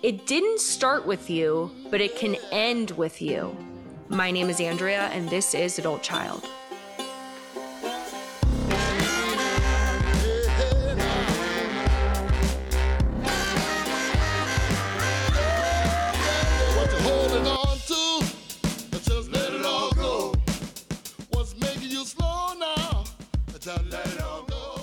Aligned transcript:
It 0.00 0.28
didn't 0.28 0.60
start 0.60 1.08
with 1.08 1.28
you, 1.28 1.72
but 1.90 2.00
it 2.00 2.14
can 2.14 2.36
end 2.52 2.92
with 2.92 3.20
you. 3.20 3.56
My 4.08 4.30
name 4.30 4.48
is 4.48 4.60
Andrea, 4.60 5.10
and 5.12 5.28
this 5.28 5.54
is 5.54 5.76
Adult 5.80 6.04
Child. 6.04 6.44
What 16.76 16.92
you 16.92 16.98
holding 17.00 17.46
on 17.48 17.78
to? 17.88 18.24
Just 19.02 19.32
let 19.32 19.52
it 19.52 19.64
all 19.66 19.90
go. 19.94 20.32
What's 21.30 21.58
making 21.58 21.90
you 21.90 22.04
slow 22.04 22.54
now? 22.56 23.02
Just 23.58 23.66
let 23.66 24.06
it 24.06 24.22
all 24.22 24.44
go. 24.44 24.80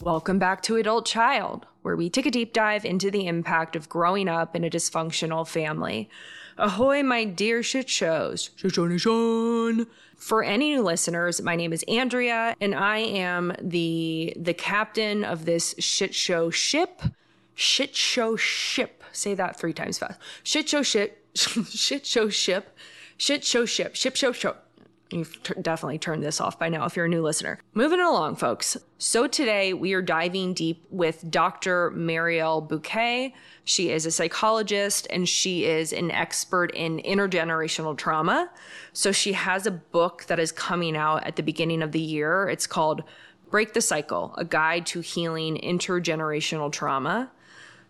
Welcome 0.00 0.38
back 0.38 0.62
to 0.62 0.76
Adult 0.76 1.04
Child, 1.04 1.66
where 1.84 1.96
we 1.96 2.08
take 2.08 2.24
a 2.24 2.30
deep 2.30 2.54
dive 2.54 2.86
into 2.86 3.10
the 3.10 3.26
impact 3.26 3.76
of 3.76 3.90
growing 3.90 4.26
up 4.26 4.56
in 4.56 4.64
a 4.64 4.70
dysfunctional 4.70 5.46
family. 5.46 6.08
Ahoy, 6.56 7.02
my 7.02 7.24
dear 7.24 7.62
shit 7.62 7.90
shows. 7.90 8.48
Shit 8.56 8.74
show. 8.74 9.86
For 10.16 10.42
any 10.42 10.70
new 10.70 10.82
listeners, 10.82 11.42
my 11.42 11.56
name 11.56 11.74
is 11.74 11.82
Andrea, 11.82 12.56
and 12.58 12.74
I 12.74 12.98
am 12.98 13.52
the 13.60 14.32
the 14.36 14.54
captain 14.54 15.24
of 15.24 15.44
this 15.44 15.74
shit 15.78 16.14
show 16.14 16.48
ship. 16.48 17.02
Shit 17.54 17.94
show 17.94 18.34
ship. 18.34 19.04
Say 19.12 19.34
that 19.34 19.58
three 19.58 19.74
times 19.74 19.98
fast. 19.98 20.18
Shit 20.42 20.70
show 20.70 20.82
ship. 20.82 21.22
shit 21.34 22.06
show 22.06 22.30
ship. 22.30 22.74
Shit 23.18 23.44
show 23.44 23.66
ship. 23.66 23.94
Ship 23.94 24.16
show 24.16 24.32
show. 24.32 24.56
You've 25.14 25.40
t- 25.44 25.54
definitely 25.62 25.98
turned 25.98 26.24
this 26.24 26.40
off 26.40 26.58
by 26.58 26.68
now 26.68 26.86
if 26.86 26.96
you're 26.96 27.04
a 27.04 27.08
new 27.08 27.22
listener. 27.22 27.60
Moving 27.72 28.00
along, 28.00 28.34
folks. 28.34 28.76
So 28.98 29.28
today 29.28 29.72
we 29.72 29.92
are 29.92 30.02
diving 30.02 30.54
deep 30.54 30.84
with 30.90 31.30
Dr. 31.30 31.92
Mariel 31.92 32.60
Buqué. 32.60 33.32
She 33.62 33.90
is 33.90 34.06
a 34.06 34.10
psychologist 34.10 35.06
and 35.10 35.28
she 35.28 35.66
is 35.66 35.92
an 35.92 36.10
expert 36.10 36.72
in 36.74 36.98
intergenerational 36.98 37.96
trauma. 37.96 38.50
So 38.92 39.12
she 39.12 39.34
has 39.34 39.68
a 39.68 39.70
book 39.70 40.24
that 40.24 40.40
is 40.40 40.50
coming 40.50 40.96
out 40.96 41.22
at 41.24 41.36
the 41.36 41.44
beginning 41.44 41.80
of 41.82 41.92
the 41.92 42.00
year. 42.00 42.48
It's 42.48 42.66
called 42.66 43.04
Break 43.52 43.72
the 43.72 43.82
Cycle 43.82 44.34
A 44.36 44.44
Guide 44.44 44.84
to 44.86 45.00
Healing 45.00 45.60
Intergenerational 45.62 46.72
Trauma. 46.72 47.30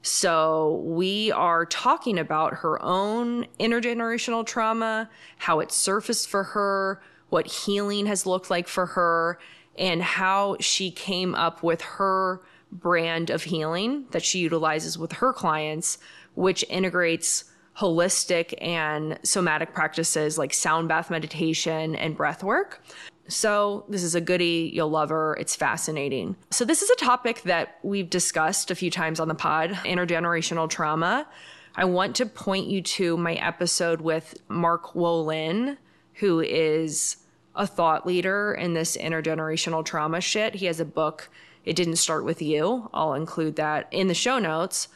So, 0.03 0.83
we 0.85 1.33
are 1.33 1.65
talking 1.65 2.19
about 2.19 2.57
her 2.57 2.83
own 2.83 3.47
intergenerational 3.59 4.45
trauma, 4.45 5.09
how 5.39 5.61
it 5.61 5.73
surfaced 5.73 6.29
for 6.29 6.43
her, 6.43 7.01
what 7.29 7.47
healing 7.47 8.07
has 8.07 8.27
looked 8.27 8.51
like 8.51 8.69
for 8.69 8.87
her, 8.87 9.39
and 9.77 10.03
how 10.03 10.57
she 10.61 10.91
came 10.91 11.35
up 11.35 11.63
with 11.63 11.81
her 11.83 12.41
brand 12.71 13.31
of 13.31 13.45
healing 13.45 14.07
that 14.11 14.25
she 14.25 14.39
utilizes 14.41 14.99
with 14.99 15.13
her 15.13 15.33
clients, 15.33 15.99
which 16.35 16.65
integrates 16.69 17.45
holistic 17.77 18.55
and 18.61 19.19
somatic 19.23 19.75
practices 19.75 20.39
like 20.39 20.55
sound 20.55 20.89
bath 20.89 21.11
meditation 21.11 21.97
and 21.97 22.17
breath 22.17 22.43
work. 22.43 22.83
So, 23.27 23.87
this 23.89 24.03
is 24.03 24.15
a 24.15 24.21
goodie. 24.21 24.71
You'll 24.75 24.91
love 24.91 25.09
her. 25.09 25.35
It's 25.41 25.57
fascinating. 25.57 26.37
So, 26.51 26.65
this 26.65 26.83
is 26.83 26.91
a 26.91 26.97
topic 26.97 27.41
that 27.43 27.79
we've 27.83 28.11
discussed 28.11 28.71
a 28.71 28.75
few 28.75 28.91
times 28.91 29.19
on 29.19 29.29
the 29.29 29.35
pod 29.35 29.71
intergenerational 29.85 30.69
trauma. 30.69 31.27
I 31.75 31.87
want 31.87 32.17
to 32.17 32.27
point 32.27 32.67
you 32.67 32.83
to 32.83 33.17
my 33.17 33.35
episode 33.35 34.03
with 34.03 34.35
Mark 34.49 34.93
Wolynn, 34.93 35.79
who 36.15 36.41
is 36.41 37.19
a 37.55 37.67
thought 37.67 38.07
leader 38.07 38.55
in 38.55 38.75
this 38.75 38.97
intergenerational 38.97 39.85
trauma 39.85 40.21
shit. 40.21 40.57
He 40.57 40.67
has 40.67 40.81
a 40.81 40.85
book, 40.85 41.31
It 41.65 41.77
Didn't 41.77 41.97
Start 41.97 42.25
With 42.25 42.43
You. 42.43 42.91
I'll 42.93 43.15
include 43.15 43.57
that 43.57 43.89
in 43.91 44.09
the 44.09 44.15
show 44.15 44.39
notes. 44.39 44.89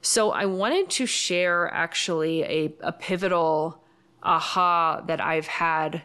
So, 0.00 0.30
I 0.30 0.46
wanted 0.46 0.90
to 0.90 1.06
share 1.06 1.68
actually 1.74 2.44
a, 2.44 2.72
a 2.80 2.92
pivotal 2.92 3.82
aha 4.22 5.02
that 5.06 5.20
I've 5.20 5.48
had 5.48 6.02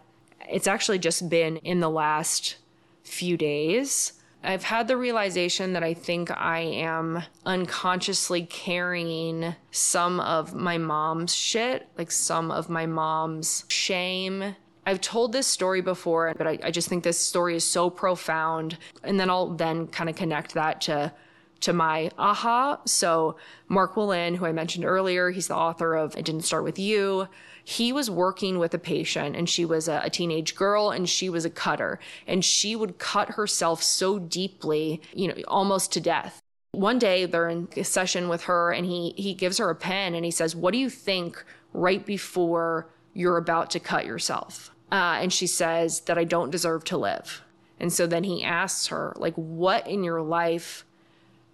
it's 0.50 0.68
actually 0.68 1.00
just 1.00 1.30
been 1.30 1.58
in 1.58 1.80
the 1.80 1.90
last 1.90 2.58
few 3.04 3.38
days. 3.38 4.14
I've 4.44 4.64
had 4.64 4.88
the 4.88 4.98
realization 4.98 5.74
that 5.74 5.84
I 5.84 5.94
think 5.94 6.30
I 6.32 6.60
am 6.60 7.24
unconsciously 7.46 8.46
carrying 8.46 9.56
some 9.72 10.20
of 10.20 10.54
my 10.54 10.78
mom's 10.78 11.34
shit, 11.34 11.88
like 11.98 12.12
some 12.12 12.52
of 12.52 12.70
my 12.70 12.86
mom's 12.86 13.64
shame. 13.70 14.56
I've 14.86 15.00
told 15.00 15.32
this 15.32 15.48
story 15.48 15.80
before, 15.80 16.34
but 16.38 16.46
I, 16.46 16.60
I 16.62 16.72
just 16.72 16.90
think 16.90 17.06
this 17.06 17.20
story 17.20 17.56
is 17.56 17.66
so 17.66 17.90
profound. 17.90 18.78
And 19.04 19.18
then 19.18 19.30
I'll 19.30 19.56
then 19.56 19.88
kind 19.88 20.10
of 20.10 20.16
connect 20.18 20.54
that 20.56 20.82
to 20.82 21.14
to 21.62 21.72
my 21.72 22.12
aha. 22.18 22.82
So 22.86 23.38
Mark 23.70 23.96
Wolynn, 23.96 24.36
who 24.36 24.46
I 24.46 24.52
mentioned 24.52 24.84
earlier, 24.84 25.30
he's 25.30 25.48
the 25.48 25.56
author 25.56 25.96
of 25.96 26.18
It 26.18 26.26
Didn't 26.26 26.42
Start 26.42 26.66
With 26.66 26.78
You. 26.78 27.30
He 27.64 27.94
was 27.94 28.10
working 28.10 28.60
with 28.60 28.74
a 28.74 28.80
patient 28.80 29.36
and 29.36 29.50
she 29.50 29.64
was 29.64 29.88
a, 29.88 30.02
a, 30.04 30.10
teenage 30.10 30.56
girl 30.56 30.90
and 30.90 31.10
she 31.10 31.30
was 31.30 31.46
a 31.46 31.50
cutter 31.50 32.00
and 32.28 32.44
she 32.44 32.76
would 32.76 32.98
cut 32.98 33.30
herself 33.32 33.82
so 33.82 34.20
deeply, 34.20 35.02
you 35.14 35.30
know, 35.30 35.36
almost 35.48 35.92
to 35.94 36.02
death. 36.02 36.42
One 36.74 37.00
day 37.00 37.26
they're 37.26 37.50
in 37.50 37.70
a 37.78 37.84
session 37.84 38.28
with 38.28 38.44
her 38.44 38.72
and 38.72 38.86
he 38.86 39.14
he 39.16 39.34
gives 39.34 39.60
her 39.60 39.70
a 39.70 39.76
pen 39.76 40.16
and 40.16 40.26
he 40.26 40.32
says, 40.32 40.56
"What 40.56 40.74
do 40.74 40.80
you 40.80 40.90
think 40.90 41.44
right 41.72 42.06
before 42.06 42.88
you're 43.14 43.38
about 43.38 43.70
to 43.72 43.80
cut 43.80 44.06
yourself?" 44.06 44.72
Uh, 44.92 45.20
and 45.22 45.32
she 45.32 45.48
says 45.48 46.02
that 46.02 46.18
I 46.18 46.24
don't 46.24 46.52
deserve 46.52 46.84
to 46.86 46.98
live. 46.98 47.44
And 47.80 47.92
so 47.92 48.08
then 48.08 48.24
he 48.24 48.44
asks 48.44 48.88
her, 48.88 49.14
like, 49.18 49.34
what 49.36 49.88
in 49.88 50.04
your 50.04 50.22
life 50.22 50.86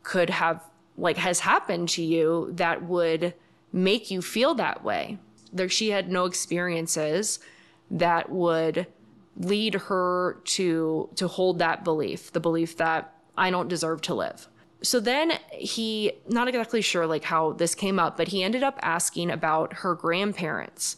could 0.04 0.30
have 0.30 0.64
like 0.98 1.18
has 1.18 1.40
happened 1.40 1.90
to 1.90 2.04
you 2.04 2.50
that 2.54 2.84
would 2.84 3.34
make 3.72 4.12
you 4.12 4.22
feel 4.22 4.54
that 4.56 4.84
way 4.84 5.18
there 5.52 5.70
she 5.70 5.90
had 5.90 6.10
no 6.10 6.26
experiences 6.26 7.40
that 7.92 8.30
would 8.30 8.88
lead 9.38 9.74
her 9.76 10.42
to 10.44 11.10
to 11.16 11.28
hold 11.28 11.60
that 11.60 11.84
belief 11.84 12.32
the 12.32 12.40
belief 12.40 12.78
that 12.78 13.16
i 13.38 13.50
don't 13.50 13.68
deserve 13.68 14.02
to 14.02 14.14
live 14.14 14.48
so 14.82 15.00
then 15.00 15.34
he 15.52 16.12
not 16.28 16.48
exactly 16.48 16.82
sure 16.82 17.06
like 17.06 17.24
how 17.26 17.54
this 17.54 17.76
came 17.76 18.00
up 18.00 18.18
but 18.18 18.30
he 18.30 18.44
ended 18.44 18.64
up 18.64 18.78
asking 18.82 19.30
about 19.32 19.74
her 19.74 19.96
grandparents 19.96 20.98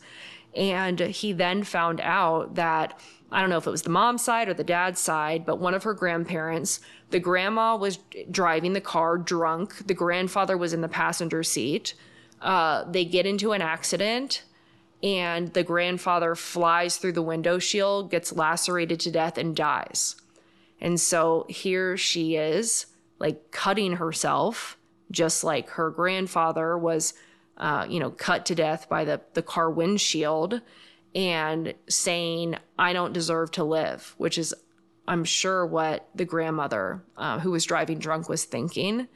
and 0.55 0.99
he 0.99 1.31
then 1.31 1.63
found 1.63 2.01
out 2.01 2.55
that 2.55 2.99
I 3.31 3.39
don't 3.39 3.49
know 3.49 3.57
if 3.57 3.67
it 3.67 3.71
was 3.71 3.83
the 3.83 3.89
mom's 3.89 4.23
side 4.23 4.49
or 4.49 4.53
the 4.53 4.63
dad's 4.63 4.99
side, 4.99 5.45
but 5.45 5.57
one 5.57 5.73
of 5.73 5.83
her 5.83 5.93
grandparents, 5.93 6.81
the 7.11 7.19
grandma 7.19 7.77
was 7.77 7.99
driving 8.29 8.73
the 8.73 8.81
car 8.81 9.17
drunk. 9.17 9.87
The 9.87 9.93
grandfather 9.93 10.57
was 10.57 10.73
in 10.73 10.81
the 10.81 10.89
passenger 10.89 11.41
seat. 11.41 11.93
Uh, 12.41 12.83
they 12.89 13.05
get 13.05 13.25
into 13.25 13.51
an 13.51 13.61
accident, 13.61 14.43
and 15.03 15.53
the 15.53 15.63
grandfather 15.63 16.35
flies 16.35 16.97
through 16.97 17.13
the 17.13 17.21
window 17.21 17.59
shield, 17.59 18.11
gets 18.11 18.33
lacerated 18.33 18.99
to 19.01 19.11
death, 19.11 19.37
and 19.37 19.55
dies. 19.55 20.15
And 20.79 20.99
so 20.99 21.45
here 21.47 21.95
she 21.95 22.35
is, 22.35 22.87
like 23.19 23.51
cutting 23.51 23.93
herself, 23.93 24.77
just 25.11 25.43
like 25.43 25.69
her 25.71 25.91
grandfather 25.91 26.77
was, 26.77 27.13
uh, 27.57 27.85
you 27.87 27.99
know, 27.99 28.09
cut 28.09 28.47
to 28.47 28.55
death 28.55 28.89
by 28.89 29.05
the, 29.05 29.21
the 29.33 29.43
car 29.43 29.69
windshield 29.69 30.61
and 31.13 31.73
saying, 31.87 32.55
I 32.79 32.93
don't 32.93 33.13
deserve 33.13 33.51
to 33.51 33.63
live, 33.63 34.15
which 34.17 34.37
is, 34.37 34.55
I'm 35.07 35.23
sure, 35.23 35.65
what 35.65 36.09
the 36.15 36.25
grandmother 36.25 37.03
uh, 37.17 37.39
who 37.39 37.51
was 37.51 37.65
driving 37.65 37.99
drunk 37.99 38.29
was 38.29 38.45
thinking. 38.45 39.07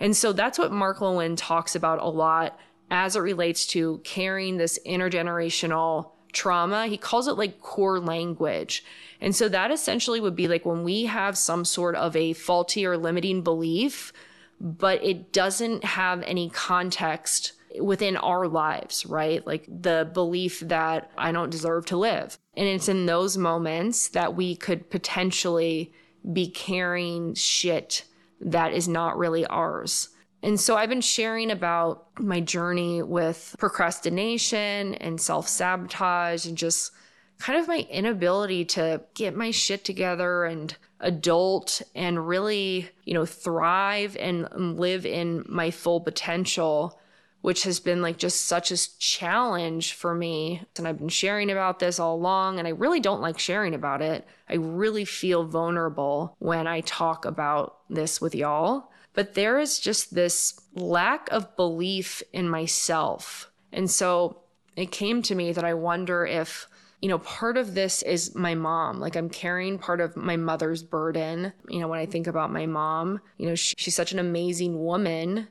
And 0.00 0.16
so 0.16 0.32
that's 0.32 0.58
what 0.58 0.72
Mark 0.72 0.98
Wolynn 0.98 1.36
talks 1.36 1.74
about 1.74 2.00
a 2.00 2.08
lot 2.08 2.58
as 2.90 3.14
it 3.14 3.20
relates 3.20 3.66
to 3.68 4.00
carrying 4.02 4.56
this 4.56 4.78
intergenerational 4.84 6.10
trauma. 6.32 6.86
He 6.86 6.96
calls 6.96 7.28
it 7.28 7.34
like 7.34 7.60
core 7.60 8.00
language. 8.00 8.84
And 9.20 9.36
so 9.36 9.48
that 9.48 9.70
essentially 9.70 10.20
would 10.20 10.34
be 10.34 10.48
like 10.48 10.64
when 10.64 10.82
we 10.82 11.04
have 11.04 11.36
some 11.36 11.64
sort 11.64 11.94
of 11.94 12.16
a 12.16 12.32
faulty 12.32 12.86
or 12.86 12.96
limiting 12.96 13.42
belief, 13.42 14.12
but 14.60 15.02
it 15.04 15.32
doesn't 15.32 15.84
have 15.84 16.22
any 16.22 16.50
context 16.50 17.52
within 17.80 18.16
our 18.16 18.48
lives, 18.48 19.06
right? 19.06 19.46
Like 19.46 19.66
the 19.68 20.10
belief 20.12 20.60
that 20.60 21.10
I 21.16 21.30
don't 21.30 21.50
deserve 21.50 21.86
to 21.86 21.96
live. 21.96 22.38
And 22.56 22.66
it's 22.66 22.88
in 22.88 23.06
those 23.06 23.36
moments 23.36 24.08
that 24.08 24.34
we 24.34 24.56
could 24.56 24.90
potentially 24.90 25.92
be 26.32 26.48
carrying 26.48 27.34
shit 27.34 28.04
that 28.40 28.72
is 28.72 28.88
not 28.88 29.18
really 29.18 29.46
ours. 29.46 30.08
And 30.42 30.58
so 30.58 30.76
I've 30.76 30.88
been 30.88 31.02
sharing 31.02 31.50
about 31.50 32.06
my 32.18 32.40
journey 32.40 33.02
with 33.02 33.54
procrastination 33.58 34.94
and 34.94 35.20
self 35.20 35.48
sabotage 35.48 36.46
and 36.46 36.56
just 36.56 36.92
kind 37.38 37.58
of 37.58 37.68
my 37.68 37.86
inability 37.90 38.64
to 38.66 39.02
get 39.14 39.34
my 39.34 39.50
shit 39.50 39.84
together 39.84 40.44
and 40.44 40.74
adult 41.00 41.82
and 41.94 42.26
really, 42.26 42.88
you 43.04 43.14
know, 43.14 43.26
thrive 43.26 44.16
and 44.18 44.78
live 44.78 45.04
in 45.04 45.44
my 45.48 45.70
full 45.70 46.00
potential 46.00 46.98
which 47.42 47.62
has 47.64 47.80
been 47.80 48.02
like 48.02 48.18
just 48.18 48.46
such 48.46 48.70
a 48.70 48.98
challenge 48.98 49.94
for 49.94 50.14
me. 50.14 50.62
And 50.76 50.86
I've 50.86 50.98
been 50.98 51.08
sharing 51.08 51.50
about 51.50 51.78
this 51.78 51.98
all 51.98 52.14
along, 52.16 52.58
and 52.58 52.68
I 52.68 52.72
really 52.72 53.00
don't 53.00 53.22
like 53.22 53.38
sharing 53.38 53.74
about 53.74 54.02
it. 54.02 54.26
I 54.48 54.54
really 54.54 55.04
feel 55.04 55.44
vulnerable 55.44 56.36
when 56.38 56.66
I 56.66 56.80
talk 56.80 57.24
about 57.24 57.78
this 57.88 58.20
with 58.20 58.34
y'all. 58.34 58.90
but 59.14 59.34
there 59.34 59.58
is 59.58 59.78
just 59.78 60.14
this 60.14 60.60
lack 60.74 61.28
of 61.30 61.56
belief 61.56 62.22
in 62.32 62.48
myself. 62.48 63.50
And 63.72 63.90
so 63.90 64.42
it 64.76 64.90
came 64.92 65.22
to 65.22 65.34
me 65.34 65.52
that 65.52 65.64
I 65.64 65.74
wonder 65.74 66.24
if, 66.24 66.68
you 67.00 67.08
know, 67.08 67.18
part 67.18 67.56
of 67.56 67.74
this 67.74 68.02
is 68.02 68.34
my 68.34 68.54
mom. 68.54 69.00
Like 69.00 69.16
I'm 69.16 69.28
carrying 69.28 69.78
part 69.78 70.00
of 70.00 70.16
my 70.16 70.36
mother's 70.36 70.82
burden. 70.82 71.52
You 71.68 71.80
know, 71.80 71.88
when 71.88 71.98
I 71.98 72.06
think 72.06 72.26
about 72.26 72.52
my 72.52 72.66
mom, 72.66 73.20
you 73.36 73.48
know, 73.48 73.54
she, 73.54 73.74
she's 73.78 73.96
such 73.96 74.12
an 74.12 74.18
amazing 74.18 74.82
woman, 74.82 75.48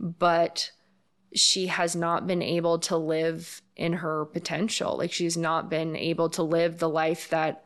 but 0.00 0.70
she 1.34 1.66
has 1.66 1.96
not 1.96 2.26
been 2.26 2.42
able 2.42 2.78
to 2.80 2.96
live 2.96 3.62
in 3.76 3.94
her 3.94 4.26
potential. 4.26 4.96
Like 4.96 5.12
she's 5.12 5.36
not 5.36 5.70
been 5.70 5.96
able 5.96 6.28
to 6.30 6.42
live 6.42 6.78
the 6.78 6.88
life 6.88 7.28
that 7.30 7.64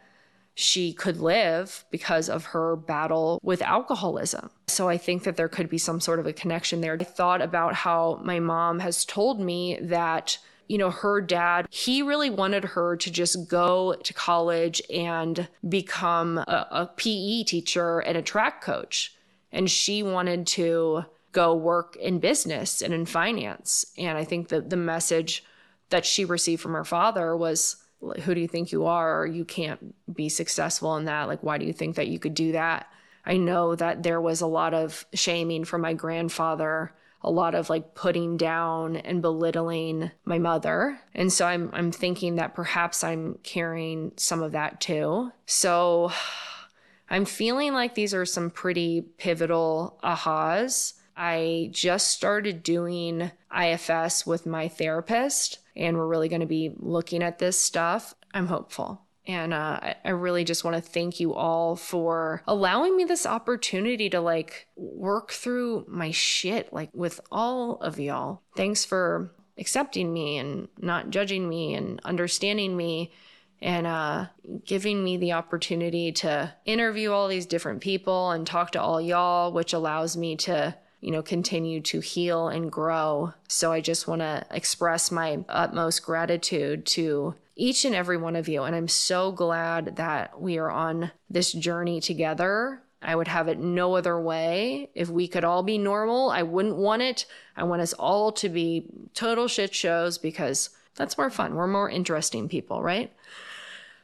she 0.55 0.93
could 0.95 1.19
live 1.19 1.85
because 1.91 2.31
of 2.31 2.47
her 2.47 2.77
battle 2.77 3.39
with 3.43 3.61
alcoholism. 3.61 4.51
So 4.69 4.89
I 4.89 4.97
think 4.97 5.25
that 5.25 5.37
there 5.37 5.51
could 5.51 5.69
be 5.69 5.79
some 5.79 6.01
sort 6.01 6.19
of 6.19 6.27
a 6.27 6.33
connection 6.33 6.81
there. 6.81 6.97
I 6.99 7.05
thought 7.05 7.43
about 7.43 7.75
how 7.75 8.21
my 8.25 8.41
mom 8.41 8.79
has 8.79 9.05
told 9.05 9.39
me 9.41 9.79
that 9.83 10.39
you 10.69 10.79
know, 10.79 10.91
her 10.91 11.21
dad, 11.21 11.69
he 11.71 12.03
really 12.03 12.31
wanted 12.31 12.65
her 12.65 12.97
to 12.97 13.11
just 13.11 13.49
go 13.49 13.95
to 13.95 14.13
college 14.13 14.83
and 14.93 15.49
become 15.69 16.39
a, 16.39 16.67
a, 16.71 16.91
PE 16.97 17.45
teacher 17.45 18.01
and 18.01 18.17
a 18.17 18.23
track 18.23 18.63
coach. 18.63 19.15
And 19.53 19.71
she 19.71 20.03
wanted 20.03 20.47
to 20.49 21.05
go 21.37 21.55
work 21.55 21.97
in 21.97 22.19
business 22.19 22.81
and 22.81 22.95
in 22.95 23.05
finance. 23.05 23.85
And 23.99 24.17
I 24.17 24.25
think 24.25 24.49
that 24.49 24.71
the 24.71 24.77
message 24.77 25.45
that 25.91 26.07
she 26.07 26.25
received 26.25 26.63
from 26.63 26.73
her 26.73 26.85
father 26.85 27.37
was 27.37 27.77
who 28.23 28.35
do 28.35 28.41
you 28.41 28.49
think 28.49 28.73
you 28.73 28.87
are? 28.87 29.27
You 29.27 29.45
can't 29.45 29.95
be 30.15 30.31
successful 30.31 30.97
in 30.97 31.05
that. 31.05 31.29
Like, 31.29 31.43
why 31.43 31.59
do 31.59 31.67
you 31.67 31.75
think 31.75 31.97
that 31.97 32.09
you 32.09 32.19
could 32.19 32.33
do 32.33 32.53
that? 32.53 32.87
I 33.27 33.37
know 33.37 33.75
that 33.75 34.03
there 34.03 34.21
was 34.21 34.41
a 34.41 34.47
lot 34.47 34.73
of 34.73 35.05
shaming 35.13 35.67
from 35.67 35.83
my 35.83 35.93
grandfather, 35.93 36.95
a 37.21 37.31
lot 37.31 37.55
of 37.55 37.69
like 37.69 37.95
putting 37.95 38.39
down 38.39 38.97
and 38.97 39.21
belittling 39.21 40.11
my 40.25 40.39
mother. 40.39 40.99
And 41.15 41.31
so 41.31 41.47
I'm 41.47 41.69
I'm 41.75 41.93
thinking 41.93 42.37
that 42.37 42.55
perhaps 42.55 43.05
I'm 43.05 43.39
carrying 43.43 44.13
some 44.17 44.43
of 44.43 44.53
that 44.53 44.81
too. 44.81 45.33
So 45.45 46.13
I'm 47.11 47.27
feeling 47.27 47.75
like 47.75 47.95
these 47.95 48.15
are 48.15 48.25
some 48.25 48.49
pretty 48.49 49.03
pivotal 49.19 49.99
ahas. 50.03 50.95
I 51.17 51.71
just 51.73 52.09
started 52.09 52.63
doing 52.63 53.31
IFS 53.57 54.27
with 54.27 54.45
my 54.47 54.69
therapist 54.69 55.61
and 55.75 55.97
we're 55.97 56.07
really 56.07 56.29
going 56.29 56.41
to 56.41 56.47
be 56.47 56.73
looking 56.77 57.23
at 57.23 57.39
this 57.39 57.61
stuff. 57.61 58.15
I'm 58.35 58.47
hopeful. 58.47 59.03
And 59.27 59.53
uh, 59.53 59.95
I 60.05 60.11
really 60.11 60.45
just 60.45 60.63
want 60.63 60.77
to 60.77 60.81
thank 60.81 61.19
you 61.19 61.35
all 61.35 61.75
for 61.75 62.43
allowing 62.47 62.97
me 62.97 63.05
this 63.05 63.27
opportunity 63.27 64.09
to 64.11 64.21
like 64.21 64.69
work 64.77 65.33
through 65.33 65.85
my 65.89 66.13
shit, 66.13 66.73
like 66.73 66.91
with 66.93 67.21
all 67.33 67.77
of 67.79 67.99
y'all. 67.99 68.43
Thanks 68.55 68.85
for 68.85 69.33
accepting 69.59 70.13
me 70.13 70.39
and 70.39 70.69
not 70.79 71.11
judging 71.11 71.49
me 71.49 71.75
and 71.75 72.01
understanding 72.05 72.77
me 72.77 73.13
and 73.61 73.87
uh, 73.87 74.27
giving 74.65 75.03
me 75.03 75.17
the 75.17 75.33
opportunity 75.33 76.13
to 76.13 76.55
interview 76.65 77.11
all 77.11 77.27
these 77.27 77.47
different 77.47 77.81
people 77.81 78.31
and 78.31 78.47
talk 78.47 78.73
to 78.73 78.81
all 78.81 79.01
y'all, 79.01 79.51
which 79.51 79.73
allows 79.73 80.17
me 80.17 80.37
to 80.37 80.77
you 81.07 81.13
know, 81.13 81.23
continue 81.23 81.81
to 81.81 82.01
heal 82.01 82.49
and 82.49 82.73
grow. 82.73 83.33
So 83.47 83.71
I 83.71 83.81
just 83.81 84.09
want 84.09 84.23
to 84.23 84.45
express 84.51 85.13
my 85.13 85.39
utmost 85.49 86.03
gratitude 86.03 86.85
to 86.87 87.37
each 87.55 87.85
and 87.85 87.95
every 87.95 88.17
one 88.17 88.35
of 88.35 88.49
you. 88.49 88.65
And 88.65 88.75
I'm 88.75 88.89
so 88.89 89.31
glad 89.31 89.95
that 89.95 90.41
we 90.41 90.59
are 90.59 90.69
on 90.69 91.13
this 91.31 91.53
journey 91.53 92.01
together. 92.01 92.83
I 93.01 93.15
would 93.15 93.29
have 93.29 93.47
it 93.47 93.61
no 93.61 93.95
other 93.95 94.21
way. 94.21 94.91
If 94.97 95.09
we 95.09 95.29
could 95.29 95.45
all 95.45 95.63
be 95.63 95.79
normal, 95.79 96.31
I 96.31 96.43
wouldn't 96.43 96.75
want 96.75 97.03
it. 97.03 97.25
I 97.57 97.63
want 97.63 97.83
us 97.83 97.93
all 97.93 98.33
to 98.33 98.49
be 98.49 98.87
total 99.15 99.47
shit 99.47 99.77
shows 99.77 100.19
because 100.19 100.71
that's 100.97 101.17
more 101.17 101.31
fun. 101.31 101.55
We're 101.55 101.69
more 101.69 101.89
interesting 101.89 102.49
people, 102.49 102.83
right? 102.83 103.15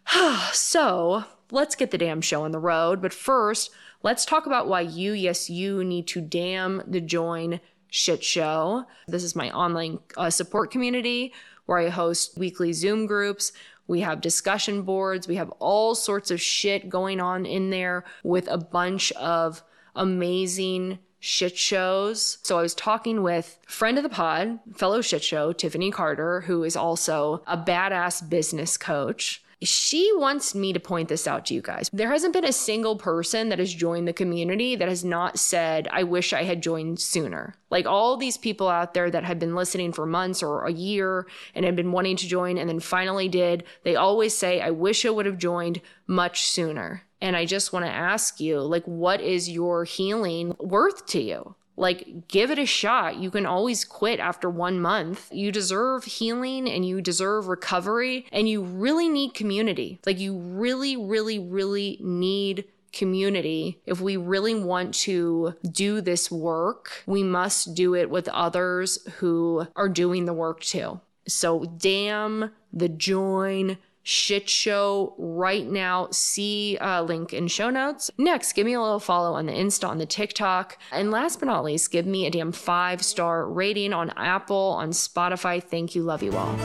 so 0.52 1.24
let's 1.50 1.74
get 1.74 1.90
the 1.90 1.98
damn 1.98 2.20
show 2.20 2.44
on 2.44 2.52
the 2.52 2.60
road. 2.60 3.02
But 3.02 3.12
first, 3.12 3.72
Let's 4.04 4.24
talk 4.24 4.46
about 4.46 4.66
why 4.66 4.80
you, 4.80 5.12
yes, 5.12 5.48
you 5.48 5.84
need 5.84 6.08
to 6.08 6.20
damn 6.20 6.82
the 6.88 7.00
join 7.00 7.60
shit 7.88 8.24
show. 8.24 8.86
This 9.06 9.22
is 9.22 9.36
my 9.36 9.52
online 9.52 10.00
uh, 10.16 10.30
support 10.30 10.72
community 10.72 11.32
where 11.66 11.78
I 11.78 11.88
host 11.88 12.36
weekly 12.36 12.72
Zoom 12.72 13.06
groups. 13.06 13.52
We 13.86 14.00
have 14.00 14.20
discussion 14.20 14.82
boards. 14.82 15.28
We 15.28 15.36
have 15.36 15.50
all 15.60 15.94
sorts 15.94 16.32
of 16.32 16.40
shit 16.40 16.88
going 16.88 17.20
on 17.20 17.46
in 17.46 17.70
there 17.70 18.04
with 18.24 18.48
a 18.48 18.58
bunch 18.58 19.12
of 19.12 19.62
amazing 19.94 20.98
shit 21.20 21.56
shows. 21.56 22.38
So 22.42 22.58
I 22.58 22.62
was 22.62 22.74
talking 22.74 23.22
with 23.22 23.58
friend 23.68 23.96
of 23.98 24.02
the 24.02 24.08
pod, 24.08 24.58
fellow 24.74 25.00
shit 25.00 25.22
show, 25.22 25.52
Tiffany 25.52 25.92
Carter, 25.92 26.40
who 26.40 26.64
is 26.64 26.74
also 26.74 27.44
a 27.46 27.56
badass 27.56 28.28
business 28.28 28.76
coach 28.76 29.41
she 29.62 30.10
wants 30.14 30.54
me 30.54 30.72
to 30.72 30.80
point 30.80 31.08
this 31.08 31.26
out 31.26 31.46
to 31.46 31.54
you 31.54 31.62
guys. 31.62 31.88
There 31.92 32.10
hasn't 32.10 32.32
been 32.32 32.44
a 32.44 32.52
single 32.52 32.96
person 32.96 33.48
that 33.48 33.58
has 33.58 33.72
joined 33.72 34.08
the 34.08 34.12
community 34.12 34.76
that 34.76 34.88
has 34.88 35.04
not 35.04 35.38
said, 35.38 35.88
I 35.90 36.02
wish 36.02 36.32
I 36.32 36.44
had 36.44 36.62
joined 36.62 37.00
sooner. 37.00 37.54
Like 37.70 37.86
all 37.86 38.16
these 38.16 38.36
people 38.36 38.68
out 38.68 38.94
there 38.94 39.10
that 39.10 39.24
have 39.24 39.38
been 39.38 39.54
listening 39.54 39.92
for 39.92 40.06
months 40.06 40.42
or 40.42 40.64
a 40.64 40.72
year 40.72 41.26
and 41.54 41.64
have 41.64 41.76
been 41.76 41.92
wanting 41.92 42.16
to 42.16 42.28
join 42.28 42.58
and 42.58 42.68
then 42.68 42.80
finally 42.80 43.28
did, 43.28 43.64
they 43.84 43.96
always 43.96 44.36
say, 44.36 44.60
I 44.60 44.70
wish 44.70 45.06
I 45.06 45.10
would 45.10 45.26
have 45.26 45.38
joined 45.38 45.80
much 46.06 46.44
sooner. 46.44 47.02
And 47.20 47.36
I 47.36 47.44
just 47.44 47.72
want 47.72 47.84
to 47.86 47.92
ask 47.92 48.40
you, 48.40 48.60
like, 48.60 48.84
what 48.84 49.20
is 49.20 49.48
your 49.48 49.84
healing 49.84 50.56
worth 50.58 51.06
to 51.06 51.22
you? 51.22 51.54
Like, 51.76 52.28
give 52.28 52.50
it 52.50 52.58
a 52.58 52.66
shot. 52.66 53.16
You 53.16 53.30
can 53.30 53.46
always 53.46 53.84
quit 53.84 54.20
after 54.20 54.50
one 54.50 54.80
month. 54.80 55.28
You 55.32 55.50
deserve 55.50 56.04
healing 56.04 56.68
and 56.68 56.86
you 56.86 57.00
deserve 57.00 57.48
recovery, 57.48 58.26
and 58.30 58.48
you 58.48 58.62
really 58.62 59.08
need 59.08 59.34
community. 59.34 59.98
Like, 60.04 60.18
you 60.18 60.36
really, 60.36 60.96
really, 60.96 61.38
really 61.38 61.98
need 62.02 62.64
community. 62.92 63.80
If 63.86 64.00
we 64.00 64.16
really 64.16 64.54
want 64.54 64.94
to 64.94 65.54
do 65.70 66.00
this 66.00 66.30
work, 66.30 67.02
we 67.06 67.22
must 67.22 67.74
do 67.74 67.94
it 67.94 68.10
with 68.10 68.28
others 68.28 68.98
who 69.16 69.66
are 69.74 69.88
doing 69.88 70.26
the 70.26 70.34
work 70.34 70.60
too. 70.60 71.00
So, 71.26 71.64
damn 71.78 72.50
the 72.72 72.88
join 72.88 73.78
shit 74.02 74.48
show 74.48 75.14
right 75.18 75.66
now. 75.66 76.08
See 76.10 76.76
uh, 76.80 77.02
link 77.02 77.32
in 77.32 77.48
show 77.48 77.70
notes. 77.70 78.10
Next, 78.18 78.52
give 78.52 78.66
me 78.66 78.74
a 78.74 78.80
little 78.80 79.00
follow 79.00 79.34
on 79.34 79.46
the 79.46 79.52
Insta, 79.52 79.88
on 79.88 79.98
the 79.98 80.06
TikTok. 80.06 80.78
And 80.90 81.10
last 81.10 81.40
but 81.40 81.46
not 81.46 81.64
least, 81.64 81.90
give 81.90 82.06
me 82.06 82.26
a 82.26 82.30
damn 82.30 82.52
five 82.52 83.04
star 83.04 83.48
rating 83.48 83.92
on 83.92 84.10
Apple, 84.10 84.76
on 84.78 84.90
Spotify. 84.90 85.62
Thank 85.62 85.94
you. 85.94 86.02
Love 86.02 86.22
you 86.22 86.36
all. 86.36 86.56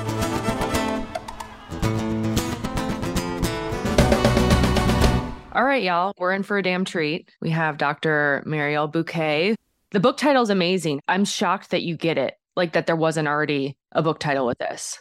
All 5.54 5.64
right, 5.64 5.82
y'all, 5.82 6.14
we're 6.20 6.34
in 6.34 6.44
for 6.44 6.60
a 6.60 6.62
damn 6.62 6.86
treat. 6.86 7.32
We 7.42 7.50
have 7.50 7.80
Dr. 7.80 8.44
Mariel 8.46 8.88
Buqué. 8.88 9.56
The 9.90 10.00
book 10.00 10.18
title 10.18 10.44
is 10.44 10.52
amazing. 10.52 11.02
I'm 11.08 11.26
shocked 11.26 11.72
that 11.72 11.82
you 11.82 11.98
get 11.98 12.20
it, 12.20 12.36
like 12.56 12.74
that 12.74 12.86
there 12.86 12.96
wasn't 12.96 13.28
already 13.28 13.76
a 13.92 14.04
book 14.04 14.20
title 14.20 14.46
with 14.46 14.60
this. 14.60 15.00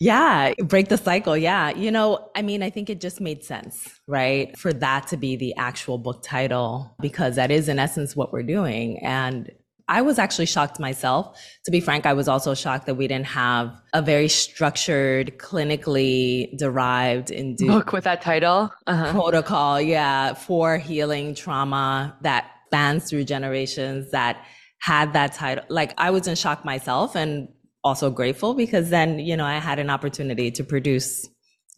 Yeah, 0.00 0.52
break 0.60 0.88
the 0.88 0.96
cycle. 0.96 1.36
Yeah. 1.36 1.70
You 1.70 1.90
know, 1.90 2.30
I 2.36 2.42
mean, 2.42 2.62
I 2.62 2.70
think 2.70 2.88
it 2.88 3.00
just 3.00 3.20
made 3.20 3.42
sense, 3.42 4.00
right? 4.06 4.56
For 4.56 4.72
that 4.72 5.08
to 5.08 5.16
be 5.16 5.34
the 5.34 5.54
actual 5.56 5.98
book 5.98 6.22
title, 6.22 6.94
because 7.00 7.34
that 7.36 7.50
is 7.50 7.68
in 7.68 7.78
essence 7.78 8.14
what 8.14 8.32
we're 8.32 8.44
doing. 8.44 9.00
And 9.02 9.50
I 9.88 10.02
was 10.02 10.18
actually 10.18 10.46
shocked 10.46 10.78
myself. 10.78 11.36
To 11.64 11.70
be 11.70 11.80
frank, 11.80 12.06
I 12.06 12.12
was 12.12 12.28
also 12.28 12.54
shocked 12.54 12.86
that 12.86 12.94
we 12.94 13.08
didn't 13.08 13.26
have 13.26 13.74
a 13.92 14.02
very 14.02 14.28
structured, 14.28 15.38
clinically 15.38 16.56
derived 16.58 17.30
induced 17.30 17.72
book 17.72 17.92
with 17.92 18.04
that 18.04 18.22
title 18.22 18.70
uh-huh. 18.86 19.12
protocol. 19.12 19.80
Yeah. 19.80 20.34
For 20.34 20.78
healing 20.78 21.34
trauma 21.34 22.16
that 22.20 22.50
spans 22.66 23.08
through 23.08 23.24
generations 23.24 24.10
that 24.12 24.44
had 24.80 25.12
that 25.14 25.32
title. 25.32 25.64
Like 25.68 25.94
I 25.98 26.10
was 26.10 26.28
in 26.28 26.36
shock 26.36 26.64
myself 26.64 27.16
and 27.16 27.48
also 27.88 28.10
grateful 28.10 28.54
because 28.54 28.90
then, 28.90 29.18
you 29.18 29.36
know, 29.36 29.44
I 29.44 29.58
had 29.58 29.78
an 29.78 29.90
opportunity 29.90 30.50
to 30.52 30.64
produce 30.64 31.28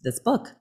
this 0.02 0.20
book. 0.20 0.52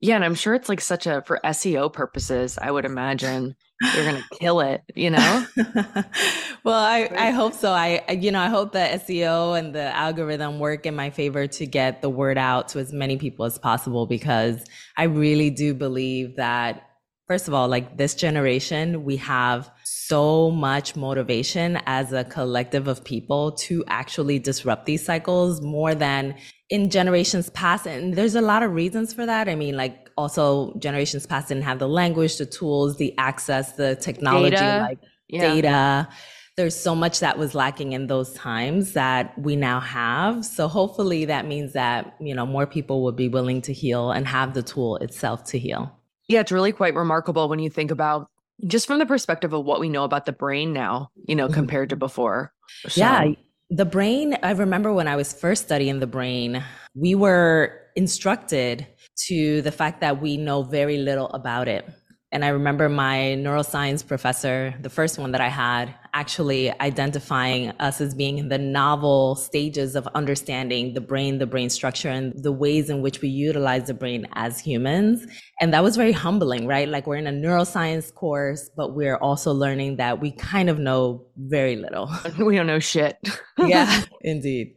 Yeah, 0.00 0.16
and 0.16 0.24
I'm 0.24 0.34
sure 0.34 0.54
it's 0.54 0.68
like 0.68 0.80
such 0.80 1.06
a 1.06 1.22
for 1.26 1.40
SEO 1.44 1.92
purposes, 1.92 2.58
I 2.60 2.70
would 2.70 2.86
imagine 2.86 3.54
you're 3.82 4.04
going 4.04 4.22
to 4.22 4.38
kill 4.38 4.60
it, 4.60 4.82
you 4.94 5.10
know? 5.10 5.46
well, 6.64 6.82
I, 6.82 7.08
I 7.14 7.30
hope 7.30 7.52
so. 7.52 7.70
I, 7.72 8.10
you 8.10 8.32
know, 8.32 8.40
I 8.40 8.48
hope 8.48 8.72
the 8.72 8.78
SEO 8.78 9.58
and 9.58 9.74
the 9.74 9.94
algorithm 9.94 10.58
work 10.58 10.86
in 10.86 10.96
my 10.96 11.10
favor 11.10 11.46
to 11.46 11.66
get 11.66 12.00
the 12.00 12.08
word 12.08 12.38
out 12.38 12.68
to 12.68 12.78
as 12.78 12.92
many 12.92 13.18
people 13.18 13.44
as 13.44 13.58
possible 13.58 14.06
because 14.06 14.64
I 14.96 15.04
really 15.04 15.50
do 15.50 15.74
believe 15.74 16.36
that 16.36 16.82
first 17.26 17.46
of 17.46 17.54
all, 17.54 17.68
like 17.68 17.96
this 17.96 18.14
generation, 18.14 19.04
we 19.04 19.16
have 19.18 19.70
so 20.10 20.50
much 20.50 20.96
motivation 20.96 21.78
as 21.86 22.12
a 22.12 22.24
collective 22.24 22.88
of 22.88 23.04
people 23.04 23.52
to 23.52 23.84
actually 23.86 24.40
disrupt 24.40 24.84
these 24.84 25.04
cycles 25.04 25.60
more 25.62 25.94
than 25.94 26.34
in 26.68 26.90
generations 26.90 27.48
past. 27.50 27.86
And 27.86 28.14
there's 28.14 28.34
a 28.34 28.40
lot 28.40 28.64
of 28.64 28.72
reasons 28.72 29.14
for 29.14 29.24
that. 29.24 29.48
I 29.48 29.54
mean, 29.54 29.76
like 29.76 30.10
also 30.16 30.74
generations 30.78 31.26
past 31.26 31.48
didn't 31.48 31.62
have 31.62 31.78
the 31.78 31.88
language, 31.88 32.38
the 32.38 32.46
tools, 32.46 32.96
the 32.96 33.14
access, 33.18 33.72
the 33.72 33.94
technology. 33.96 34.56
Data. 34.56 34.86
Like 34.88 34.98
Yeah. 35.28 35.54
data. 35.54 36.08
There's 36.56 36.74
so 36.74 36.94
much 36.96 37.20
that 37.20 37.38
was 37.38 37.54
lacking 37.54 37.92
in 37.92 38.08
those 38.08 38.32
times 38.34 38.94
that 38.94 39.38
we 39.38 39.54
now 39.54 39.78
have. 39.78 40.44
So 40.44 40.66
hopefully 40.66 41.24
that 41.26 41.46
means 41.46 41.72
that, 41.74 42.16
you 42.20 42.34
know, 42.34 42.44
more 42.44 42.66
people 42.66 43.02
will 43.04 43.12
be 43.24 43.28
willing 43.28 43.62
to 43.62 43.72
heal 43.72 44.10
and 44.10 44.26
have 44.26 44.54
the 44.54 44.62
tool 44.62 44.96
itself 44.96 45.44
to 45.52 45.58
heal. 45.58 45.82
Yeah, 46.28 46.40
it's 46.40 46.52
really 46.52 46.72
quite 46.72 46.94
remarkable 46.94 47.48
when 47.48 47.60
you 47.60 47.70
think 47.70 47.92
about 47.92 48.28
just 48.66 48.86
from 48.86 48.98
the 48.98 49.06
perspective 49.06 49.52
of 49.52 49.64
what 49.64 49.80
we 49.80 49.88
know 49.88 50.04
about 50.04 50.26
the 50.26 50.32
brain 50.32 50.72
now, 50.72 51.10
you 51.26 51.34
know, 51.34 51.48
Mhm. 51.48 51.54
compared 51.54 51.88
to 51.90 51.96
before. 51.96 52.52
So- 52.88 53.00
Yeah, 53.00 53.32
the 53.70 53.84
brain, 53.84 54.36
I 54.42 54.52
remember 54.52 54.92
when 54.92 55.08
I 55.08 55.16
was 55.16 55.32
first 55.32 55.64
studying 55.64 56.00
the 56.00 56.06
brain, 56.06 56.62
we 56.94 57.14
were 57.14 57.72
instructed 57.96 58.86
to 59.28 59.62
the 59.62 59.72
fact 59.72 60.00
that 60.00 60.20
we 60.20 60.36
know 60.36 60.62
very 60.62 60.98
little 60.98 61.28
about 61.28 61.68
it. 61.68 61.84
And 62.32 62.44
I 62.44 62.48
remember 62.48 62.88
my 62.88 63.36
neuroscience 63.38 64.06
professor, 64.06 64.72
the 64.80 64.88
first 64.88 65.18
one 65.18 65.32
that 65.32 65.40
I 65.40 65.48
had, 65.48 65.92
actually 66.14 66.70
identifying 66.80 67.70
us 67.80 68.00
as 68.00 68.14
being 68.14 68.38
in 68.38 68.48
the 68.48 68.58
novel 68.58 69.34
stages 69.34 69.96
of 69.96 70.06
understanding 70.14 70.94
the 70.94 71.00
brain, 71.00 71.38
the 71.38 71.46
brain 71.46 71.68
structure, 71.70 72.08
and 72.08 72.32
the 72.40 72.52
ways 72.52 72.88
in 72.88 73.02
which 73.02 73.20
we 73.20 73.28
utilize 73.28 73.88
the 73.88 73.94
brain 73.94 74.28
as 74.34 74.60
humans. 74.60 75.26
And 75.60 75.74
that 75.74 75.82
was 75.82 75.96
very 75.96 76.12
humbling, 76.12 76.68
right? 76.68 76.88
Like 76.88 77.08
we're 77.08 77.16
in 77.16 77.26
a 77.26 77.32
neuroscience 77.32 78.14
course, 78.14 78.70
but 78.76 78.94
we're 78.94 79.16
also 79.16 79.52
learning 79.52 79.96
that 79.96 80.20
we 80.20 80.30
kind 80.30 80.70
of 80.70 80.78
know 80.78 81.26
very 81.36 81.74
little. 81.74 82.08
we 82.38 82.54
don't 82.54 82.68
know 82.68 82.78
shit. 82.78 83.16
yeah, 83.58 84.04
indeed. 84.20 84.76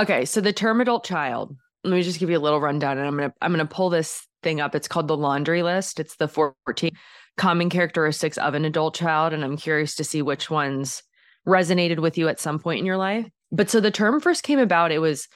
Okay, 0.00 0.24
so 0.24 0.40
the 0.40 0.52
term 0.52 0.80
adult 0.80 1.04
child. 1.04 1.56
Let 1.82 1.96
me 1.96 2.02
just 2.02 2.18
give 2.18 2.30
you 2.30 2.38
a 2.38 2.40
little 2.40 2.62
rundown, 2.62 2.96
and 2.96 3.06
I'm 3.06 3.14
gonna 3.14 3.34
I'm 3.42 3.52
gonna 3.52 3.66
pull 3.66 3.90
this 3.90 4.26
thing 4.44 4.60
up. 4.60 4.74
It's 4.74 4.88
called 4.88 5.08
the 5.08 5.16
laundry 5.16 5.62
list. 5.62 5.98
It's 5.98 6.16
the 6.16 6.28
14 6.28 6.92
common 7.36 7.68
characteristics 7.68 8.38
of 8.38 8.54
an 8.54 8.64
adult 8.64 8.94
child, 8.94 9.32
and 9.32 9.44
I'm 9.44 9.56
curious 9.56 9.96
to 9.96 10.04
see 10.04 10.22
which 10.22 10.50
ones 10.50 11.02
resonated 11.46 11.98
with 11.98 12.16
you 12.16 12.28
at 12.28 12.40
some 12.40 12.58
point 12.58 12.78
in 12.78 12.86
your 12.86 12.96
life. 12.96 13.26
But 13.50 13.70
so 13.70 13.80
the 13.80 13.90
term 13.90 14.20
first 14.20 14.44
came 14.44 14.58
about. 14.58 14.92
It 14.92 15.00
was 15.00 15.26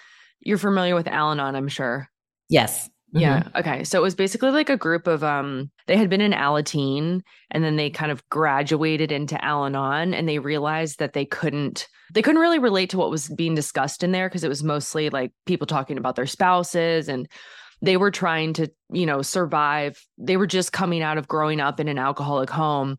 you're 0.41 0.59
familiar 0.59 0.95
with 0.95 1.09
Al-Anon, 1.09 1.57
I'm 1.57 1.69
sure. 1.69 2.09
Yes. 2.49 2.89
Yeah. 3.13 3.49
Okay. 3.57 3.85
So 3.85 3.99
it 3.99 4.03
was 4.03 4.15
basically 4.15 4.51
like 4.51 4.69
a 4.69 4.77
group 4.77 5.07
of 5.07 5.25
um 5.25 5.71
they 5.87 5.97
had 5.97 6.11
been 6.11 6.21
in 6.21 6.33
Alateen 6.33 7.23
and 7.51 7.65
then 7.65 7.77
they 7.77 7.89
kind 7.89 8.13
of 8.13 8.27
graduated 8.29 9.11
into 9.11 9.43
Al-Anon 9.43 10.13
and 10.13 10.29
they 10.29 10.39
realized 10.39 10.99
that 10.99 11.15
they 11.15 11.25
couldn't 11.25 11.89
they 12.13 12.21
couldn't 12.21 12.41
really 12.41 12.59
relate 12.59 12.91
to 12.91 12.99
what 12.99 13.11
was 13.11 13.29
being 13.29 13.55
discussed 13.55 14.03
in 14.03 14.13
there 14.13 14.29
because 14.29 14.45
it 14.45 14.49
was 14.49 14.63
mostly 14.63 15.09
like 15.09 15.33
people 15.47 15.67
talking 15.67 15.97
about 15.97 16.17
their 16.17 16.27
spouses 16.27 17.09
and 17.09 17.29
they 17.81 17.97
were 17.97 18.11
trying 18.11 18.53
to, 18.55 18.71
you 18.93 19.07
know, 19.07 19.23
survive. 19.23 20.05
They 20.17 20.37
were 20.37 20.47
just 20.47 20.73
coming 20.73 21.03
out 21.03 21.19
of 21.19 21.29
growing 21.29 21.61
up 21.61 21.81
in 21.81 21.89
an 21.89 21.99
alcoholic 21.99 22.51
home. 22.51 22.99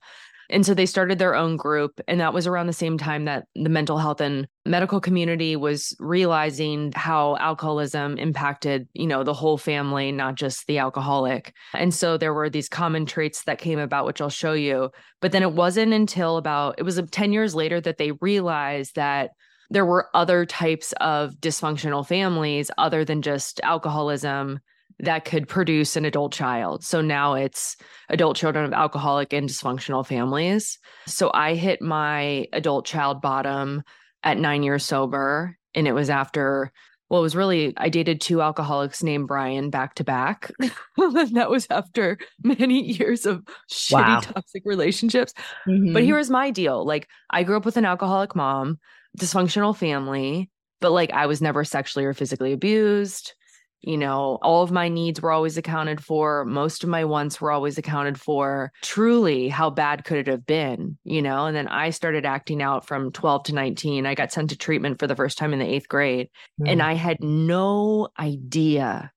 And 0.52 0.66
so 0.66 0.74
they 0.74 0.88
started 0.88 1.20
their 1.20 1.36
own 1.36 1.58
group. 1.58 2.02
And 2.08 2.20
that 2.22 2.34
was 2.34 2.48
around 2.48 2.68
the 2.68 2.74
same 2.74 2.98
time 2.98 3.26
that 3.26 3.46
the 3.54 3.70
mental 3.70 4.00
health 4.00 4.20
and 4.20 4.48
medical 4.66 5.00
community 5.00 5.56
was 5.56 5.96
realizing 6.00 6.92
how 6.96 7.38
alcoholism 7.38 8.18
impacted, 8.18 8.88
you 8.94 9.06
know, 9.06 9.24
the 9.24 9.34
whole 9.34 9.60
family, 9.60 10.12
not 10.12 10.36
just 10.36 10.66
the 10.66 10.80
alcoholic. 10.80 11.54
And 11.76 11.94
so 11.94 12.18
there 12.18 12.34
were 12.34 12.50
these 12.50 12.68
common 12.68 13.06
traits 13.06 13.44
that 13.44 13.60
came 13.60 13.78
about, 13.78 14.08
which 14.08 14.22
I'll 14.22 14.30
show 14.30 14.54
you. 14.54 14.90
But 15.22 15.34
then 15.34 15.44
it 15.44 15.54
wasn't 15.54 15.94
until 15.94 16.38
about, 16.38 16.76
it 16.80 16.84
was 16.84 17.00
10 17.00 17.32
years 17.32 17.54
later 17.54 17.80
that 17.82 17.98
they 17.98 18.14
realized 18.14 18.96
that 18.96 19.32
there 19.70 19.86
were 19.86 20.10
other 20.14 20.46
types 20.46 20.94
of 21.00 21.36
dysfunctional 21.36 22.06
families 22.06 22.72
other 22.78 23.06
than 23.06 23.22
just 23.22 23.60
alcoholism 23.64 24.60
that 25.02 25.24
could 25.26 25.48
produce 25.48 25.96
an 25.96 26.04
adult 26.06 26.34
child. 26.34 26.84
So 26.84 27.00
now 27.02 27.34
it's 27.34 27.78
adult 28.10 28.36
children 28.36 28.66
of 28.66 28.74
alcoholic 28.74 29.32
and 29.32 29.48
dysfunctional 29.48 30.06
families. 30.06 30.78
So 31.08 31.32
I 31.34 31.56
hit 31.56 31.82
my 31.82 32.48
adult 32.52 32.86
child 32.86 33.22
bottom 33.22 33.84
at 34.24 34.38
nine 34.38 34.64
years 34.64 34.84
sober. 34.84 35.56
And 35.74 35.88
it 35.88 35.94
was 35.94 36.10
after, 36.10 36.72
well, 37.10 37.22
it 37.22 37.24
was 37.24 37.36
really, 37.36 37.74
I 37.78 37.88
dated 37.88 38.20
two 38.20 38.42
alcoholics 38.42 39.02
named 39.02 39.28
Brian 39.28 39.70
back 39.70 39.96
to 39.96 40.04
back. 40.04 40.52
And 40.60 40.72
that 41.38 41.50
was 41.50 41.66
after 41.70 42.18
many 42.44 42.82
years 42.92 43.26
of 43.26 43.44
shitty, 43.72 43.94
Wow. 43.94 44.20
toxic 44.20 44.64
relationships. 44.66 45.34
Mhm. 45.68 45.94
But 45.94 46.04
here 46.04 46.18
was 46.18 46.30
my 46.30 46.50
deal. 46.52 46.86
Like 46.86 47.08
I 47.30 47.44
grew 47.44 47.56
up 47.56 47.66
with 47.66 47.78
an 47.78 47.86
alcoholic 47.86 48.36
mom, 48.36 48.80
dysfunctional 49.18 49.76
family, 49.76 50.50
but 50.82 50.92
like 50.92 51.12
I 51.12 51.26
was 51.26 51.42
never 51.42 51.64
sexually 51.64 52.06
or 52.06 52.14
physically 52.14 52.54
abused. 52.54 53.34
You 53.82 53.98
know, 53.98 54.38
all 54.42 54.62
of 54.62 54.72
my 54.72 54.90
needs 54.90 55.22
were 55.22 55.32
always 55.32 55.58
accounted 55.58 56.04
for. 56.04 56.44
Most 56.44 56.84
of 56.84 56.90
my 56.90 57.06
wants 57.06 57.40
were 57.40 57.52
always 57.52 57.78
accounted 57.78 58.20
for. 58.20 58.74
Truly, 58.82 59.48
how 59.48 59.70
bad 59.70 60.04
could 60.04 60.18
it 60.18 60.28
have 60.28 60.46
been? 60.46 60.98
You 61.06 61.22
know, 61.22 61.46
and 61.46 61.56
then 61.56 61.70
I 61.70 61.92
started 61.92 62.26
acting 62.26 62.62
out 62.62 62.86
from 62.86 63.14
12 63.14 63.44
to 63.44 63.56
19. 63.56 64.06
I 64.06 64.16
got 64.16 64.34
sent 64.34 64.50
to 64.50 64.58
treatment 64.58 65.00
for 65.00 65.08
the 65.08 65.16
first 65.16 65.38
time 65.38 65.54
in 65.54 65.60
the 65.60 65.66
eighth 65.66 65.88
grade. 65.88 66.28
And 66.66 66.82
Mhm. 66.82 66.84
I 66.84 66.94
had 66.96 67.24
no 67.24 68.10
idea 68.20 69.14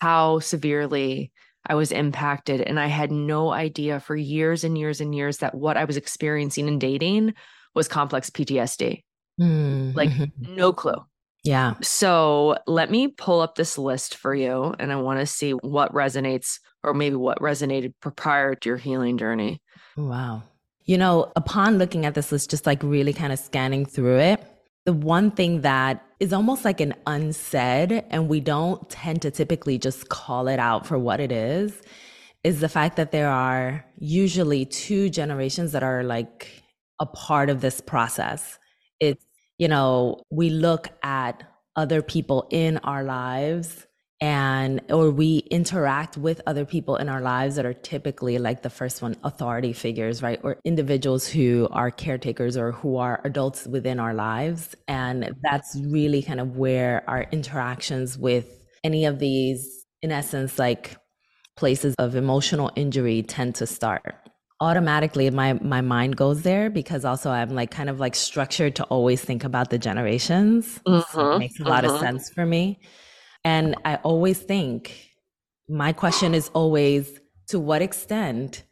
how 0.00 0.38
severely 0.38 1.32
I 1.68 1.74
was 1.74 1.90
impacted. 1.90 2.60
And 2.60 2.78
I 2.78 2.86
had 2.86 3.10
no 3.10 3.50
idea 3.50 3.98
for 3.98 4.14
years 4.14 4.62
and 4.62 4.78
years 4.78 5.00
and 5.00 5.16
years 5.16 5.38
that 5.38 5.56
what 5.56 5.76
I 5.76 5.84
was 5.84 5.96
experiencing 5.96 6.68
in 6.68 6.78
dating 6.78 7.34
was 7.74 7.88
complex 7.88 8.30
PTSD. 8.30 9.02
Mm, 9.40 9.94
Like, 9.94 10.10
mhm. 10.10 10.30
no 10.38 10.72
clue. 10.72 11.04
yeah. 11.44 11.74
So 11.82 12.56
let 12.66 12.90
me 12.90 13.08
pull 13.08 13.40
up 13.40 13.54
this 13.54 13.76
list 13.78 14.14
for 14.16 14.34
you. 14.34 14.74
And 14.78 14.92
I 14.92 14.96
want 14.96 15.20
to 15.20 15.26
see 15.26 15.52
what 15.52 15.92
resonates 15.92 16.58
or 16.82 16.94
maybe 16.94 17.16
what 17.16 17.38
resonated 17.38 17.92
prior 18.16 18.54
to 18.54 18.68
your 18.68 18.78
healing 18.78 19.18
journey. 19.18 19.60
Wow. 19.96 20.42
You 20.84 20.98
know, 20.98 21.32
upon 21.36 21.78
looking 21.78 22.06
at 22.06 22.14
this 22.14 22.30
list, 22.32 22.50
just 22.50 22.64
like 22.66 22.82
really 22.82 23.12
kind 23.12 23.32
of 23.32 23.38
scanning 23.38 23.84
through 23.86 24.18
it, 24.18 24.40
the 24.84 24.92
one 24.92 25.30
thing 25.32 25.62
that 25.62 26.02
is 26.20 26.32
almost 26.32 26.64
like 26.64 26.80
an 26.80 26.94
unsaid, 27.06 28.04
and 28.10 28.28
we 28.28 28.38
don't 28.40 28.88
tend 28.88 29.20
to 29.22 29.30
typically 29.32 29.78
just 29.78 30.08
call 30.08 30.46
it 30.48 30.58
out 30.60 30.86
for 30.86 30.96
what 30.98 31.18
it 31.20 31.32
is, 31.32 31.82
is 32.44 32.60
the 32.60 32.68
fact 32.68 32.96
that 32.96 33.10
there 33.10 33.28
are 33.28 33.84
usually 33.98 34.64
two 34.64 35.10
generations 35.10 35.72
that 35.72 35.82
are 35.82 36.04
like 36.04 36.62
a 37.00 37.06
part 37.06 37.50
of 37.50 37.60
this 37.60 37.80
process. 37.80 38.58
It's, 39.00 39.25
you 39.58 39.68
know, 39.68 40.22
we 40.30 40.50
look 40.50 40.88
at 41.02 41.42
other 41.74 42.02
people 42.02 42.46
in 42.50 42.78
our 42.78 43.02
lives 43.02 43.86
and 44.20 44.80
or 44.88 45.10
we 45.10 45.38
interact 45.50 46.16
with 46.16 46.40
other 46.46 46.64
people 46.64 46.96
in 46.96 47.08
our 47.08 47.20
lives 47.20 47.56
that 47.56 47.66
are 47.66 47.74
typically 47.74 48.38
like 48.38 48.62
the 48.62 48.70
first 48.70 49.02
one 49.02 49.14
authority 49.24 49.74
figures 49.74 50.22
right? 50.22 50.40
Or 50.42 50.56
individuals 50.64 51.28
who 51.28 51.68
are 51.70 51.90
caretakers 51.90 52.56
or 52.56 52.72
who 52.72 52.96
are 52.96 53.20
adults 53.24 53.66
within 53.66 54.00
our 54.00 54.14
lives. 54.14 54.74
And 54.88 55.34
that's 55.42 55.76
really 55.84 56.22
kind 56.22 56.40
of 56.40 56.56
where 56.56 57.04
our 57.06 57.26
interactions 57.30 58.16
with 58.16 58.46
any 58.82 59.04
of 59.04 59.18
these 59.18 59.84
in 60.00 60.12
essence 60.12 60.58
like 60.58 60.96
places 61.56 61.94
of 61.98 62.16
emotional 62.16 62.70
injury 62.74 63.22
tend 63.22 63.56
to 63.56 63.66
start 63.66 64.14
automatically 64.60 65.28
my 65.30 65.52
my 65.54 65.80
mind 65.82 66.16
goes 66.16 66.42
there 66.42 66.70
because 66.70 67.04
also 67.04 67.30
i'm 67.30 67.50
like 67.50 67.70
kind 67.70 67.90
of 67.90 68.00
like 68.00 68.14
structured 68.14 68.74
to 68.74 68.84
always 68.84 69.20
think 69.22 69.44
about 69.44 69.68
the 69.70 69.78
generations 69.78 70.80
so 70.96 71.20
Mhm, 71.20 71.32
it 71.32 71.36
makes 71.36 71.60
a 71.60 71.64
lot 71.64 71.84
mhm. 71.84 71.86
of 71.86 71.92
sense 71.92 72.30
for 72.30 72.46
me 72.46 72.78
and 73.44 73.76
I 73.84 73.96
always 73.96 74.38
think 74.38 74.92
my 75.68 75.92
question 75.92 76.34
is 76.34 76.50
always 76.54 77.20
to 77.48 77.60
what 77.60 77.82
extent 77.82 78.64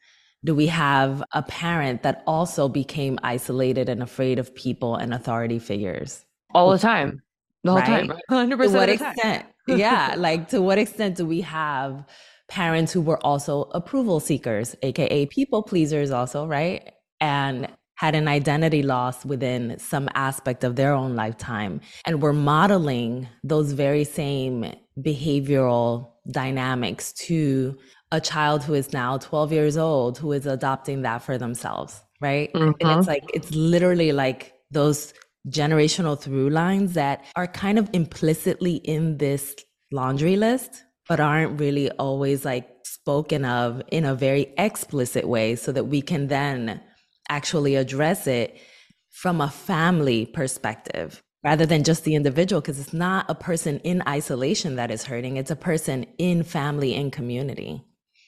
do 0.45 0.55
we 0.55 0.67
have 0.67 1.23
a 1.33 1.43
parent 1.43 2.03
that 2.03 2.23
also 2.27 2.69
became 2.69 3.19
isolated 3.23 3.89
and 3.89 4.03
afraid 4.03 4.39
of 4.39 4.55
people 4.55 4.97
and 4.97 5.15
authority 5.15 5.59
figures? 5.59 6.25
All 6.55 6.71
the 6.71 6.79
time. 6.79 7.23
The 7.65 7.73
whole 7.73 7.83
time. 7.83 8.13
100% 8.29 8.59
To 8.63 8.71
what 8.71 8.89
of 8.91 8.99
the 8.99 9.05
time. 9.05 9.15
extent? 9.17 9.47
yeah, 9.67 10.15
like 10.19 10.49
to 10.51 10.61
what 10.61 10.79
extent 10.79 11.17
do 11.17 11.27
we 11.27 11.41
have 11.43 12.05
parents 12.49 12.93
who 12.93 13.01
were 13.01 13.25
also 13.25 13.63
approval 13.73 14.21
seekers, 14.21 14.77
aka 14.83 15.27
people 15.27 15.63
pleasers, 15.63 16.11
also, 16.11 16.47
right? 16.47 16.93
And 17.21 17.69
had 17.97 18.15
an 18.15 18.27
identity 18.27 18.83
loss 18.83 19.25
within 19.25 19.79
some 19.79 20.09
aspect 20.15 20.65
of 20.65 20.77
their 20.77 20.93
own 20.93 21.15
lifetime. 21.15 21.81
And 22.07 22.21
were 22.21 22.33
modeling 22.33 23.29
those 23.45 23.73
very 23.73 24.05
same 24.05 24.75
behavioral 25.01 26.11
dynamics 26.31 27.13
to 27.13 27.77
a 28.11 28.21
child 28.21 28.63
who 28.65 28.75
is 28.75 28.93
now 28.93 29.19
12 29.19 29.53
years 29.53 29.77
old 29.77 30.19
who 30.19 30.33
is 30.33 30.47
adopting 30.47 31.03
that 31.03 31.23
for 31.23 31.39
themselves, 31.39 32.03
right? 32.21 32.51
And 32.81 32.91
Mhm. 32.91 32.99
it's 32.99 33.07
like, 33.07 33.23
it's 33.33 33.51
literally 33.55 34.13
like 34.13 34.55
those 34.71 35.15
generational 35.49 36.19
through 36.19 36.51
lines 36.51 36.95
that 36.95 37.25
are 37.37 37.47
kind 37.47 37.79
of 37.79 37.89
implicitly 37.93 38.77
in 38.77 39.19
this 39.19 39.55
laundry 39.93 40.37
list, 40.37 40.85
but 41.09 41.21
aren't 41.21 41.61
really 41.61 41.91
always 41.93 42.45
like 42.45 42.69
spoken 42.85 43.45
of 43.45 43.83
in 43.91 44.05
a 44.05 44.15
very 44.15 44.53
explicit 44.59 45.27
way 45.29 45.57
so 45.57 45.73
that 45.73 45.85
we 45.85 46.01
can 46.01 46.29
then 46.29 46.81
actually 47.29 47.75
address 47.75 48.27
it 48.27 48.59
from 49.11 49.41
a 49.41 49.51
family 49.51 50.27
perspective 50.27 51.23
rather 51.43 51.67
than 51.67 51.85
just 51.85 52.05
the 52.05 52.15
individual 52.15 52.61
because 52.61 52.81
it's 52.81 52.93
not 52.93 53.25
a 53.29 53.35
person 53.35 53.79
in 53.81 54.03
isolation 54.09 54.77
that 54.77 54.91
is 54.91 55.05
hurting 55.05 55.37
it's 55.37 55.51
a 55.51 55.57
person 55.57 56.05
in 56.19 56.43
family 56.43 56.95
and 56.95 57.13
community 57.13 57.83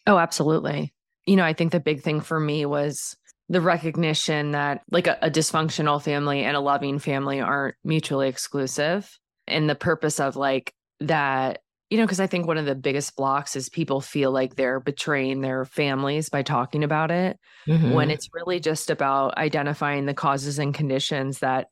Oh, 0.06 0.18
absolutely. 0.18 0.94
You 1.26 1.36
know, 1.36 1.44
I 1.44 1.52
think 1.52 1.72
the 1.72 1.80
big 1.80 2.02
thing 2.02 2.20
for 2.20 2.38
me 2.38 2.64
was 2.64 3.16
the 3.48 3.60
recognition 3.60 4.52
that 4.52 4.82
like 4.90 5.06
a, 5.06 5.18
a 5.22 5.30
dysfunctional 5.30 6.02
family 6.02 6.44
and 6.44 6.56
a 6.56 6.60
loving 6.60 6.98
family 6.98 7.40
aren't 7.40 7.76
mutually 7.84 8.28
exclusive 8.28 9.10
and 9.46 9.68
the 9.68 9.74
purpose 9.74 10.20
of 10.20 10.36
like 10.36 10.72
that 11.00 11.60
you 11.90 11.98
know 11.98 12.04
because 12.04 12.20
i 12.20 12.26
think 12.26 12.46
one 12.46 12.58
of 12.58 12.66
the 12.66 12.74
biggest 12.74 13.16
blocks 13.16 13.56
is 13.56 13.68
people 13.68 14.00
feel 14.00 14.30
like 14.30 14.54
they're 14.56 14.80
betraying 14.80 15.40
their 15.40 15.64
families 15.64 16.28
by 16.28 16.42
talking 16.42 16.84
about 16.84 17.10
it 17.10 17.38
Mhm. 17.68 17.92
when 17.94 18.10
it's 18.10 18.28
really 18.32 18.60
just 18.60 18.90
about 18.90 19.36
identifying 19.38 20.06
the 20.06 20.14
causes 20.14 20.58
and 20.58 20.74
conditions 20.74 21.40
that 21.40 21.68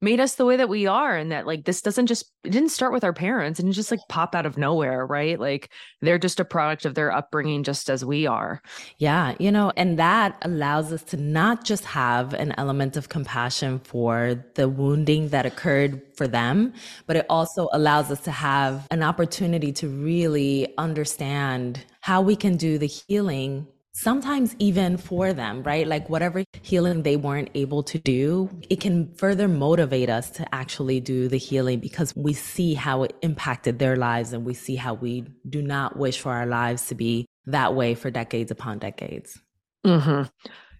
made 0.00 0.20
us 0.20 0.34
the 0.34 0.44
way 0.44 0.56
that 0.56 0.68
we 0.68 0.86
are 0.86 1.16
and 1.16 1.32
that 1.32 1.46
like 1.46 1.64
this 1.64 1.82
doesn't 1.82 2.06
just 2.06 2.30
it 2.44 2.50
didn't 2.50 2.68
start 2.68 2.92
with 2.92 3.04
our 3.04 3.12
parents 3.12 3.58
and 3.58 3.72
just 3.72 3.90
like 3.90 4.00
pop 4.08 4.34
out 4.34 4.46
of 4.46 4.58
nowhere 4.58 5.06
right 5.06 5.40
like 5.40 5.70
they're 6.02 6.18
just 6.18 6.40
a 6.40 6.44
product 6.44 6.84
of 6.84 6.94
their 6.94 7.10
upbringing 7.10 7.62
just 7.62 7.88
as 7.88 8.04
we 8.04 8.26
are 8.26 8.60
Yeah, 8.98 9.34
you 9.38 9.50
know, 9.50 9.72
and 9.76 9.98
that 9.98 10.36
allows 10.42 10.92
us 10.92 11.02
to 11.04 11.16
not 11.16 11.64
just 11.64 11.84
have 11.84 12.32
an 12.34 12.54
element 12.58 12.96
of 12.96 13.08
compassion 13.08 13.78
for 13.80 14.44
the 14.54 14.68
wounding 14.68 15.28
that 15.30 15.46
occurred 15.46 16.02
for 16.14 16.26
them, 16.26 16.72
but 17.06 17.16
it 17.16 17.26
also 17.28 17.68
allows 17.72 18.10
us 18.10 18.20
to 18.22 18.30
have 18.30 18.86
an 18.90 19.02
opportunity 19.02 19.72
to 19.72 19.88
really 19.88 20.72
understand 20.78 21.84
how 22.00 22.20
we 22.22 22.36
can 22.36 22.56
do 22.56 22.78
the 22.78 22.86
healing. 22.86 23.66
Sometimes 23.98 24.54
even 24.58 24.98
for 24.98 25.32
them, 25.32 25.62
right? 25.62 25.86
Like 25.86 26.08
whatever 26.10 26.44
healing 26.62 27.02
they 27.02 27.16
weren't 27.16 27.50
able 27.54 27.82
to 27.84 27.98
do, 27.98 28.50
it 28.68 28.80
can 28.80 29.14
further 29.14 29.48
motivate 29.48 30.10
us 30.10 30.30
to 30.30 30.54
actually 30.54 31.00
do 31.00 31.28
the 31.28 31.38
healing 31.38 31.80
because 31.80 32.12
we 32.14 32.32
see 32.34 32.74
how 32.74 33.04
it 33.04 33.16
impacted 33.22 33.78
their 33.78 33.96
lives 33.96 34.32
and 34.32 34.44
we 34.44 34.54
see 34.54 34.76
how 34.76 34.94
we 34.94 35.24
do 35.48 35.62
not 35.62 35.96
wish 35.96 36.20
for 36.20 36.32
our 36.32 36.46
lives 36.46 36.86
to 36.88 36.94
be 36.94 37.26
that 37.46 37.74
way 37.74 37.94
for 37.94 38.10
decades 38.10 38.50
upon 38.50 38.78
decades. 38.78 39.38
hmm 39.84 40.22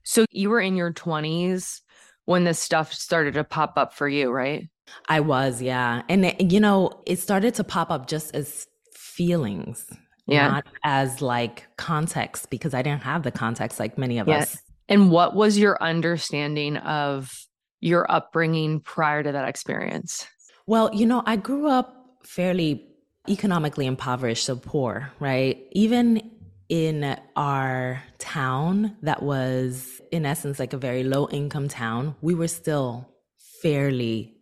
so 0.03 0.25
you 0.31 0.51
were 0.51 0.61
in 0.61 0.77
your 0.77 0.93
20s 0.93 1.81
when 2.27 2.45
this 2.45 2.61
stuff 2.61 2.93
started 2.93 3.35
to 3.35 3.43
pop 3.43 3.73
up 3.77 3.93
for 3.93 4.09
you 4.09 4.31
right 4.31 4.69
I 5.09 5.21
was, 5.21 5.63
yeah. 5.63 6.03
And, 6.09 6.53
you 6.53 6.61
know, 6.61 7.03
it 7.07 7.19
started 7.19 7.55
to 7.55 7.65
pop 7.65 7.91
up 7.91 8.07
just 8.07 8.35
as 8.35 8.67
feelings, 8.95 9.85
Yeah. 10.27 10.49
not 10.49 10.67
as 10.85 11.23
like 11.23 11.67
context, 11.77 12.51
because 12.51 12.75
I 12.75 12.83
didn't 12.83 13.03
have 13.03 13.23
the 13.23 13.31
context 13.31 13.79
like 13.79 13.97
many 13.99 14.19
of 14.19 14.27
Yeah. 14.29 14.39
us. 14.39 14.57
and 14.89 15.11
what 15.11 15.35
was 15.35 15.59
your 15.59 15.77
understanding 15.83 16.77
of 16.79 17.33
your 17.81 18.11
upbringing 18.11 18.81
prior 18.81 19.23
to 19.23 19.33
that 19.33 19.49
experience 19.49 20.27
Well, 20.67 20.91
you 20.95 21.07
know, 21.07 21.23
I 21.27 21.37
grew 21.37 21.69
up 21.69 21.95
fairly 22.25 22.87
economically 23.29 23.87
impoverished, 23.87 24.45
so 24.45 24.57
poor, 24.57 25.11
right? 25.21 25.65
Even 25.73 26.31
in 26.69 27.17
our 27.37 28.03
town 28.19 28.97
that 29.03 29.23
was, 29.23 30.01
in 30.11 30.27
essence, 30.27 30.59
like 30.59 30.73
a 30.73 30.79
very 30.79 31.05
low 31.05 31.29
income 31.29 31.69
town, 31.69 32.17
we 32.21 32.35
were 32.35 32.49
still 32.49 33.09
fairly 33.63 34.37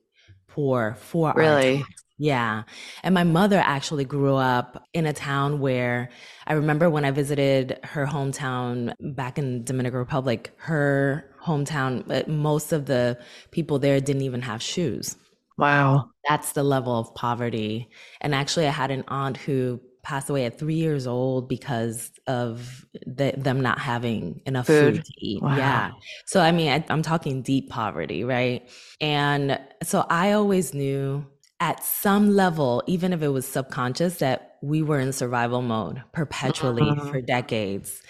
poor 0.49 0.95
for 0.99 1.29
our 1.31 1.37
Really? 1.39 1.85
Yeah. 2.17 2.63
And 3.03 3.15
my 3.15 3.25
mother 3.25 3.59
actually 3.59 4.05
grew 4.05 4.37
up 4.37 4.87
in 4.93 5.07
a 5.07 5.13
town 5.13 5.59
where 5.61 6.11
I 6.47 6.53
remember 6.53 6.89
when 6.89 7.05
I 7.05 7.11
visited 7.11 7.81
her 7.83 8.07
hometown 8.07 8.95
back 9.01 9.39
in 9.39 9.65
Dominican 9.65 9.99
Republic, 9.99 10.53
her 10.59 11.29
hometown, 11.45 12.09
uh, 12.11 12.31
most 12.31 12.73
of 12.73 12.87
the 12.87 13.19
people 13.51 13.79
there 13.79 14.01
didn't 14.01 14.23
even 14.23 14.43
have 14.43 14.63
shoes 14.63 15.17
wow 15.57 16.09
that's 16.29 16.53
the 16.53 16.63
level 16.63 16.99
of 16.99 17.15
poverty. 17.15 17.91
And 18.21 18.35
actually, 18.35 18.67
I 18.67 18.71
had 18.71 18.91
an 18.91 19.05
aunt 19.09 19.37
who 19.37 19.81
passed 20.03 20.29
away 20.29 20.45
at 20.45 20.59
three 20.59 20.75
years 20.75 21.07
old 21.07 21.49
because 21.49 22.11
of 22.27 22.85
the, 23.07 23.33
them 23.37 23.61
not 23.61 23.79
having 23.79 24.41
enough 24.47 24.67
food, 24.67 24.97
Food. 24.97 25.05
to 25.05 25.13
eat. 25.19 25.43
Wow. 25.43 25.57
Yeah. 25.57 25.91
So, 26.27 26.41
I 26.41 26.53
mean, 26.53 26.71
I, 26.71 26.85
I'm 26.89 27.03
talking 27.03 27.43
deep 27.43 27.71
poverty, 27.71 28.25
right? 28.25 28.69
And 29.01 29.59
so 29.83 30.05
I 30.09 30.33
always 30.33 30.75
knew 30.75 31.27
at 31.65 31.83
some 31.83 32.29
level, 32.37 32.83
even 32.87 33.15
if 33.15 33.23
it 33.23 33.29
was 33.29 33.47
subconscious, 33.47 34.19
that 34.19 34.59
we 34.63 34.83
were 34.83 35.01
in 35.01 35.15
survival 35.15 35.63
mode 35.63 36.03
perpetually 36.13 36.83
Mhm. 36.83 37.11
for 37.11 37.23
decades. 37.23 38.03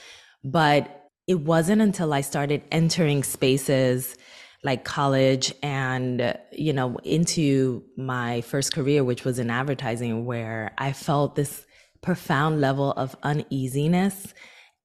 But 0.42 0.82
it 1.28 1.38
wasn't 1.40 1.80
until 1.80 2.12
I 2.12 2.22
started 2.22 2.62
entering 2.72 3.22
spaces 3.22 4.16
like 4.64 4.82
college 4.84 5.54
and 5.62 6.36
you 6.50 6.72
know 6.72 6.96
into 7.04 7.84
my 7.96 8.40
first 8.40 8.72
career 8.74 9.04
which 9.04 9.22
was 9.22 9.38
in 9.38 9.50
advertising 9.50 10.24
where 10.24 10.72
i 10.78 10.90
felt 10.90 11.36
this 11.36 11.66
profound 12.00 12.62
level 12.62 12.92
of 12.92 13.14
uneasiness 13.22 14.32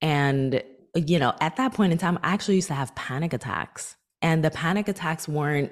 and 0.02 0.62
you 0.96 1.18
know 1.18 1.34
at 1.40 1.56
that 1.56 1.74
point 1.74 1.94
in 1.94 1.98
time 1.98 2.20
i 2.24 2.34
actually 2.34 2.56
used 2.56 2.68
to 2.68 2.74
have 2.74 2.94
panic 2.96 3.32
attacks 3.32 3.96
and 4.22 4.44
the 4.44 4.52
panic 4.52 4.90
attacks 4.90 5.30
weren't 5.30 5.72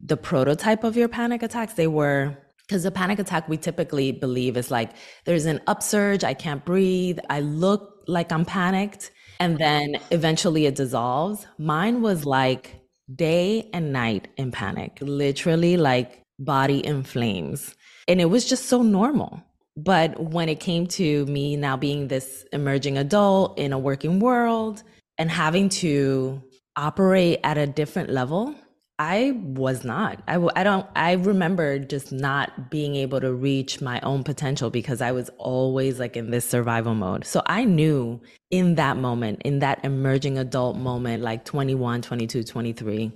the 0.00 0.16
prototype 0.16 0.84
of 0.84 0.96
your 0.96 1.08
panic 1.08 1.42
attacks 1.42 1.74
they 1.74 1.86
were 1.86 2.36
because 2.66 2.84
a 2.84 2.90
panic 2.90 3.18
attack 3.18 3.48
we 3.48 3.56
typically 3.56 4.10
believe 4.12 4.56
is 4.56 4.70
like 4.70 4.90
there's 5.24 5.46
an 5.46 5.60
upsurge 5.66 6.24
i 6.24 6.34
can't 6.34 6.64
breathe 6.64 7.18
i 7.30 7.40
look 7.40 8.02
like 8.06 8.32
i'm 8.32 8.44
panicked 8.44 9.10
and 9.40 9.58
then 9.58 9.96
eventually 10.10 10.66
it 10.66 10.74
dissolves 10.74 11.46
mine 11.58 12.02
was 12.02 12.24
like 12.24 12.84
day 13.12 13.68
and 13.72 13.92
night 13.92 14.28
in 14.36 14.50
panic, 14.50 14.98
literally 15.00 15.76
like 15.76 16.22
body 16.38 16.84
in 16.84 17.02
flames. 17.02 17.74
And 18.08 18.20
it 18.20 18.26
was 18.26 18.44
just 18.44 18.66
so 18.66 18.82
normal. 18.82 19.42
But 19.76 20.18
when 20.20 20.48
it 20.48 20.60
came 20.60 20.86
to 20.88 21.26
me 21.26 21.56
now 21.56 21.76
being 21.76 22.08
this 22.08 22.44
emerging 22.52 22.96
adult 22.96 23.58
in 23.58 23.72
a 23.72 23.78
working 23.78 24.20
world 24.20 24.82
and 25.18 25.30
having 25.30 25.68
to 25.68 26.42
operate 26.76 27.40
at 27.44 27.58
a 27.58 27.66
different 27.66 28.10
level, 28.10 28.54
I 28.98 29.32
was 29.42 29.84
not. 29.84 30.22
I, 30.28 30.62
don't, 30.62 30.86
I 30.94 31.12
remember 31.12 31.80
just 31.80 32.12
not 32.12 32.70
being 32.70 32.94
able 32.94 33.20
to 33.20 33.34
reach 33.34 33.80
my 33.80 34.00
own 34.02 34.22
potential 34.22 34.70
because 34.70 35.00
I 35.00 35.10
was 35.10 35.30
always 35.38 35.98
like 35.98 36.16
in 36.16 36.30
this 36.30 36.48
survival 36.48 36.94
mode. 36.94 37.24
So 37.24 37.42
I 37.46 37.64
knew 37.64 38.20
in 38.52 38.76
that 38.76 38.96
moment, 38.96 39.42
in 39.44 39.58
that 39.58 39.84
emerging 39.84 40.38
adult 40.38 40.76
moment, 40.76 41.24
like 41.24 41.44
21, 41.44 42.02
22, 42.02 42.44
23, 42.44 43.12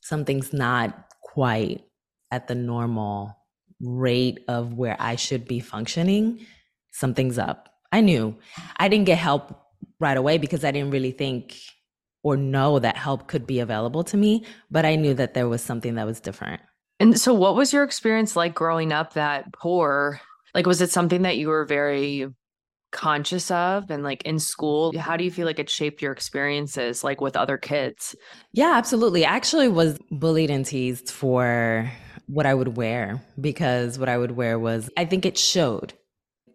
something's 0.00 0.54
not 0.54 1.08
quite 1.22 1.84
at 2.30 2.48
the 2.48 2.54
normal 2.54 3.36
rate 3.80 4.40
of 4.48 4.72
where 4.72 4.96
I 4.98 5.16
should 5.16 5.46
be 5.46 5.60
functioning. 5.60 6.46
Something's 6.92 7.38
up. 7.38 7.68
I 7.92 8.00
knew. 8.00 8.34
I 8.78 8.88
didn't 8.88 9.06
get 9.06 9.18
help 9.18 9.60
right 10.00 10.16
away 10.16 10.38
because 10.38 10.64
I 10.64 10.70
didn't 10.70 10.90
really 10.90 11.10
think 11.10 11.54
or 12.22 12.36
know 12.36 12.78
that 12.78 12.96
help 12.96 13.28
could 13.28 13.46
be 13.46 13.60
available 13.60 14.04
to 14.04 14.16
me, 14.16 14.44
but 14.70 14.84
I 14.84 14.96
knew 14.96 15.14
that 15.14 15.34
there 15.34 15.48
was 15.48 15.62
something 15.62 15.94
that 15.94 16.06
was 16.06 16.20
different. 16.20 16.60
And 17.00 17.18
so, 17.18 17.32
what 17.32 17.54
was 17.54 17.72
your 17.72 17.84
experience 17.84 18.34
like 18.36 18.54
growing 18.54 18.92
up 18.92 19.14
that 19.14 19.52
poor? 19.52 20.20
Like, 20.54 20.66
was 20.66 20.80
it 20.80 20.90
something 20.90 21.22
that 21.22 21.36
you 21.36 21.48
were 21.48 21.64
very 21.64 22.26
conscious 22.90 23.50
of? 23.50 23.90
And 23.90 24.02
like 24.02 24.22
in 24.22 24.38
school, 24.38 24.98
how 24.98 25.16
do 25.16 25.24
you 25.24 25.30
feel 25.30 25.46
like 25.46 25.58
it 25.58 25.70
shaped 25.70 26.02
your 26.02 26.12
experiences, 26.12 27.04
like 27.04 27.20
with 27.20 27.36
other 27.36 27.56
kids? 27.56 28.16
Yeah, 28.52 28.72
absolutely. 28.74 29.24
I 29.24 29.34
actually 29.34 29.68
was 29.68 29.98
bullied 30.10 30.50
and 30.50 30.64
teased 30.64 31.10
for 31.10 31.90
what 32.26 32.46
I 32.46 32.54
would 32.54 32.76
wear 32.76 33.22
because 33.40 33.98
what 33.98 34.08
I 34.08 34.18
would 34.18 34.32
wear 34.32 34.58
was, 34.58 34.90
I 34.96 35.04
think 35.04 35.24
it 35.24 35.38
showed. 35.38 35.94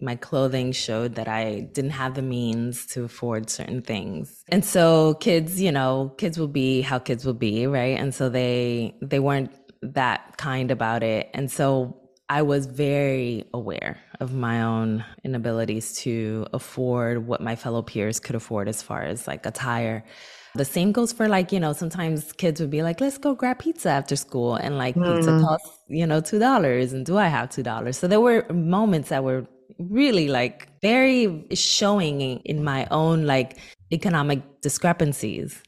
My 0.04 0.16
clothing 0.16 0.72
showed 0.74 1.16
that 1.16 1.28
I 1.28 1.62
didn't 1.74 1.92
have 1.92 2.14
the 2.16 2.22
means 2.22 2.86
to 2.88 3.04
afford 3.06 3.50
certain 3.50 3.82
things. 3.82 4.44
And 4.50 4.64
so 4.66 5.16
kids, 5.16 5.62
you 5.62 5.72
know, 5.72 6.14
kids 6.18 6.38
will 6.38 6.48
be 6.50 6.82
how 6.82 7.00
kids 7.00 7.26
will 7.26 7.34
be, 7.50 7.66
right? 7.68 7.98
And 7.98 8.14
so 8.14 8.30
they 8.30 8.96
they 9.02 9.20
weren't 9.20 9.52
that 9.82 10.38
kind 10.38 10.72
about 10.72 11.04
it. 11.04 11.30
And 11.34 11.50
so 11.52 12.00
I 12.30 12.42
was 12.42 12.66
very 12.68 13.46
aware 13.54 14.00
of 14.20 14.34
my 14.34 14.62
own 14.62 15.06
inabilities 15.24 15.94
to 16.04 16.48
afford 16.54 17.28
what 17.28 17.42
my 17.42 17.56
fellow 17.56 17.82
peers 17.82 18.20
could 18.20 18.36
afford 18.36 18.68
as 18.70 18.82
far 18.82 19.04
as 19.04 19.28
like 19.28 19.46
attire. 19.46 20.04
The 20.56 20.66
same 20.66 20.92
goes 20.92 21.12
for 21.12 21.28
like, 21.28 21.52
you 21.52 21.60
know, 21.60 21.74
sometimes 21.74 22.32
kids 22.34 22.62
would 22.62 22.70
be 22.70 22.84
like, 22.84 23.02
let's 23.02 23.18
go 23.18 23.36
grab 23.36 23.60
pizza 23.60 23.90
after 23.90 24.16
school. 24.16 24.56
And 24.56 24.78
like 24.78 25.04
pizza 25.04 25.34
Mm. 25.34 25.40
costs, 25.42 25.80
you 25.88 26.06
know, 26.08 26.22
$2. 26.22 26.94
And 26.94 27.06
do 27.06 27.18
I 27.18 27.28
have 27.28 27.50
$2? 27.50 27.98
So 27.98 28.08
there 28.08 28.22
were 28.22 28.46
moments 28.54 29.10
that 29.10 29.24
were 29.24 29.48
really 29.80 30.28
like 30.28 30.70
very 30.82 31.46
showing 31.54 32.22
in- 32.22 32.64
my 32.64 32.88
own 32.92 33.26
like 33.26 33.58
economic 33.92 34.42
discrepancies. 34.62 35.62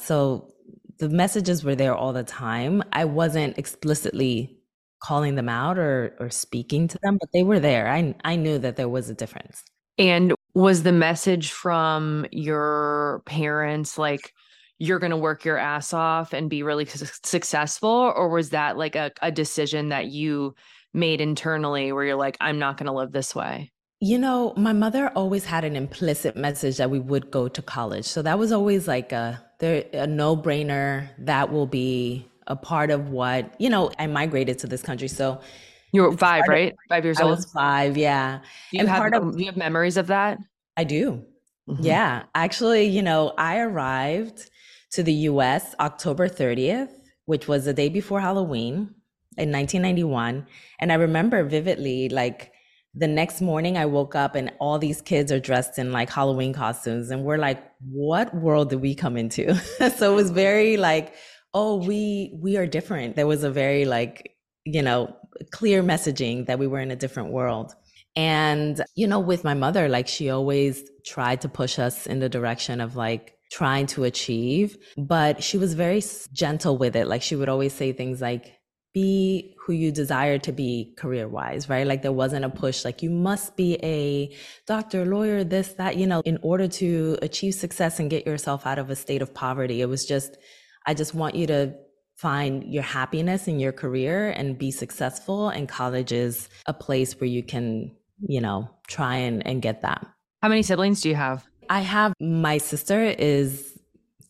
So 0.00 0.52
the 0.98 1.08
messages 1.08 1.64
were 1.64 1.74
there 1.74 1.94
all 1.94 2.12
the 2.12 2.24
time. 2.24 2.82
I 2.92 3.04
wasn't 3.04 3.58
explicitly 3.58 4.58
calling 5.00 5.36
them 5.36 5.48
out 5.48 5.78
or 5.78 6.16
or 6.18 6.30
speaking 6.30 6.88
to 6.88 6.98
them, 7.02 7.18
but 7.20 7.30
they 7.32 7.42
were 7.42 7.60
there. 7.60 7.88
I 7.88 8.14
I 8.24 8.36
knew 8.36 8.58
that 8.58 8.76
there 8.76 8.88
was 8.88 9.08
a 9.08 9.14
difference. 9.14 9.62
And 9.98 10.34
was 10.54 10.82
the 10.82 10.92
message 10.92 11.50
from 11.50 12.26
your 12.30 13.22
parents 13.26 13.98
like, 13.98 14.32
you're 14.78 15.00
going 15.00 15.10
to 15.10 15.16
work 15.16 15.44
your 15.44 15.58
ass 15.58 15.92
off 15.92 16.32
and 16.32 16.48
be 16.48 16.62
really 16.62 16.84
su- 16.84 17.06
successful? 17.24 18.12
Or 18.14 18.28
was 18.28 18.50
that 18.50 18.76
like 18.76 18.94
a, 18.94 19.10
a 19.22 19.32
decision 19.32 19.88
that 19.88 20.06
you 20.06 20.54
made 20.98 21.20
internally 21.20 21.92
where 21.92 22.04
you're 22.04 22.16
like, 22.16 22.36
I'm 22.40 22.58
not 22.58 22.76
going 22.76 22.86
to 22.86 22.92
live 22.92 23.12
this 23.12 23.34
way? 23.34 23.70
You 24.00 24.18
know, 24.18 24.52
my 24.56 24.72
mother 24.72 25.08
always 25.16 25.44
had 25.44 25.64
an 25.64 25.74
implicit 25.74 26.36
message 26.36 26.76
that 26.76 26.90
we 26.90 27.00
would 27.00 27.30
go 27.30 27.48
to 27.48 27.62
college. 27.62 28.04
So 28.04 28.22
that 28.22 28.38
was 28.38 28.52
always 28.52 28.86
like 28.86 29.10
a 29.12 29.42
there 29.60 29.84
a 29.92 30.06
no-brainer 30.06 31.08
that 31.18 31.50
will 31.52 31.66
be 31.66 32.28
a 32.46 32.54
part 32.54 32.90
of 32.90 33.08
what, 33.10 33.54
you 33.58 33.68
know, 33.68 33.90
I 33.98 34.06
migrated 34.06 34.58
to 34.60 34.66
this 34.68 34.82
country. 34.82 35.08
So 35.08 35.40
you 35.92 36.02
were 36.02 36.16
five, 36.16 36.44
right? 36.46 36.74
Five 36.88 37.04
years 37.04 37.18
I 37.18 37.24
old. 37.24 37.36
was 37.38 37.46
five, 37.52 37.96
yeah. 37.96 38.38
Do 38.70 38.76
you 38.76 38.80
and 38.80 38.88
have 38.88 38.98
part 38.98 39.14
of- 39.14 39.32
do 39.36 39.40
you 39.40 39.46
have 39.46 39.56
memories 39.56 39.96
of 39.96 40.06
that? 40.08 40.38
I 40.76 40.84
do. 40.84 41.24
Mhm. 41.68 41.78
Yeah. 41.80 42.22
Actually, 42.36 42.84
you 42.84 43.02
know, 43.02 43.32
I 43.36 43.58
arrived 43.58 44.48
to 44.92 45.02
the 45.02 45.12
US 45.12 45.74
October 45.80 46.28
30th, 46.28 46.90
which 47.26 47.48
was 47.48 47.64
the 47.64 47.74
day 47.74 47.88
before 47.88 48.20
Halloween 48.20 48.94
in 49.38 49.52
1991. 49.52 50.46
And 50.80 50.92
I 50.92 50.96
remember 50.96 51.44
vividly, 51.44 52.08
like, 52.08 52.52
the 52.94 53.06
next 53.06 53.40
morning 53.40 53.76
I 53.76 53.86
woke 53.86 54.14
up 54.14 54.34
and 54.34 54.52
all 54.58 54.78
these 54.78 55.00
kids 55.00 55.30
are 55.30 55.38
dressed 55.38 55.78
in 55.78 55.92
like 55.92 56.10
Halloween 56.10 56.52
costumes. 56.52 57.10
And 57.10 57.22
we're 57.22 57.38
like, 57.38 57.62
what 57.80 58.34
world 58.34 58.70
did 58.70 58.80
we 58.80 58.94
come 58.94 59.16
into? 59.16 59.54
so 59.96 60.12
it 60.12 60.16
was 60.16 60.30
very 60.30 60.76
like, 60.76 61.14
oh, 61.54 61.76
we 61.76 62.36
we 62.40 62.56
are 62.56 62.66
different. 62.66 63.16
There 63.16 63.26
was 63.26 63.44
a 63.44 63.50
very 63.50 63.84
like, 63.84 64.34
you 64.64 64.82
know, 64.82 65.14
clear 65.52 65.82
messaging 65.82 66.46
that 66.46 66.58
we 66.58 66.66
were 66.66 66.80
in 66.80 66.90
a 66.90 66.96
different 66.96 67.30
world. 67.30 67.74
And, 68.16 68.82
you 68.96 69.06
know, 69.06 69.20
with 69.20 69.44
my 69.44 69.54
mother, 69.54 69.88
like 69.88 70.08
she 70.08 70.28
always 70.30 70.82
tried 71.06 71.40
to 71.42 71.48
push 71.48 71.78
us 71.78 72.06
in 72.06 72.18
the 72.18 72.28
direction 72.28 72.80
of 72.80 72.96
like 72.96 73.34
trying 73.52 73.86
to 73.86 74.04
achieve, 74.04 74.76
but 74.96 75.42
she 75.42 75.56
was 75.56 75.74
very 75.74 76.02
gentle 76.32 76.76
with 76.76 76.96
it. 76.96 77.06
Like 77.06 77.22
she 77.22 77.36
would 77.36 77.48
always 77.48 77.72
say 77.72 77.92
things 77.92 78.20
like, 78.20 78.57
be 78.92 79.54
who 79.58 79.72
you 79.72 79.92
desire 79.92 80.38
to 80.38 80.52
be 80.52 80.94
career 80.96 81.28
wise, 81.28 81.68
right? 81.68 81.86
Like 81.86 82.02
there 82.02 82.12
wasn't 82.12 82.44
a 82.44 82.48
push, 82.48 82.84
like 82.84 83.02
you 83.02 83.10
must 83.10 83.56
be 83.56 83.78
a 83.82 84.34
doctor, 84.66 85.04
lawyer, 85.04 85.44
this, 85.44 85.74
that, 85.74 85.96
you 85.96 86.06
know, 86.06 86.22
in 86.24 86.38
order 86.42 86.68
to 86.68 87.18
achieve 87.22 87.54
success 87.54 88.00
and 88.00 88.10
get 88.10 88.26
yourself 88.26 88.66
out 88.66 88.78
of 88.78 88.90
a 88.90 88.96
state 88.96 89.22
of 89.22 89.34
poverty. 89.34 89.80
It 89.80 89.86
was 89.86 90.06
just, 90.06 90.38
I 90.86 90.94
just 90.94 91.14
want 91.14 91.34
you 91.34 91.46
to 91.48 91.74
find 92.16 92.64
your 92.64 92.82
happiness 92.82 93.46
in 93.46 93.60
your 93.60 93.72
career 93.72 94.30
and 94.30 94.58
be 94.58 94.70
successful. 94.70 95.50
And 95.50 95.68
college 95.68 96.10
is 96.10 96.48
a 96.66 96.74
place 96.74 97.20
where 97.20 97.28
you 97.28 97.42
can, 97.42 97.94
you 98.26 98.40
know, 98.40 98.68
try 98.88 99.16
and, 99.16 99.46
and 99.46 99.62
get 99.62 99.82
that. 99.82 100.04
How 100.42 100.48
many 100.48 100.62
siblings 100.62 101.00
do 101.00 101.08
you 101.08 101.14
have? 101.14 101.46
I 101.70 101.80
have 101.80 102.14
my 102.20 102.58
sister 102.58 103.04
is 103.04 103.78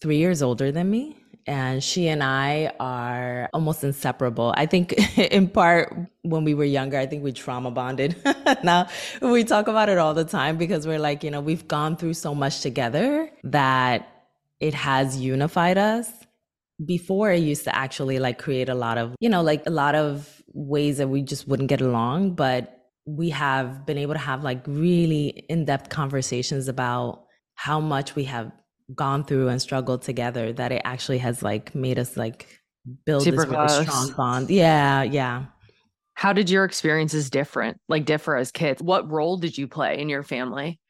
three 0.01 0.19
years 0.19 0.43
older 0.43 0.73
than 0.73 0.91
me. 0.91 1.17
And 1.47 1.83
she 1.83 2.09
and 2.09 2.23
I 2.23 2.73
are 2.79 3.49
almost 3.55 3.83
inseparable. 3.83 4.53
I 4.57 4.67
think, 4.67 4.93
in 5.19 5.49
part, 5.49 5.97
when 6.23 6.45
we 6.45 6.55
were 6.55 6.65
younger, 6.65 6.99
I 6.99 7.07
think 7.07 7.25
we 7.25 7.33
trauma 7.33 7.71
bonded. 7.71 8.17
now 8.63 8.89
we 9.23 9.45
talk 9.45 9.69
about 9.69 9.89
it 9.89 9.99
all 9.99 10.15
the 10.15 10.25
time 10.25 10.59
because 10.59 10.87
we're 10.87 10.99
like, 10.99 11.25
you 11.25 11.31
know, 11.31 11.41
we've 11.41 11.67
gone 11.67 11.97
through 11.97 12.15
so 12.15 12.35
much 12.35 12.61
together 12.61 13.31
that 13.45 14.09
it 14.61 14.75
has 14.75 15.19
unified 15.19 15.79
us. 15.79 16.11
Before, 16.85 17.33
it 17.33 17.41
used 17.43 17.65
to 17.65 17.75
actually 17.75 18.19
like 18.19 18.39
create 18.39 18.69
a 18.69 18.75
lot 18.75 18.99
of, 18.99 19.17
you 19.19 19.29
know, 19.29 19.43
like 19.43 19.67
a 19.67 19.71
lot 19.71 19.95
of 19.95 20.43
ways 20.53 20.99
that 20.99 21.09
we 21.09 21.23
just 21.23 21.49
wouldn't 21.49 21.69
get 21.69 21.81
along. 21.81 22.35
But 22.35 22.79
we 23.09 23.31
have 23.31 23.87
been 23.87 23.97
able 23.97 24.13
to 24.13 24.21
have 24.21 24.45
like 24.45 24.63
really 24.67 25.29
in 25.49 25.65
depth 25.65 25.89
conversations 25.89 26.69
about 26.69 27.25
how 27.55 27.81
much 27.81 28.15
we 28.15 28.25
have 28.25 28.53
gone 28.95 29.25
through 29.25 29.49
and 29.49 29.61
struggled 29.61 30.03
together 30.03 30.53
that 30.53 30.73
it 30.73 30.83
actually 30.85 31.19
has 31.19 31.43
like 31.43 31.75
made 31.75 31.99
us 31.99 32.17
like 32.17 32.61
build 33.05 33.25
Super 33.25 33.43
this 33.43 33.51
really 33.51 33.69
strong 33.69 34.15
bond. 34.17 34.51
Yeah, 34.51 35.03
yeah. 35.03 35.47
How 36.15 36.33
did 36.33 36.51
your 36.51 36.65
experiences 36.65 37.31
different, 37.31 37.81
like 37.89 38.05
differ 38.05 38.37
as 38.37 38.51
kids? 38.51 38.83
What 38.83 39.11
role 39.11 39.37
did 39.37 39.57
you 39.57 39.69
play 39.69 39.99
in 39.99 40.09
your 40.09 40.23
family? 40.23 40.81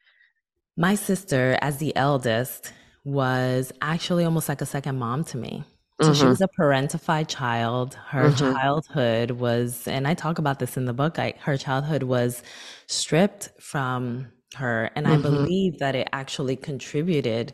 My 0.77 0.95
sister, 0.95 1.57
as 1.61 1.77
the 1.77 1.95
eldest, 1.95 2.73
was 3.03 3.71
actually 3.81 4.23
almost 4.25 4.49
like 4.49 4.61
a 4.61 4.65
second 4.65 4.97
mom 4.97 5.23
to 5.25 5.37
me. 5.37 5.63
So 6.01 6.13
she 6.13 6.27
Mhm. 6.27 6.29
was 6.29 6.39
a 6.41 6.47
parentified 6.59 7.27
child. 7.27 7.95
Her 7.95 8.29
Mhm. 8.29 8.59
childhood 8.61 9.31
was, 9.31 9.87
and 9.87 10.07
I 10.07 10.13
talk 10.13 10.37
about 10.39 10.59
this 10.59 10.77
in 10.77 10.85
the 10.85 10.93
book, 10.93 11.19
I, 11.19 11.33
her 11.39 11.57
childhood 11.57 12.03
was 12.03 12.41
stripped 12.87 13.49
from 13.59 14.31
her. 14.55 14.89
And 14.95 15.07
I 15.07 15.17
Mhm. 15.17 15.17
believe 15.17 15.79
that 15.79 15.95
it 15.95 16.07
actually 16.13 16.55
contributed 16.55 17.53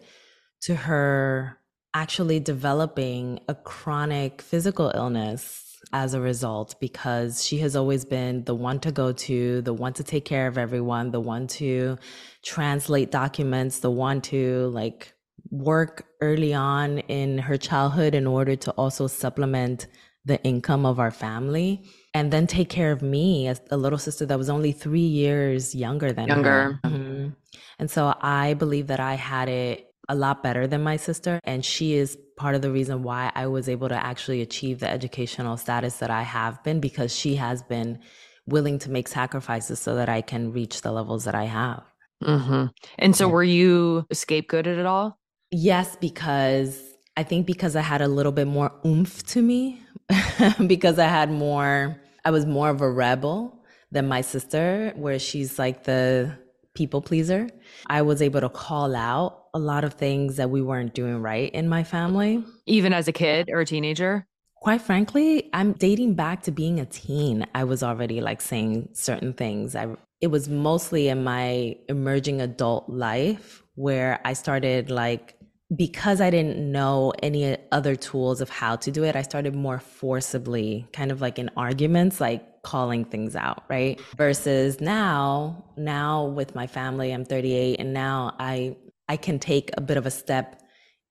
to 0.61 0.75
her 0.75 1.59
actually 1.93 2.39
developing 2.39 3.39
a 3.47 3.55
chronic 3.55 4.41
physical 4.41 4.91
illness 4.93 5.61
as 5.93 6.13
a 6.13 6.19
result 6.19 6.75
because 6.79 7.45
she 7.45 7.59
has 7.59 7.75
always 7.75 8.03
been 8.03 8.43
the 8.45 8.55
one 8.55 8.79
to 8.79 8.91
go 8.91 9.11
to, 9.11 9.61
the 9.61 9.73
one 9.73 9.93
to 9.93 10.03
take 10.03 10.25
care 10.25 10.47
of 10.47 10.57
everyone, 10.57 11.11
the 11.11 11.19
one 11.19 11.47
to 11.47 11.97
translate 12.43 13.11
documents, 13.11 13.79
the 13.79 13.91
one 13.91 14.19
to 14.19 14.67
like 14.69 15.13
work 15.51 16.05
early 16.21 16.53
on 16.53 16.99
in 16.99 17.37
her 17.37 17.57
childhood 17.57 18.15
in 18.15 18.27
order 18.27 18.55
to 18.55 18.71
also 18.71 19.07
supplement 19.07 19.87
the 20.25 20.43
income 20.43 20.85
of 20.85 20.99
our 20.99 21.11
family 21.11 21.87
and 22.15 22.31
then 22.33 22.47
take 22.47 22.67
care 22.67 22.91
of 22.91 23.01
me 23.01 23.47
as 23.47 23.61
a 23.69 23.77
little 23.77 23.99
sister 23.99 24.25
that 24.25 24.37
was 24.37 24.49
only 24.49 24.71
three 24.71 24.99
years 24.99 25.75
younger 25.75 26.11
than 26.11 26.27
her. 26.29 26.35
Younger. 26.35 26.79
Mhm. 26.83 27.35
And 27.77 27.91
so 27.91 28.15
I 28.21 28.55
believe 28.55 28.87
that 28.87 28.99
I 28.99 29.13
had 29.13 29.49
it 29.49 29.85
a 30.09 30.15
lot 30.15 30.43
better 30.43 30.67
than 30.67 30.83
my 30.83 30.97
sister. 30.97 31.39
And 31.43 31.63
she 31.63 31.93
is 31.95 32.17
part 32.37 32.55
of 32.55 32.61
the 32.61 32.71
reason 32.71 33.03
why 33.03 33.31
I 33.35 33.47
was 33.47 33.69
able 33.69 33.89
to 33.89 34.05
actually 34.05 34.41
achieve 34.41 34.79
the 34.79 34.89
educational 34.89 35.57
status 35.57 35.97
that 35.97 36.09
I 36.09 36.23
have 36.23 36.63
been 36.63 36.79
because 36.79 37.15
she 37.15 37.35
has 37.35 37.63
been 37.63 37.99
willing 38.45 38.79
to 38.79 38.91
make 38.91 39.07
sacrifices 39.07 39.79
so 39.79 39.95
that 39.95 40.09
I 40.09 40.21
can 40.21 40.51
reach 40.51 40.81
the 40.81 40.91
levels 40.91 41.25
that 41.25 41.35
I 41.35 41.45
have. 41.45 41.83
hmm 42.23 42.65
And 42.97 43.15
so, 43.15 43.27
were 43.27 43.43
you 43.43 44.05
scapegoated 44.13 44.79
at 44.79 44.85
all? 44.85 45.19
Yes, 45.51 45.95
because 45.95 46.81
I 47.17 47.23
think 47.23 47.45
because 47.47 47.75
I 47.75 47.81
had 47.81 48.01
a 48.01 48.07
little 48.07 48.31
bit 48.31 48.47
more 48.47 48.71
oomph 48.85 49.23
to 49.27 49.41
me, 49.41 49.81
because 50.67 50.99
I 50.99 51.07
had 51.07 51.31
more, 51.31 51.99
I 52.23 52.31
was 52.31 52.45
more 52.45 52.69
of 52.69 52.81
a 52.81 52.89
rebel 52.89 53.63
than 53.91 54.07
my 54.07 54.21
sister, 54.21 54.93
where 54.95 55.19
she's 55.19 55.57
like 55.57 55.83
the 55.83 56.37
people 56.75 57.01
pleaser. 57.01 57.49
I 57.87 58.03
was 58.03 58.21
able 58.21 58.41
to 58.41 58.49
call 58.49 58.95
out 58.95 59.45
a 59.53 59.59
lot 59.59 59.83
of 59.83 59.93
things 59.93 60.35
that 60.35 60.49
we 60.49 60.61
weren't 60.61 60.93
doing 60.93 61.21
right 61.21 61.51
in 61.51 61.67
my 61.67 61.83
family. 61.83 62.43
Even 62.65 62.93
as 62.93 63.07
a 63.07 63.11
kid 63.11 63.49
or 63.49 63.61
a 63.61 63.65
teenager? 63.65 64.27
Quite 64.55 64.81
frankly, 64.81 65.49
I'm 65.53 65.73
dating 65.73 66.15
back 66.15 66.43
to 66.43 66.51
being 66.51 66.79
a 66.79 66.85
teen. 66.85 67.45
I 67.55 67.63
was 67.63 67.83
already 67.83 68.21
like 68.21 68.41
saying 68.41 68.89
certain 68.93 69.33
things. 69.33 69.75
I 69.75 69.95
it 70.21 70.27
was 70.27 70.49
mostly 70.49 71.09
in 71.09 71.23
my 71.23 71.75
emerging 71.89 72.41
adult 72.41 72.89
life 72.89 73.63
where 73.75 74.19
I 74.25 74.33
started 74.33 74.89
like 74.89 75.35
because 75.75 76.21
I 76.21 76.29
didn't 76.29 76.71
know 76.71 77.13
any 77.21 77.57
other 77.71 77.95
tools 77.95 78.39
of 78.41 78.49
how 78.49 78.75
to 78.77 78.91
do 78.91 79.03
it, 79.03 79.15
I 79.15 79.23
started 79.23 79.55
more 79.55 79.79
forcibly, 79.79 80.87
kind 80.93 81.11
of 81.11 81.21
like 81.21 81.39
in 81.39 81.49
arguments, 81.57 82.21
like 82.21 82.47
calling 82.65 83.05
things 83.05 83.35
out, 83.35 83.63
right? 83.69 84.01
Versus 84.17 84.81
now, 84.81 85.63
now 85.77 86.25
with 86.25 86.55
my 86.55 86.65
family, 86.65 87.11
I'm 87.11 87.23
38 87.23 87.79
and 87.79 87.93
now 87.93 88.35
I 88.39 88.75
I 89.07 89.17
can 89.17 89.37
take 89.37 89.69
a 89.77 89.81
bit 89.81 89.97
of 89.97 90.07
a 90.07 90.11
step 90.11 90.61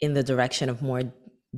in 0.00 0.14
the 0.14 0.24
direction 0.24 0.68
of 0.68 0.82
more 0.82 1.02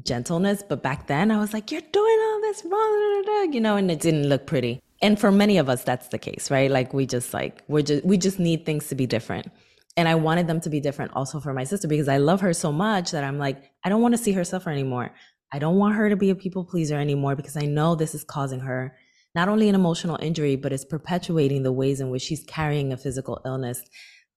gentleness. 0.02 0.62
But 0.68 0.82
back 0.82 1.06
then 1.06 1.30
I 1.30 1.38
was 1.38 1.54
like, 1.54 1.72
you're 1.72 1.88
doing 2.00 2.18
all 2.26 2.40
this 2.42 2.62
wrong, 2.62 2.92
da, 3.00 3.22
da, 3.22 3.46
da," 3.46 3.52
you 3.54 3.60
know, 3.60 3.76
and 3.76 3.90
it 3.90 4.00
didn't 4.00 4.28
look 4.28 4.46
pretty. 4.46 4.80
And 5.00 5.18
for 5.18 5.32
many 5.32 5.56
of 5.56 5.70
us, 5.70 5.82
that's 5.82 6.08
the 6.08 6.18
case, 6.18 6.50
right? 6.50 6.70
Like 6.70 6.92
we 6.92 7.06
just 7.06 7.32
like, 7.32 7.62
we're 7.68 7.82
just, 7.90 8.04
we 8.04 8.18
just 8.18 8.38
need 8.38 8.66
things 8.66 8.88
to 8.88 8.94
be 8.94 9.06
different. 9.06 9.50
And 9.96 10.08
I 10.08 10.14
wanted 10.14 10.46
them 10.46 10.60
to 10.60 10.70
be 10.70 10.78
different 10.78 11.12
also 11.14 11.40
for 11.40 11.54
my 11.54 11.64
sister 11.64 11.88
because 11.88 12.08
I 12.08 12.18
love 12.18 12.42
her 12.42 12.52
so 12.52 12.70
much 12.70 13.12
that 13.12 13.24
I'm 13.24 13.38
like, 13.38 13.56
I 13.82 13.88
don't 13.88 14.02
want 14.02 14.12
to 14.12 14.22
see 14.22 14.32
her 14.32 14.44
suffer 14.44 14.68
anymore. 14.68 15.14
I 15.52 15.58
don't 15.58 15.76
want 15.76 15.94
her 15.94 16.10
to 16.10 16.16
be 16.16 16.28
a 16.28 16.34
people 16.34 16.64
pleaser 16.64 16.96
anymore 16.96 17.34
because 17.34 17.56
I 17.56 17.64
know 17.64 17.94
this 17.94 18.14
is 18.14 18.24
causing 18.24 18.60
her 18.60 18.94
not 19.36 19.50
only 19.50 19.68
an 19.68 19.74
emotional 19.74 20.18
injury, 20.20 20.56
but 20.56 20.72
it's 20.72 20.84
perpetuating 20.84 21.62
the 21.62 21.70
ways 21.70 22.00
in 22.00 22.08
which 22.08 22.22
she's 22.22 22.42
carrying 22.44 22.90
a 22.90 22.96
physical 22.96 23.38
illness 23.44 23.82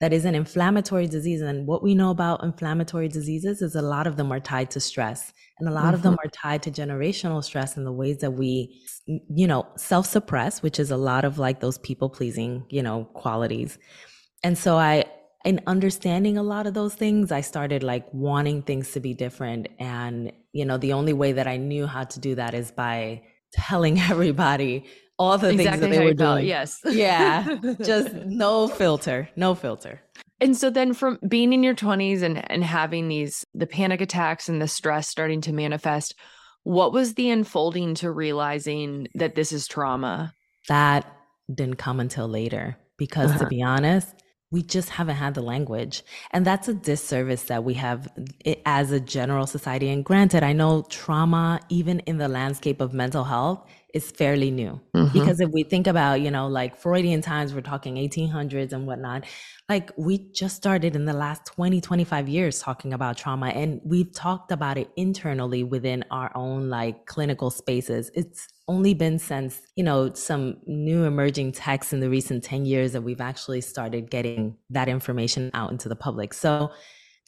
that 0.01 0.11
is 0.11 0.25
an 0.25 0.35
inflammatory 0.35 1.07
disease. 1.07 1.41
And 1.41 1.65
what 1.65 1.81
we 1.81 1.95
know 1.95 2.09
about 2.09 2.43
inflammatory 2.43 3.07
diseases 3.07 3.61
is 3.61 3.75
a 3.75 3.81
lot 3.81 4.07
of 4.07 4.17
them 4.17 4.31
are 4.31 4.41
tied 4.41 4.69
to 4.71 4.81
stress. 4.81 5.31
And 5.57 5.69
a 5.69 5.71
lot 5.71 5.93
of 5.93 6.01
them 6.01 6.15
mm-hmm. 6.15 6.27
are 6.27 6.31
tied 6.31 6.63
to 6.63 6.71
generational 6.71 7.41
stress 7.41 7.77
and 7.77 7.85
the 7.85 7.93
ways 7.93 8.17
that 8.17 8.31
we, 8.31 8.77
you 9.05 9.47
know, 9.47 9.65
self 9.77 10.05
suppress, 10.05 10.61
which 10.61 10.79
is 10.79 10.91
a 10.91 10.97
lot 10.97 11.23
of 11.23 11.39
like 11.39 11.61
those 11.61 11.77
people 11.77 12.09
pleasing, 12.09 12.65
you 12.69 12.83
know, 12.83 13.05
qualities. 13.13 13.77
And 14.43 14.57
so 14.57 14.77
I, 14.77 15.05
in 15.45 15.61
understanding 15.65 16.37
a 16.37 16.43
lot 16.43 16.67
of 16.67 16.73
those 16.73 16.93
things, 16.93 17.31
I 17.31 17.39
started 17.39 17.83
like 17.83 18.05
wanting 18.13 18.63
things 18.63 18.91
to 18.91 18.99
be 18.99 19.13
different. 19.13 19.69
And, 19.79 20.33
you 20.51 20.65
know, 20.65 20.77
the 20.77 20.91
only 20.91 21.13
way 21.13 21.31
that 21.31 21.47
I 21.47 21.55
knew 21.55 21.87
how 21.87 22.03
to 22.03 22.19
do 22.19 22.35
that 22.35 22.53
is 22.53 22.71
by 22.71 23.21
telling 23.53 23.99
everybody 24.11 24.85
all 25.17 25.37
the 25.37 25.49
things 25.55 25.63
that 25.79 25.89
they 25.89 26.03
were 26.03 26.13
doing. 26.13 26.45
Yes. 26.45 26.79
Yeah. 26.85 27.57
Just 27.83 28.13
no 28.25 28.67
filter, 28.67 29.29
no 29.35 29.53
filter. 29.55 30.01
And 30.41 30.55
so 30.55 30.69
then 30.69 30.93
from 30.93 31.19
being 31.27 31.51
in 31.51 31.61
your 31.63 31.75
20s 31.75 32.21
and 32.21 32.49
and 32.49 32.63
having 32.63 33.09
these 33.09 33.45
the 33.53 33.67
panic 33.67 33.99
attacks 33.99 34.47
and 34.47 34.61
the 34.61 34.67
stress 34.67 35.09
starting 35.09 35.41
to 35.41 35.51
manifest, 35.53 36.15
what 36.63 36.93
was 36.93 37.15
the 37.15 37.29
unfolding 37.29 37.95
to 37.95 38.11
realizing 38.11 39.07
that 39.15 39.35
this 39.35 39.51
is 39.51 39.67
trauma? 39.67 40.33
That 40.69 41.05
didn't 41.53 41.75
come 41.77 41.99
until 41.99 42.27
later. 42.27 42.77
because 42.97 43.31
Uh-huh. 43.31 43.39
to 43.39 43.47
be 43.47 43.61
honest, 43.61 44.13
we 44.51 44.63
just 44.63 44.89
haven't 44.89 45.15
had 45.15 45.35
the 45.35 45.41
language. 45.41 46.03
And 46.31 46.45
that's 46.45 46.67
a 46.67 46.73
disservice 46.73 47.43
that 47.43 47.63
we 47.63 47.75
have 47.75 48.11
eh, 48.45 48.55
as 48.65 48.91
a 48.91 48.99
general 48.99 49.45
society. 49.45 49.89
And 49.89 50.03
granted, 50.03 50.43
I 50.43 50.53
know 50.53 50.85
trauma, 50.89 51.59
even 51.69 51.99
in 52.01 52.17
the 52.17 52.27
landscape 52.27 52.81
of 52.81 52.93
mental 52.93 53.25
health, 53.25 53.63
is 53.93 54.11
fairly 54.11 54.51
new. 54.51 54.79
Mhm. 54.95 55.13
Because 55.13 55.39
if 55.39 55.49
we 55.51 55.63
think 55.63 55.87
about, 55.87 56.21
you 56.21 56.29
know, 56.29 56.47
like 56.47 56.75
Freudian 56.75 57.21
times, 57.21 57.53
we're 57.53 57.61
talking 57.61 57.97
1800s 57.97 58.73
and 58.73 58.85
whatnot, 58.85 59.25
like 59.67 59.91
we 59.97 60.31
just 60.31 60.55
started 60.55 60.95
in 60.95 61.05
the 61.05 61.13
last 61.13 61.45
20, 61.45 61.81
25 61.81 62.27
years 62.27 62.59
talking 62.59 62.93
about 62.93 63.17
trauma. 63.17 63.47
And 63.47 63.81
we've 63.83 64.13
talked 64.13 64.51
about 64.51 64.77
it 64.77 64.89
internally 64.95 65.63
within 65.63 66.03
our 66.11 66.31
own 66.35 66.69
like 66.69 67.05
clinical 67.05 67.49
spaces. 67.49 68.11
It's 68.13 68.47
only 68.67 68.93
been 68.93 69.17
since, 69.17 69.61
you 69.75 69.83
know, 69.83 70.13
some 70.13 70.57
new 70.67 71.03
emerging 71.05 71.53
texts 71.53 71.91
in 71.91 71.99
the 71.99 72.09
recent 72.09 72.43
10 72.43 72.65
years 72.65 72.91
that 72.93 73.01
we've 73.01 73.21
actually 73.21 73.61
started 73.61 74.11
getting 74.11 74.55
that 74.69 74.87
information 74.87 75.49
out 75.53 75.71
into 75.71 75.89
the 75.89 75.95
public. 75.95 76.33
So 76.33 76.71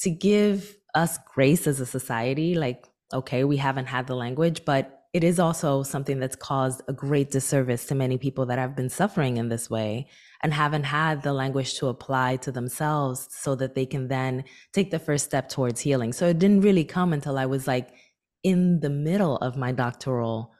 to 0.02 0.10
give 0.12 0.76
us 0.94 1.18
grace 1.34 1.68
as 1.68 1.80
a 1.80 1.86
society, 1.86 2.56
like, 2.56 2.88
okay, 3.14 3.44
we 3.44 3.58
haven't 3.58 3.88
had 3.88 4.08
the 4.08 4.16
language, 4.16 4.64
but 4.66 5.01
it 5.14 5.24
is 5.24 5.40
also 5.40 5.84
something 5.84 6.20
that's 6.20 6.38
caused 6.38 6.82
a 6.88 6.94
great 6.94 7.32
disservice 7.32 7.86
to 7.86 7.96
many 7.96 8.18
people 8.18 8.46
that 8.46 8.58
have 8.58 8.76
been 8.76 8.90
suffering 8.90 9.38
in 9.38 9.50
this 9.50 9.70
way 9.70 10.08
and 10.42 10.54
haven't 10.54 10.84
had 10.84 11.22
the 11.22 11.34
language 11.34 11.78
to 11.78 11.88
apply 11.88 12.38
to 12.38 12.52
themselves 12.52 13.28
so 13.30 13.54
that 13.56 13.76
they 13.76 13.86
can 13.86 14.08
then 14.08 14.44
take 14.72 14.90
the 14.90 15.00
first 15.00 15.26
step 15.26 15.50
towards 15.50 15.82
healing. 15.82 16.14
So 16.14 16.28
it 16.28 16.40
didn't 16.40 16.62
really 16.62 16.86
come 16.86 17.12
until 17.12 17.38
I 17.38 17.46
was 17.46 17.68
like 17.68 17.90
in 18.44 18.80
the 18.80 18.90
middle 18.90 19.38
of 19.38 19.58
my 19.58 19.74
doctoral 19.74 20.54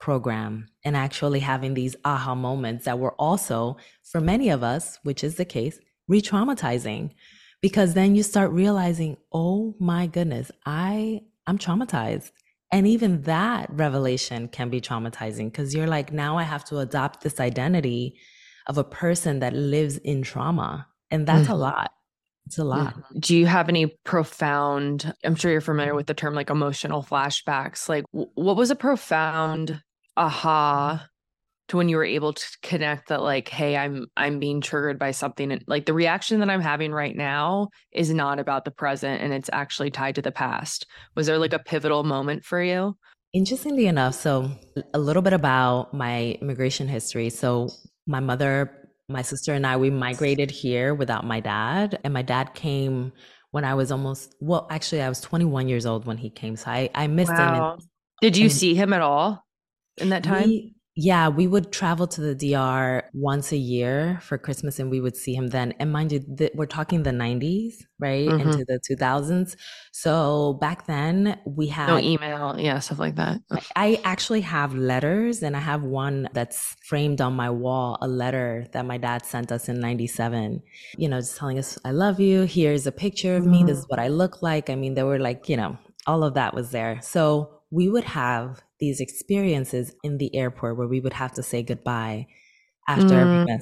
program 0.00 0.68
and 0.84 0.96
actually 0.96 1.40
having 1.40 1.74
these 1.74 1.94
aha 2.04 2.34
moments 2.34 2.86
that 2.86 2.98
were 2.98 3.14
also, 3.14 3.76
for 4.02 4.20
many 4.20 4.48
of 4.48 4.62
us, 4.62 4.98
which 5.02 5.22
is 5.22 5.34
the 5.34 5.44
case, 5.44 5.78
re 6.08 6.22
traumatizing. 6.22 7.10
Because 7.60 7.94
then 7.94 8.14
you 8.14 8.22
start 8.22 8.52
realizing, 8.52 9.16
oh 9.32 9.74
my 9.80 10.06
goodness, 10.06 10.50
I, 10.64 11.22
I'm 11.46 11.58
traumatized. 11.58 12.30
And 12.70 12.86
even 12.86 13.22
that 13.22 13.70
revelation 13.70 14.48
can 14.48 14.68
be 14.68 14.80
traumatizing 14.80 15.46
because 15.46 15.74
you're 15.74 15.86
like, 15.86 16.12
now 16.12 16.36
I 16.36 16.42
have 16.42 16.64
to 16.66 16.78
adopt 16.78 17.22
this 17.22 17.40
identity 17.40 18.18
of 18.66 18.76
a 18.76 18.84
person 18.84 19.38
that 19.38 19.54
lives 19.54 19.96
in 19.98 20.22
trauma. 20.22 20.86
And 21.10 21.26
that's 21.26 21.48
a 21.48 21.54
Mhm. 21.54 21.60
lot. 21.60 21.90
It's 22.46 22.58
a 22.58 22.64
lot. 22.64 22.94
Do 23.18 23.36
you 23.36 23.46
have 23.46 23.68
any 23.68 23.86
profound, 24.04 25.14
I'm 25.24 25.34
sure 25.34 25.50
you're 25.50 25.60
familiar 25.60 25.94
with 25.94 26.06
the 26.06 26.14
term 26.14 26.34
like 26.34 26.50
emotional 26.50 27.02
flashbacks. 27.02 27.88
Like, 27.88 28.04
what 28.12 28.56
was 28.56 28.70
a 28.70 28.76
profound 28.76 29.82
aha 30.16 31.08
to 31.68 31.76
when 31.76 31.88
you 31.88 31.96
were 31.96 32.04
able 32.04 32.32
to 32.32 32.46
connect 32.62 33.08
that 33.08 33.22
like 33.22 33.48
hey 33.48 33.76
i'm 33.76 34.06
i'm 34.16 34.38
being 34.38 34.60
triggered 34.60 34.98
by 34.98 35.10
something 35.10 35.52
and 35.52 35.64
like 35.66 35.86
the 35.86 35.92
reaction 35.92 36.40
that 36.40 36.50
i'm 36.50 36.60
having 36.60 36.92
right 36.92 37.16
now 37.16 37.68
is 37.92 38.10
not 38.10 38.38
about 38.38 38.64
the 38.64 38.70
present 38.70 39.22
and 39.22 39.32
it's 39.32 39.50
actually 39.52 39.90
tied 39.90 40.14
to 40.14 40.22
the 40.22 40.32
past 40.32 40.86
was 41.14 41.26
there 41.26 41.38
like 41.38 41.52
a 41.52 41.58
pivotal 41.58 42.04
moment 42.04 42.44
for 42.44 42.62
you 42.62 42.96
Interestingly 43.34 43.86
enough, 43.86 44.14
so 44.14 44.50
a 44.94 44.98
little 44.98 45.20
bit 45.20 45.34
about 45.34 45.92
my 45.92 46.38
immigration 46.40 46.88
history. 46.88 47.28
So, 47.28 47.68
my 48.06 48.20
mother, 48.20 48.88
my 49.10 49.20
sister, 49.20 49.52
and 49.52 49.66
I, 49.66 49.76
we 49.76 49.90
migrated 49.90 50.50
here 50.50 50.94
without 50.94 51.26
my 51.26 51.40
dad. 51.40 51.98
And 52.04 52.14
my 52.14 52.22
dad 52.22 52.54
came 52.54 53.12
when 53.50 53.66
I 53.66 53.74
was 53.74 53.92
almost, 53.92 54.34
well, 54.40 54.66
actually, 54.70 55.02
I 55.02 55.10
was 55.10 55.20
21 55.20 55.68
years 55.68 55.84
old 55.84 56.06
when 56.06 56.16
he 56.16 56.30
came. 56.30 56.56
So, 56.56 56.70
I, 56.70 56.88
I 56.94 57.06
missed 57.06 57.32
him. 57.32 57.76
did 58.22 58.38
you 58.38 58.44
and- 58.44 58.52
see 58.52 58.74
him 58.74 58.94
at 58.94 59.02
all 59.02 59.44
in 59.98 60.08
that 60.08 60.24
time 60.24 60.48
We, 60.48 60.74
yeah, 61.00 61.28
we 61.28 61.46
would 61.46 61.70
travel 61.70 62.08
to 62.08 62.20
the 62.20 62.34
DR 62.34 63.08
once 63.14 63.52
a 63.52 63.56
year 63.56 64.18
for 64.20 64.36
Christmas 64.36 64.80
and 64.80 64.90
we 64.90 65.00
would 65.00 65.16
see 65.16 65.32
him 65.32 65.46
then. 65.48 65.72
And 65.78 65.92
mind 65.92 66.10
you, 66.10 66.18
th- 66.20 66.50
we're 66.54 66.66
talking 66.66 67.04
the 67.04 67.12
90s, 67.12 67.86
right? 68.00 68.26
Mhm. 68.28 68.40
Into 68.40 68.64
the 68.66 68.80
2000s. 68.84 69.56
So 69.92 70.54
back 70.60 70.86
then 70.86 71.38
we 71.46 71.68
had 71.68 71.86
no 71.88 71.98
email 71.98 72.56
yeah 72.58 72.80
stuff 72.80 72.98
like 72.98 73.14
that 73.16 73.40
I 73.76 74.00
actually 74.04 74.40
have 74.42 74.74
letters, 74.74 75.42
and 75.42 75.56
I 75.56 75.60
have 75.60 75.82
one 75.82 76.28
that's 76.32 76.76
framed 76.84 77.20
on 77.20 77.34
my 77.34 77.50
wall 77.50 77.98
a 78.00 78.08
letter 78.08 78.66
that 78.72 78.84
my 78.84 78.98
dad 78.98 79.24
sent 79.24 79.52
us 79.52 79.68
in 79.68 79.80
97. 79.80 80.62
You 80.96 81.08
know, 81.08 81.20
just 81.20 81.36
telling 81.36 81.58
us, 81.58 81.78
I 81.84 81.92
love 81.92 82.20
you. 82.20 82.42
Here's 82.42 82.86
a 82.86 82.92
picture 82.92 83.36
of 83.36 83.46
me. 83.46 83.62
This 83.64 83.78
is 83.78 83.84
what 83.88 84.00
I 84.00 84.08
look 84.08 84.42
like. 84.42 84.68
I 84.70 84.74
mean, 84.74 84.94
there 84.94 85.06
were 85.06 85.18
like, 85.18 85.48
you 85.48 85.56
know, 85.56 85.78
all 86.06 86.24
of 86.24 86.34
that 86.34 86.54
was 86.54 86.70
there. 86.70 87.00
So 87.02 87.57
we 87.70 87.88
would 87.88 88.04
have 88.04 88.62
these 88.80 89.00
experiences 89.00 89.94
in 90.02 90.18
the 90.18 90.34
airport 90.34 90.76
where 90.78 90.88
we 90.88 91.00
would 91.00 91.12
have 91.12 91.32
to 91.34 91.42
say 91.42 91.62
goodbye 91.62 92.26
after 92.86 93.14
Mm. 93.14 93.46
every. 93.48 93.58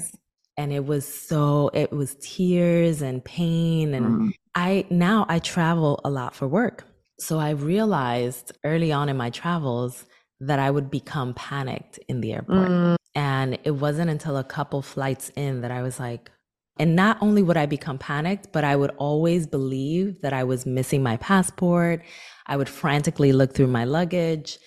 And 0.59 0.73
it 0.73 0.85
was 0.85 1.05
so, 1.05 1.69
it 1.73 1.91
was 1.91 2.15
tears 2.19 3.01
and 3.01 3.23
pain. 3.23 3.93
And 3.93 4.05
Mm. 4.05 4.31
I 4.55 4.85
now 4.89 5.25
I 5.29 5.39
travel 5.39 5.99
a 6.03 6.09
lot 6.09 6.33
for 6.33 6.47
work. 6.47 6.85
So 7.19 7.37
I 7.39 7.51
realized 7.51 8.51
early 8.63 8.91
on 8.91 9.09
in 9.09 9.17
my 9.17 9.29
travels 9.29 10.05
that 10.39 10.59
I 10.59 10.71
would 10.71 10.89
become 10.89 11.33
panicked 11.33 11.99
in 12.07 12.21
the 12.21 12.33
airport. 12.33 12.69
Mm. 12.69 12.95
And 13.15 13.57
it 13.63 13.71
wasn't 13.71 14.09
until 14.09 14.37
a 14.37 14.43
couple 14.43 14.81
flights 14.81 15.31
in 15.35 15.61
that 15.61 15.71
I 15.71 15.81
was 15.81 15.99
like, 15.99 16.31
and 16.79 16.95
not 16.95 17.17
only 17.21 17.43
would 17.43 17.57
I 17.57 17.65
become 17.65 17.97
panicked, 17.97 18.51
but 18.51 18.63
I 18.63 18.75
would 18.75 18.91
always 18.97 19.47
believe 19.47 20.21
that 20.21 20.33
I 20.33 20.43
was 20.43 20.65
missing 20.65 21.03
my 21.03 21.17
passport. 21.17 22.03
I 22.45 22.57
would 22.57 22.69
frantically 22.69 23.33
look 23.33 23.53
through 23.53 23.67
my 23.67 23.83
luggage 23.85 24.57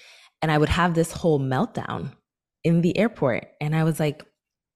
and 0.43 0.51
I 0.51 0.59
would 0.59 0.69
have 0.69 0.95
this 0.95 1.13
whole 1.13 1.41
meltdown 1.41 2.13
in 2.65 2.81
the 2.83 2.97
airport. 2.97 3.49
And 3.61 3.75
I 3.75 3.85
was 3.85 4.01
like, 4.01 4.25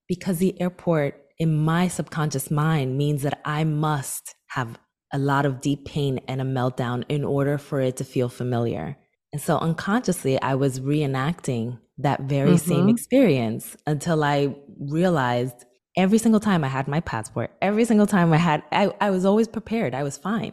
because 0.08 0.38
the 0.38 0.60
airport 0.60 1.20
in 1.38 1.56
my 1.56 1.88
subconscious 1.88 2.50
mind 2.50 2.96
means 2.96 3.22
that 3.22 3.40
I 3.44 3.64
must 3.64 4.34
have 4.48 4.78
a 5.12 5.18
lot 5.18 5.46
of 5.46 5.60
deep 5.60 5.84
pain 5.84 6.20
and 6.28 6.40
a 6.40 6.44
meltdown 6.44 7.04
in 7.08 7.24
order 7.24 7.58
for 7.58 7.80
it 7.80 7.96
to 7.96 8.04
feel 8.04 8.28
familiar. 8.28 8.96
And 9.32 9.40
so 9.40 9.58
unconsciously, 9.58 10.40
I 10.40 10.54
was 10.54 10.80
reenacting 10.80 11.78
that 11.98 12.22
very 12.22 12.56
same 12.56 12.86
Mhm. 12.86 12.90
experience 12.90 13.76
until 13.86 14.22
I 14.24 14.54
realized 14.78 15.64
every 15.96 16.18
single 16.18 16.40
time 16.40 16.64
I 16.64 16.68
had 16.68 16.88
my 16.88 17.00
passport, 17.00 17.52
every 17.62 17.84
single 17.84 18.06
time 18.06 18.32
I 18.32 18.38
had, 18.38 18.62
I, 18.72 18.92
I 19.00 19.10
was 19.10 19.24
always 19.24 19.48
prepared. 19.48 19.94
I 19.94 20.02
was 20.02 20.16
fine. 20.16 20.52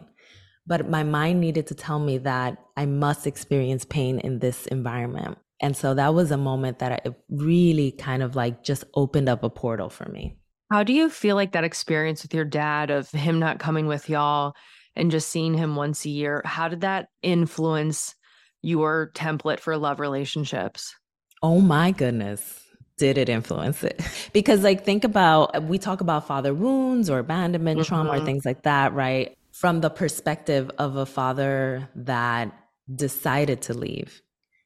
But 0.67 0.89
my 0.89 1.03
mind 1.03 1.41
needed 1.41 1.67
to 1.67 1.75
tell 1.75 1.99
me 1.99 2.19
that 2.19 2.57
I 2.77 2.85
must 2.85 3.25
experience 3.25 3.83
pain 3.83 4.19
in 4.19 4.39
this 4.39 4.67
environment. 4.67 5.37
And 5.59 5.75
so 5.75 5.93
that 5.93 6.13
was 6.13 6.31
a 6.31 6.37
moment 6.37 6.79
that 6.79 6.91
I, 6.91 6.99
it 7.05 7.13
really 7.29 7.91
kind 7.91 8.23
of 8.23 8.35
like 8.35 8.63
just 8.63 8.83
opened 8.95 9.29
up 9.29 9.43
a 9.43 9.49
portal 9.49 9.89
for 9.89 10.09
me. 10.09 10.37
How 10.71 10.83
do 10.83 10.93
you 10.93 11.09
feel 11.09 11.35
like 11.35 11.51
that 11.51 11.63
experience 11.63 12.23
with 12.23 12.33
your 12.33 12.45
dad 12.45 12.91
of 12.91 13.09
him 13.11 13.39
not 13.39 13.59
coming 13.59 13.87
with 13.87 14.09
y'all 14.09 14.53
and 14.95 15.11
just 15.11 15.29
seeing 15.29 15.53
him 15.53 15.75
once 15.75 16.05
a 16.05 16.09
year? 16.09 16.41
How 16.45 16.67
did 16.67 16.81
that 16.81 17.07
influence 17.21 18.15
your 18.61 19.11
template 19.13 19.59
for 19.59 19.75
love 19.77 19.99
relationships? 19.99 20.95
Oh 21.43 21.59
my 21.59 21.91
goodness. 21.91 22.60
Did 23.01 23.17
it 23.17 23.29
influence 23.29 23.83
it? 23.83 23.99
Because, 24.31 24.61
like, 24.61 24.85
think 24.85 25.03
about 25.03 25.63
we 25.63 25.79
talk 25.79 26.01
about 26.01 26.27
father 26.27 26.53
wounds 26.53 27.09
or 27.09 27.17
abandonment 27.17 27.81
trauma 27.81 28.11
or 28.13 28.19
Mhm. 28.19 28.25
things 28.25 28.45
like 28.45 28.61
that, 28.61 28.93
right? 28.93 29.35
From 29.53 29.81
the 29.81 29.89
perspective 29.89 30.69
of 30.77 30.97
a 30.97 31.07
father 31.07 31.89
that 31.95 32.53
decided 32.93 33.59
to 33.63 33.73
leave 33.73 34.21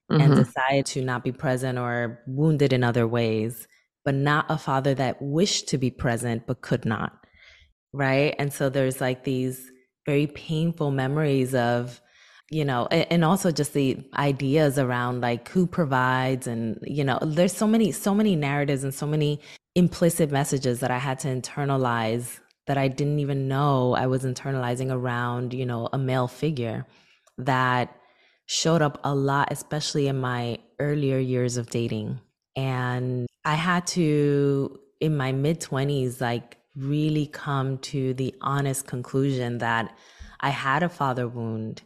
and 0.09 0.33
Mhm. 0.33 0.35
decided 0.35 0.85
to 0.87 1.01
not 1.01 1.23
be 1.23 1.31
present 1.31 1.79
or 1.79 2.19
wounded 2.27 2.73
in 2.73 2.83
other 2.83 3.07
ways, 3.07 3.69
but 4.03 4.15
not 4.15 4.45
a 4.49 4.57
father 4.57 4.93
that 4.95 5.21
wished 5.21 5.69
to 5.69 5.77
be 5.77 5.89
present 5.89 6.45
but 6.45 6.59
could 6.61 6.83
not. 6.83 7.13
Right. 7.93 8.35
And 8.37 8.51
so 8.51 8.67
there's 8.67 8.99
like 8.99 9.23
these 9.23 9.71
very 10.05 10.27
painful 10.27 10.91
memories 10.91 11.55
of, 11.55 12.01
you 12.55 12.63
know, 12.63 12.87
and 12.87 13.25
also 13.25 13.51
just 13.51 13.73
the 13.73 13.97
ideas 14.15 14.79
around 14.79 15.19
like 15.19 15.49
who 15.49 15.67
provides 15.67 16.47
and, 16.47 16.79
you 16.83 17.03
know, 17.03 17.19
there's 17.21 17.51
so 17.51 17.67
many, 17.67 17.91
so 17.91 18.15
many 18.15 18.33
narratives 18.33 18.85
and 18.85 18.93
so 18.93 19.05
many 19.05 19.41
implicit 19.75 20.31
messages 20.31 20.79
that 20.79 20.89
I 20.89 20.97
had 20.97 21.19
to 21.19 21.27
internalize 21.27 22.39
that 22.67 22.77
I 22.77 22.87
didn't 22.87 23.19
even 23.19 23.49
know 23.49 23.93
I 23.93 24.07
was 24.07 24.23
internalizing 24.23 24.89
around, 24.89 25.53
you 25.53 25.65
know, 25.65 25.89
a 25.91 25.97
male 25.97 26.29
figure 26.29 26.87
that 27.39 27.93
showed 28.45 28.81
up 28.81 29.01
a 29.03 29.13
lot, 29.13 29.49
especially 29.51 30.07
in 30.07 30.17
my 30.21 30.57
earlier 30.79 31.19
years 31.19 31.57
of 31.57 31.69
dating. 31.69 32.21
And 32.55 33.27
I 33.43 33.55
had 33.55 33.85
to, 33.87 34.79
in 35.01 35.17
my 35.17 35.33
mid 35.33 35.59
20s, 35.59 36.21
like 36.21 36.57
really 36.77 37.27
come 37.27 37.79
to 37.79 38.13
the 38.13 38.33
honest 38.39 38.87
conclusion 38.87 39.57
that 39.57 39.93
I 40.39 40.51
had 40.51 40.83
a 40.83 40.89
father 40.89 41.27
wound, 41.27 41.81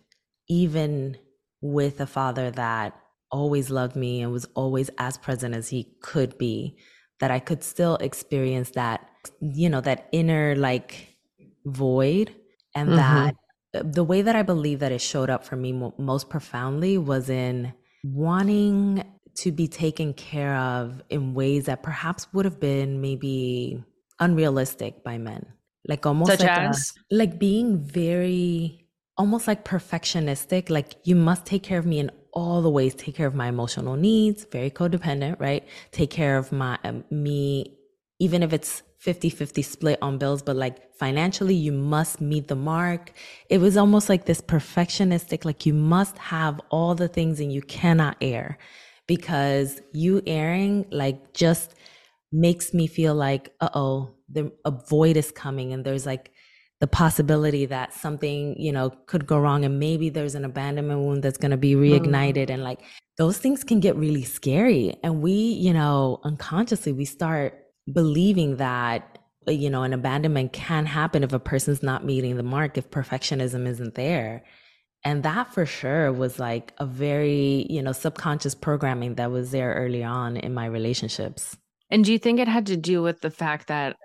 even 0.49 1.17
with 1.61 1.99
a 2.01 2.07
father 2.07 2.51
that 2.51 2.99
always 3.31 3.69
loved 3.69 3.95
me 3.95 4.21
and 4.21 4.31
was 4.31 4.45
always 4.55 4.89
as 4.97 5.17
present 5.17 5.55
as 5.55 5.69
he 5.69 5.95
could 6.01 6.37
be, 6.37 6.77
that 7.19 7.31
I 7.31 7.39
could 7.39 7.63
still 7.63 7.95
experience 7.97 8.71
that, 8.71 9.09
you 9.41 9.69
know, 9.69 9.81
that 9.81 10.09
inner 10.11 10.55
like 10.55 11.15
void. 11.65 12.35
And 12.75 12.95
Mhm. 12.95 12.97
that 12.97 13.35
the 13.73 14.03
way 14.03 14.21
that 14.21 14.35
I 14.35 14.41
believe 14.43 14.79
that 14.79 14.91
it 14.91 15.01
showed 15.01 15.29
up 15.29 15.43
for 15.43 15.55
me 15.55 15.71
mo- 15.73 15.93
most 15.97 16.29
profoundly 16.29 16.97
was 16.97 17.29
in 17.29 17.73
wanting 18.03 19.03
to 19.35 19.51
be 19.51 19.67
taken 19.67 20.13
care 20.13 20.55
of 20.55 21.01
in 21.09 21.33
ways 21.33 21.65
that 21.65 21.83
perhaps 21.83 22.31
would 22.33 22.45
have 22.45 22.59
been 22.59 23.01
maybe 23.01 23.83
unrealistic 24.19 25.03
by 25.03 25.17
men. 25.17 25.45
Like 25.87 26.05
almost 26.05 26.39
Such 26.39 26.39
like, 26.39 26.57
as? 26.57 26.93
a, 27.11 27.15
like 27.15 27.39
being 27.39 27.77
very 27.83 28.88
almost 29.19 29.47
like 29.47 29.65
perfectionistic. 29.65 30.69
Like 30.71 30.95
you 31.03 31.15
must 31.15 31.45
take 31.45 31.61
care 31.61 31.77
of 31.77 31.85
me 31.85 31.99
in 31.99 32.09
all 32.33 32.61
the 32.61 32.69
ways. 32.69 32.95
Take 32.95 33.15
care 33.15 33.27
of 33.27 33.35
my 33.35 33.49
emotional 33.49 33.95
needs. 33.95 34.45
Very 34.45 34.71
codependent, 34.71 35.39
right? 35.39 35.67
Take 35.91 36.09
care 36.09 36.37
of 36.37 36.51
my 36.51 36.79
um, 36.85 37.03
me, 37.11 37.77
even 38.19 38.41
if 38.41 38.53
it's 38.53 38.81
50 38.99 39.29
50 39.29 39.61
split 39.61 39.99
on 40.01 40.17
bills, 40.17 40.41
but 40.41 40.55
like 40.55 40.93
financially, 40.95 41.55
you 41.55 41.71
must 41.71 42.19
meet 42.21 42.47
the 42.47 42.55
mark. 42.55 43.11
It 43.49 43.59
was 43.59 43.77
almost 43.77 44.09
like 44.09 44.25
this 44.25 44.41
perfectionistic, 44.41 45.45
like 45.45 45.65
you 45.65 45.73
must 45.73 46.17
have 46.17 46.59
all 46.69 46.95
the 46.95 47.07
things 47.07 47.39
and 47.39 47.51
you 47.51 47.61
cannot 47.61 48.17
err 48.21 48.57
because 49.07 49.81
you 49.91 50.21
erring, 50.27 50.85
like, 50.91 51.33
just 51.33 51.73
makes 52.31 52.73
me 52.73 52.87
feel 52.87 53.15
like, 53.15 53.53
uh 53.59 53.69
oh, 53.73 54.15
the 54.29 54.51
a 54.65 54.71
void 54.71 55.17
is 55.17 55.31
coming 55.31 55.73
and 55.73 55.83
there's 55.85 56.05
like 56.05 56.31
the 56.79 56.87
possibility 56.87 57.65
that 57.65 57.93
something, 57.93 58.55
you 58.57 58.71
know, 58.71 58.89
could 59.05 59.27
go 59.27 59.37
wrong 59.37 59.65
and 59.65 59.79
maybe 59.79 60.09
there's 60.09 60.35
an 60.35 60.45
abandonment 60.45 61.01
wound 61.01 61.23
that's 61.23 61.37
going 61.37 61.51
to 61.51 61.57
be 61.57 61.75
reignited 61.75 62.47
mm. 62.47 62.53
and 62.53 62.63
like 62.63 62.79
those 63.17 63.37
things 63.37 63.65
can 63.65 63.81
get 63.81 63.97
really 63.97 64.23
scary. 64.23 64.95
And 65.03 65.21
we, 65.21 65.33
you 65.33 65.73
know, 65.73 66.21
unconsciously 66.23 66.93
we 66.93 67.03
start 67.03 67.65
believing 67.91 68.57
that 68.57 69.17
you 69.47 69.69
know 69.69 69.83
an 69.83 69.93
abandonment 69.93 70.53
can 70.53 70.85
happen 70.85 71.23
if 71.23 71.33
a 71.33 71.39
person's 71.39 71.81
not 71.81 72.05
meeting 72.05 72.35
the 72.37 72.43
mark 72.43 72.77
if 72.77 72.89
perfectionism 72.89 73.67
isn't 73.67 73.95
there. 73.95 74.43
And 75.03 75.23
that 75.23 75.53
for 75.53 75.65
sure 75.65 76.11
was 76.11 76.39
like 76.39 76.73
a 76.77 76.85
very 76.85 77.65
you 77.69 77.81
know 77.81 77.91
subconscious 77.91 78.55
programming 78.55 79.15
that 79.15 79.31
was 79.31 79.51
there 79.51 79.73
early 79.73 80.03
on 80.03 80.37
in 80.37 80.53
my 80.53 80.65
relationships. 80.65 81.57
And 81.89 82.05
do 82.05 82.11
you 82.11 82.19
think 82.19 82.39
it 82.39 82.47
had 82.47 82.67
to 82.67 82.77
do 82.77 83.01
with 83.01 83.21
the 83.21 83.31
fact 83.31 83.67
that 83.67 83.95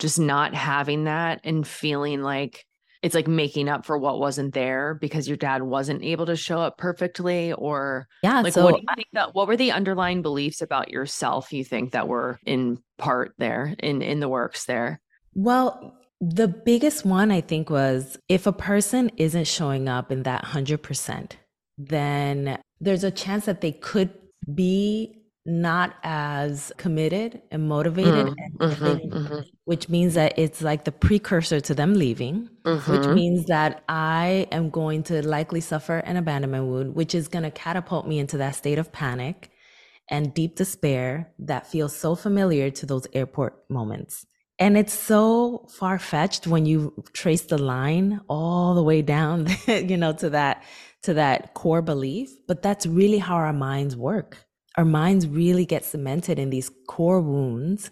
just 0.00 0.18
not 0.18 0.54
having 0.54 1.04
that 1.04 1.40
and 1.44 1.66
feeling 1.66 2.22
like 2.22 2.64
it's 3.02 3.14
like 3.14 3.28
making 3.28 3.68
up 3.68 3.86
for 3.86 3.96
what 3.96 4.18
wasn't 4.18 4.52
there 4.52 4.94
because 4.94 5.26
your 5.26 5.36
dad 5.36 5.62
wasn't 5.62 6.02
able 6.02 6.26
to 6.26 6.36
show 6.36 6.58
up 6.58 6.76
perfectly 6.76 7.52
or 7.52 8.06
yeah 8.22 8.40
like 8.40 8.52
so 8.52 8.64
what 8.64 8.74
do 8.74 8.80
you 8.80 8.94
think 8.94 9.08
that 9.12 9.34
what 9.34 9.46
were 9.46 9.56
the 9.56 9.72
underlying 9.72 10.22
beliefs 10.22 10.60
about 10.60 10.90
yourself 10.90 11.52
you 11.52 11.64
think 11.64 11.92
that 11.92 12.08
were 12.08 12.38
in 12.44 12.78
part 12.98 13.32
there 13.38 13.74
in 13.78 14.02
in 14.02 14.20
the 14.20 14.28
works 14.28 14.66
there? 14.66 15.00
Well 15.34 15.94
the 16.20 16.48
biggest 16.48 17.06
one 17.06 17.30
i 17.30 17.40
think 17.40 17.70
was 17.70 18.18
if 18.28 18.46
a 18.46 18.52
person 18.52 19.10
isn't 19.16 19.46
showing 19.46 19.88
up 19.88 20.12
in 20.12 20.24
that 20.24 20.44
100% 20.44 21.32
then 21.78 22.58
there's 22.78 23.04
a 23.04 23.10
chance 23.10 23.46
that 23.46 23.62
they 23.62 23.72
could 23.72 24.10
be 24.54 25.19
not 25.50 25.94
as 26.02 26.72
committed 26.76 27.42
and 27.50 27.68
motivated 27.68 28.26
mm-hmm, 28.26 28.64
mm-hmm, 28.64 29.16
mm-hmm. 29.16 29.40
which 29.64 29.88
means 29.88 30.14
that 30.14 30.38
it's 30.38 30.62
like 30.62 30.84
the 30.84 30.92
precursor 30.92 31.60
to 31.60 31.74
them 31.74 31.94
leaving 31.94 32.48
which 32.64 33.06
Mm-hmm. 33.06 33.14
means 33.14 33.46
that 33.46 33.82
i 33.88 34.46
am 34.52 34.70
going 34.70 35.02
to 35.04 35.26
likely 35.26 35.60
suffer 35.60 35.98
an 35.98 36.16
abandonment 36.16 36.66
wound 36.66 36.94
which 36.94 37.14
is 37.14 37.28
going 37.28 37.42
to 37.42 37.50
catapult 37.50 38.06
me 38.06 38.18
into 38.18 38.38
that 38.38 38.54
state 38.54 38.78
of 38.78 38.92
panic 38.92 39.50
and 40.08 40.34
deep 40.34 40.56
despair 40.56 41.32
that 41.38 41.66
feels 41.66 41.96
so 41.96 42.14
familiar 42.14 42.70
to 42.70 42.86
those 42.86 43.06
airport 43.12 43.64
moments 43.70 44.26
and 44.58 44.76
it's 44.76 44.92
so 44.92 45.66
far 45.70 45.98
fetched 45.98 46.46
when 46.46 46.66
you 46.66 46.92
trace 47.14 47.42
the 47.42 47.58
line 47.58 48.20
all 48.28 48.74
the 48.74 48.82
way 48.82 49.02
down 49.02 49.48
you 49.66 49.96
know 49.96 50.12
to 50.12 50.30
that 50.30 50.62
to 51.02 51.14
that 51.14 51.54
core 51.54 51.82
belief 51.82 52.30
but 52.46 52.62
that's 52.62 52.86
really 52.86 53.18
how 53.18 53.34
our 53.36 53.52
minds 53.52 53.96
work 53.96 54.36
our 54.76 54.84
minds 54.84 55.26
really 55.26 55.66
get 55.66 55.84
cemented 55.84 56.38
in 56.38 56.50
these 56.50 56.70
core 56.86 57.20
wounds 57.20 57.90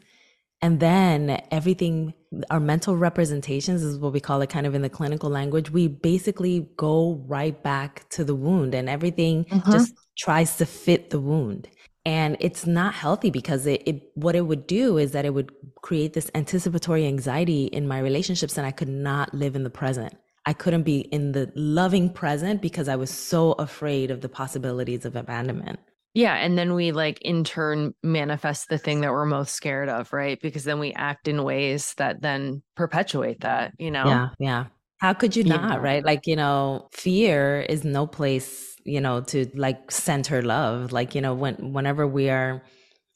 and 0.60 0.80
then 0.80 1.40
everything 1.50 2.14
our 2.50 2.60
mental 2.60 2.96
representations 2.96 3.82
is 3.82 3.98
what 3.98 4.12
we 4.12 4.20
call 4.20 4.42
it 4.42 4.50
kind 4.50 4.66
of 4.66 4.74
in 4.74 4.82
the 4.82 4.88
clinical 4.90 5.30
language. 5.30 5.70
We 5.70 5.88
basically 5.88 6.68
go 6.76 7.24
right 7.26 7.60
back 7.62 8.08
to 8.10 8.24
the 8.24 8.34
wound 8.34 8.74
and 8.74 8.88
everything 8.88 9.44
Mhm. 9.44 9.72
just 9.72 9.94
tries 10.18 10.56
to 10.56 10.66
fit 10.66 11.10
the 11.10 11.20
wound. 11.20 11.68
And 12.04 12.36
it's 12.40 12.66
not 12.66 12.94
healthy 12.94 13.30
because 13.30 13.66
it, 13.66 13.82
it 13.86 14.10
what 14.14 14.34
it 14.34 14.42
would 14.46 14.66
do 14.66 14.98
is 14.98 15.12
that 15.12 15.24
it 15.24 15.32
would 15.34 15.52
create 15.82 16.12
this 16.14 16.30
anticipatory 16.34 17.06
anxiety 17.06 17.64
in 17.66 17.86
my 17.86 17.98
relationships 18.00 18.56
and 18.58 18.66
i 18.66 18.70
could 18.72 18.88
not 18.88 19.32
live 19.32 19.54
in 19.54 19.62
the 19.62 19.70
present. 19.70 20.14
I 20.46 20.54
couldn't 20.54 20.82
be 20.84 21.00
in 21.00 21.32
the 21.32 21.52
loving 21.54 22.10
present 22.10 22.62
because 22.62 22.88
i 22.88 22.96
was 22.96 23.10
so 23.10 23.52
afraid 23.52 24.10
of 24.10 24.22
the 24.22 24.28
possibilities 24.28 25.04
of 25.04 25.14
abandonment 25.16 25.78
yeah 26.14 26.34
and 26.36 26.58
then 26.58 26.74
we 26.74 26.92
like 26.92 27.20
in 27.22 27.44
turn 27.44 27.94
manifest 28.02 28.68
the 28.68 28.78
thing 28.78 29.00
that 29.00 29.12
we're 29.12 29.24
most 29.26 29.54
scared 29.54 29.88
of 29.88 30.12
right 30.12 30.40
because 30.40 30.64
then 30.64 30.78
we 30.78 30.92
act 30.94 31.28
in 31.28 31.44
ways 31.44 31.94
that 31.96 32.20
then 32.22 32.62
perpetuate 32.76 33.40
that 33.40 33.72
you 33.78 33.90
know 33.90 34.20
Yeah, 34.20 34.28
yeah. 34.38 34.66
How 34.98 35.12
could 35.14 35.36
you 35.36 35.44
Yeah. 35.44 35.58
not, 35.60 35.80
right? 35.80 36.04
Like, 36.04 36.26
you 36.26 36.36
know, 36.36 36.88
fear 36.92 37.60
is 37.68 37.84
no 37.84 38.06
place, 38.06 38.76
you 38.84 39.00
know, 39.00 39.20
to 39.22 39.48
like 39.54 39.90
center 39.90 40.42
love. 40.42 40.92
Like, 40.92 41.14
you 41.14 41.20
know, 41.20 41.34
when 41.34 41.72
whenever 41.72 42.06
we 42.06 42.30
are 42.30 42.62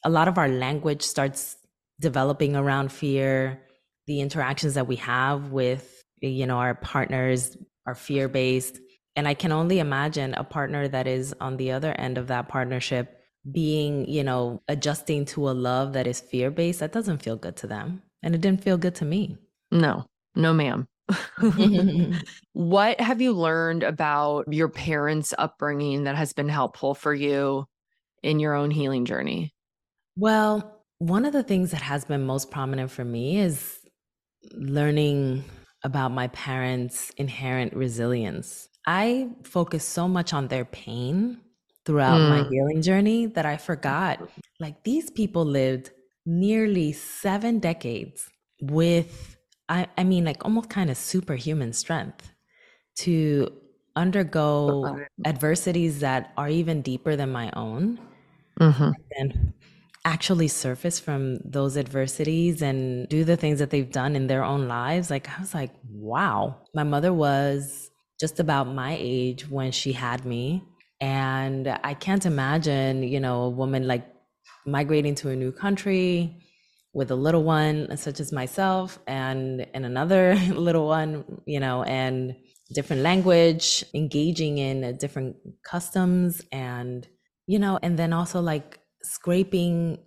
a 0.05 0.11
lot 0.11 0.29
of 0.29 0.39
our 0.39 0.49
language 0.49 1.03
starts 1.03 1.57
developing 2.01 2.57
around 2.57 2.93
fear, 2.93 3.61
the 4.07 4.21
interactions 4.21 4.75
that 4.75 4.87
we 4.87 4.97
have 4.97 5.53
with, 5.53 6.05
you 6.21 6.47
know, 6.47 6.59
our 6.59 6.75
partners 6.75 7.57
are 7.87 7.95
fear 7.95 8.29
based. 8.29 8.79
And 9.17 9.29
I 9.29 9.35
can 9.35 9.53
only 9.53 9.79
imagine 9.79 10.35
a 10.35 10.45
partner 10.45 10.89
that 10.89 11.07
is 11.07 11.35
on 11.41 11.57
the 11.57 11.73
other 11.73 11.93
end 11.93 12.19
of 12.19 12.29
that 12.29 12.49
partnership 12.49 13.19
being, 13.51 14.09
you 14.09 14.25
know, 14.25 14.63
adjusting 14.69 15.25
to 15.27 15.51
a 15.51 15.53
love 15.53 15.93
that 15.95 16.07
is 16.07 16.21
fear 16.21 16.51
based. 16.51 16.81
That 16.81 16.93
doesn't 16.93 17.23
feel 17.23 17.37
good 17.37 17.57
to 17.59 17.67
them. 17.67 18.03
And 18.23 18.35
it 18.35 18.41
didn't 18.41 18.63
feel 18.63 18.79
good 18.79 18.95
to 18.97 19.05
me. 19.05 19.37
no 19.71 20.07
no 20.35 20.53
ma'am 20.53 20.87
what 22.53 23.01
have 23.01 23.21
you 23.21 23.33
learned 23.33 23.83
about 23.83 24.51
your 24.53 24.69
parents 24.69 25.35
upbringing 25.39 26.05
that 26.05 26.17
has 26.17 26.33
been 26.33 26.49
helpful 26.49 26.95
for 26.95 27.13
you 27.13 27.67
in 28.23 28.39
your 28.41 28.55
own 28.55 28.71
healing 28.71 29.05
journey 29.05 29.53
Well, 30.17 30.85
one 30.99 31.25
of 31.25 31.33
the 31.33 31.43
things 31.43 31.71
that 31.73 31.83
has 31.83 32.05
been 32.05 32.25
most 32.27 32.51
prominent 32.51 32.91
for 32.91 33.05
me 33.05 33.39
is 33.39 33.81
learning 34.53 35.45
about 35.85 36.11
my 36.13 36.29
parents' 36.29 37.11
inherent 37.17 37.75
resilience. 37.75 38.69
I 38.87 39.31
focused 39.45 39.91
so 39.91 40.09
much 40.09 40.33
on 40.33 40.49
their 40.49 40.65
pain 40.65 41.41
throughout 41.85 42.27
my 42.27 42.43
Mm. 42.43 42.49
healing 42.49 42.83
journey 42.83 43.27
that 43.27 43.47
I 43.47 43.57
forgot 43.57 44.21
like 44.61 44.85
these 44.85 45.11
people 45.11 45.45
lived 45.45 45.91
nearly 46.27 46.93
seven 46.93 47.59
decades 47.59 48.29
with, 48.61 49.37
I, 49.69 49.89
I 49.99 50.05
mean, 50.05 50.25
like 50.25 50.45
almost 50.45 50.71
kind 50.71 50.91
of 50.91 50.97
superhuman 50.97 51.73
strength 51.73 52.33
to 52.97 53.49
undergo 53.97 55.07
adversities 55.25 56.01
that 56.01 56.33
are 56.37 56.49
even 56.49 56.83
deeper 56.83 57.17
than 57.17 57.33
my 57.33 57.51
own 57.53 58.01
Mhm. 58.61 58.93
and 59.19 59.53
actually 60.05 60.49
surface 60.49 60.99
from 60.99 61.37
those 61.45 61.77
adversities 61.77 62.61
and 62.61 63.09
do 63.09 63.25
the 63.25 63.37
things 63.37 63.61
that 63.61 63.71
they've 63.71 63.93
done 63.93 64.17
in 64.17 64.27
their 64.27 64.43
own 64.43 64.67
lives 64.67 65.11
like 65.11 65.29
i 65.31 65.41
was 65.41 65.55
like 65.55 65.71
wow 65.89 66.61
my 66.75 66.83
mother 66.83 67.13
was 67.13 67.92
just 68.23 68.39
about 68.39 68.69
my 68.69 68.97
age 69.01 69.51
when 69.51 69.73
she 69.73 69.93
had 69.93 70.25
me. 70.25 70.63
And 71.01 71.67
i 71.91 71.95
can't 71.95 72.25
imagine 72.35 73.03
you 73.15 73.21
know 73.25 73.39
a 73.43 73.53
woman 73.61 73.83
like 73.93 74.07
migrating 74.75 75.17
to 75.21 75.27
a 75.31 75.37
new 75.43 75.51
country 75.65 76.07
with 76.99 77.11
a 77.11 77.19
little 77.27 77.43
one 77.43 77.77
such 77.97 78.21
as 78.25 78.31
myself 78.41 79.01
and 79.09 79.67
and 79.75 79.85
another 79.93 80.23
little 80.69 80.87
one 80.87 81.11
you 81.55 81.61
know 81.65 81.83
and 82.01 82.37
different 82.79 83.03
language 83.11 83.85
engaging 84.03 84.55
in 84.69 84.77
different 85.05 85.35
customs 85.73 86.41
and 86.53 87.09
you 87.53 87.59
know 87.59 87.75
and 87.83 87.99
then 88.01 88.13
also 88.13 88.39
like 88.53 88.79
scraping 89.03 89.99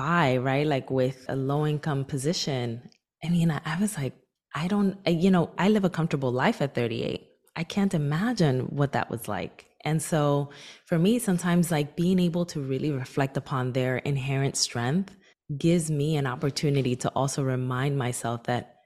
by 0.00 0.36
right 0.36 0.66
like 0.74 0.88
with 0.90 1.18
a 1.28 1.36
low 1.50 1.62
income 1.66 2.04
position. 2.04 2.82
I 3.24 3.30
mean 3.30 3.50
I, 3.50 3.60
I 3.72 3.80
was 3.80 3.96
like 3.96 4.14
i 4.62 4.68
don't 4.68 4.92
you 5.24 5.30
know 5.34 5.44
i 5.56 5.66
live 5.74 5.84
a 5.90 5.94
comfortable 5.98 6.32
life 6.44 6.58
at 6.60 6.74
38 6.74 7.33
i 7.56 7.64
can't 7.64 7.94
imagine 7.94 8.60
what 8.66 8.92
that 8.92 9.10
was 9.10 9.28
like. 9.28 9.66
And 9.86 10.00
so 10.00 10.50
for 10.86 10.98
me 10.98 11.18
sometimes 11.18 11.70
like 11.70 11.94
being 11.96 12.18
able 12.18 12.46
to 12.46 12.60
really 12.60 12.90
reflect 12.90 13.36
upon 13.36 13.72
their 13.72 13.98
inherent 13.98 14.56
strength 14.56 15.14
gives 15.58 15.90
me 15.90 16.16
an 16.16 16.26
opportunity 16.26 16.96
to 16.96 17.10
also 17.10 17.42
remind 17.44 17.98
myself 17.98 18.44
that 18.44 18.76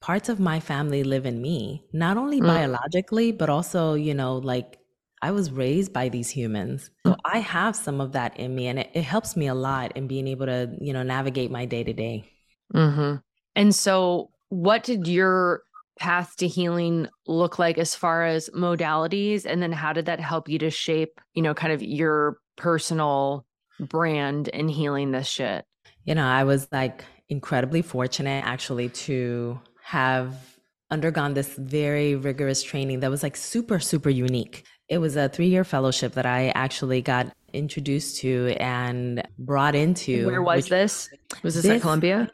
parts 0.00 0.28
of 0.28 0.38
my 0.38 0.60
family 0.60 1.02
live 1.02 1.26
in 1.26 1.42
me 1.42 1.84
not 1.92 2.16
only 2.16 2.40
Mm. 2.40 2.46
biologically 2.46 3.32
but 3.32 3.48
also 3.50 3.94
you 3.94 4.14
know 4.14 4.36
like 4.36 4.78
i 5.22 5.30
was 5.32 5.50
raised 5.50 5.92
by 5.92 6.08
these 6.08 6.30
humans. 6.30 6.90
So 7.06 7.16
i 7.24 7.38
have 7.40 7.74
some 7.74 8.00
of 8.00 8.12
that 8.12 8.38
in 8.38 8.54
me 8.54 8.68
and 8.68 8.78
it, 8.78 8.90
it 8.94 9.02
helps 9.02 9.36
me 9.36 9.48
a 9.48 9.54
lot 9.54 9.96
in 9.96 10.06
being 10.06 10.28
able 10.28 10.46
to 10.46 10.76
you 10.80 10.92
know 10.92 11.02
navigate 11.02 11.50
my 11.50 11.64
day 11.64 11.82
to 11.82 11.92
day. 11.92 12.30
Hmm 12.72 13.16
And 13.54 13.74
so, 13.74 14.30
what 14.48 14.84
did 14.84 15.06
your 15.06 15.62
path 15.98 16.36
to 16.36 16.48
healing 16.48 17.08
look 17.26 17.58
like 17.58 17.78
as 17.78 17.94
far 17.94 18.24
as 18.24 18.50
modalities? 18.50 19.44
And 19.46 19.62
then, 19.62 19.72
how 19.72 19.92
did 19.92 20.06
that 20.06 20.20
help 20.20 20.48
you 20.48 20.58
to 20.60 20.70
shape, 20.70 21.20
you 21.34 21.42
know, 21.42 21.54
kind 21.54 21.72
of 21.72 21.82
your 21.82 22.38
personal 22.56 23.46
brand 23.80 24.48
in 24.48 24.68
healing 24.68 25.10
this 25.10 25.26
shit? 25.26 25.64
you 26.06 26.14
know 26.14 26.26
i 26.26 26.44
was 26.44 26.68
like 26.70 27.02
incredibly 27.28 27.80
fortunate 27.82 28.44
actually 28.44 28.90
to 28.90 29.58
have 29.82 30.54
undergone 30.90 31.34
this 31.34 31.54
very 31.56 32.14
rigorous 32.14 32.62
training 32.62 33.00
that 33.00 33.10
was 33.10 33.22
like 33.22 33.36
super, 33.36 33.78
super 33.78 34.10
unique. 34.10 34.64
It 34.88 34.98
was 34.98 35.16
a 35.16 35.28
three 35.28 35.48
year 35.48 35.64
fellowship 35.64 36.12
that 36.12 36.26
I 36.26 36.48
actually 36.50 37.02
got 37.02 37.32
introduced 37.52 38.20
to 38.20 38.54
and 38.60 39.26
brought 39.38 39.74
into. 39.74 40.26
Where 40.26 40.42
was 40.42 40.68
this? 40.68 41.08
Was 41.42 41.54
this, 41.54 41.64
this 41.64 41.72
at 41.72 41.80
Columbia? 41.80 42.30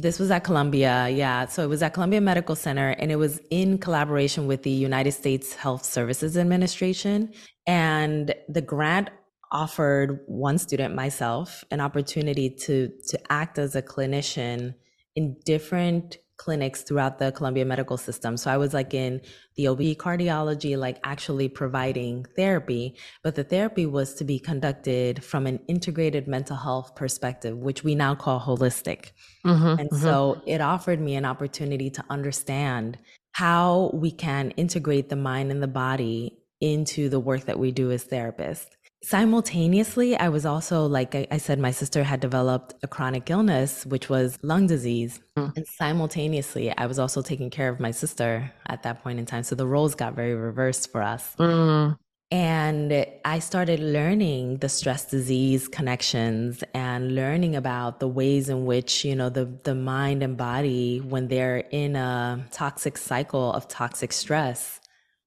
This 0.00 0.18
was 0.18 0.30
at 0.30 0.44
Columbia, 0.44 1.08
yeah. 1.08 1.46
So 1.46 1.62
it 1.62 1.68
was 1.68 1.82
at 1.82 1.94
Columbia 1.94 2.20
Medical 2.20 2.54
Center, 2.54 2.90
and 2.90 3.10
it 3.10 3.16
was 3.16 3.40
in 3.50 3.78
collaboration 3.78 4.46
with 4.46 4.62
the 4.62 4.70
United 4.70 5.12
States 5.12 5.54
Health 5.54 5.84
Services 5.84 6.36
Administration. 6.36 7.32
And 7.66 8.34
the 8.48 8.62
grant 8.62 9.10
offered 9.50 10.20
one 10.26 10.58
student, 10.58 10.94
myself, 10.94 11.64
an 11.70 11.80
opportunity 11.80 12.50
to 12.50 12.90
to 13.08 13.32
act 13.32 13.58
as 13.58 13.74
a 13.74 13.82
clinician 13.82 14.74
in 15.16 15.36
different 15.44 16.18
clinics 16.38 16.82
throughout 16.82 17.18
the 17.18 17.32
Columbia 17.32 17.64
medical 17.64 17.96
system. 17.96 18.36
So 18.36 18.50
I 18.50 18.56
was 18.56 18.72
like 18.72 18.94
in 18.94 19.20
the 19.56 19.68
OB 19.68 19.80
cardiology, 19.96 20.78
like 20.78 20.98
actually 21.04 21.48
providing 21.48 22.24
therapy, 22.36 22.96
but 23.22 23.34
the 23.34 23.44
therapy 23.44 23.84
was 23.84 24.14
to 24.14 24.24
be 24.24 24.38
conducted 24.38 25.22
from 25.22 25.46
an 25.46 25.60
integrated 25.68 26.26
mental 26.26 26.56
health 26.56 26.94
perspective, 26.94 27.58
which 27.58 27.84
we 27.84 27.94
now 27.94 28.14
call 28.14 28.40
holistic. 28.40 29.10
Mm-hmm, 29.44 29.80
and 29.80 29.90
mm-hmm. 29.90 30.02
so 30.02 30.40
it 30.46 30.60
offered 30.60 31.00
me 31.00 31.16
an 31.16 31.26
opportunity 31.26 31.90
to 31.90 32.04
understand 32.08 32.98
how 33.32 33.90
we 33.92 34.10
can 34.10 34.52
integrate 34.52 35.08
the 35.08 35.16
mind 35.16 35.50
and 35.50 35.62
the 35.62 35.68
body 35.68 36.38
into 36.60 37.08
the 37.08 37.20
work 37.20 37.44
that 37.44 37.58
we 37.58 37.70
do 37.70 37.90
as 37.90 38.04
therapists. 38.04 38.70
Simultaneously, 39.02 40.16
I 40.16 40.28
was 40.28 40.44
also, 40.44 40.86
like 40.86 41.14
I, 41.14 41.26
I, 41.30 41.36
said, 41.38 41.60
my 41.60 41.70
sister 41.70 42.02
had 42.02 42.18
developed 42.18 42.74
a 42.82 42.88
chronic 42.88 43.30
illness, 43.30 43.86
which 43.86 44.08
was 44.08 44.38
lung 44.42 44.66
disease. 44.66 45.20
Mm. 45.36 45.56
And 45.56 45.66
simultaneously, 45.66 46.76
I 46.76 46.86
was 46.86 46.98
also 46.98 47.22
taking 47.22 47.48
care 47.48 47.68
of 47.68 47.78
my 47.78 47.92
sister 47.92 48.52
at 48.66 48.82
that 48.82 49.02
point 49.04 49.20
in 49.20 49.26
time. 49.26 49.44
So 49.44 49.54
the 49.54 49.66
roles 49.66 49.94
got 49.94 50.14
very 50.14 50.34
reversed 50.34 50.90
for 50.90 51.00
us. 51.00 51.36
Mm. 51.38 51.96
And 52.30 53.06
I 53.24 53.38
started 53.38 53.80
learning 53.80 54.58
the 54.58 54.68
stress 54.68 55.06
disease 55.06 55.66
connections 55.66 56.62
and 56.74 57.14
learning 57.14 57.56
about 57.56 58.00
the 58.00 58.08
ways 58.08 58.50
in 58.50 58.66
which, 58.66 59.04
you 59.04 59.16
know, 59.16 59.30
the, 59.30 59.46
the 59.64 59.74
mind 59.74 60.22
and 60.22 60.36
body, 60.36 60.98
when 60.98 61.28
they're 61.28 61.58
in 61.70 61.96
a 61.96 62.44
toxic 62.50 62.98
cycle 62.98 63.52
of 63.52 63.66
toxic 63.68 64.12
stress, 64.12 64.80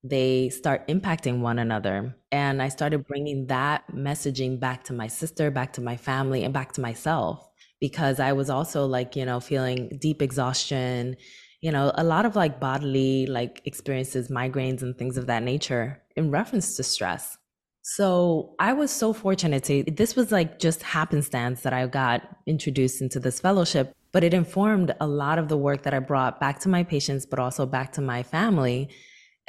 they 0.03 0.49
start 0.49 0.87
impacting 0.87 1.41
one 1.41 1.59
another. 1.59 2.15
And 2.31 2.61
I 2.61 2.69
started 2.69 3.05
bringing 3.07 3.47
that 3.47 3.83
messaging 3.93 4.59
back 4.59 4.83
to 4.85 4.93
my 4.93 5.07
sister, 5.07 5.51
back 5.51 5.73
to 5.73 5.81
my 5.81 5.97
family, 5.97 6.43
and 6.43 6.53
back 6.53 6.71
to 6.73 6.81
myself 6.81 7.47
because 7.79 8.19
I 8.19 8.31
was 8.33 8.49
also 8.49 8.85
like, 8.85 9.15
you 9.15 9.25
know, 9.25 9.39
feeling 9.39 9.97
deep 9.99 10.21
exhaustion, 10.21 11.17
you 11.61 11.71
know, 11.71 11.91
a 11.95 12.03
lot 12.03 12.25
of 12.25 12.35
like 12.35 12.59
bodily 12.59 13.25
like 13.25 13.61
experiences, 13.65 14.29
migraines, 14.29 14.81
and 14.81 14.97
things 14.97 15.17
of 15.17 15.27
that 15.27 15.43
nature 15.43 16.01
in 16.15 16.31
reference 16.31 16.75
to 16.77 16.83
stress. 16.83 17.37
So 17.83 18.55
I 18.59 18.73
was 18.73 18.91
so 18.91 19.11
fortunate 19.11 19.63
to, 19.65 19.83
this 19.83 20.15
was 20.15 20.31
like 20.31 20.59
just 20.59 20.83
happenstance 20.83 21.61
that 21.61 21.73
I 21.73 21.87
got 21.87 22.21
introduced 22.45 23.01
into 23.01 23.19
this 23.19 23.39
fellowship, 23.39 23.95
but 24.11 24.23
it 24.23 24.35
informed 24.35 24.93
a 25.01 25.07
lot 25.07 25.39
of 25.39 25.49
the 25.49 25.57
work 25.57 25.81
that 25.83 25.93
I 25.93 25.99
brought 25.99 26.39
back 26.39 26.59
to 26.59 26.69
my 26.69 26.83
patients, 26.83 27.25
but 27.25 27.39
also 27.39 27.65
back 27.65 27.93
to 27.93 28.01
my 28.01 28.21
family 28.21 28.89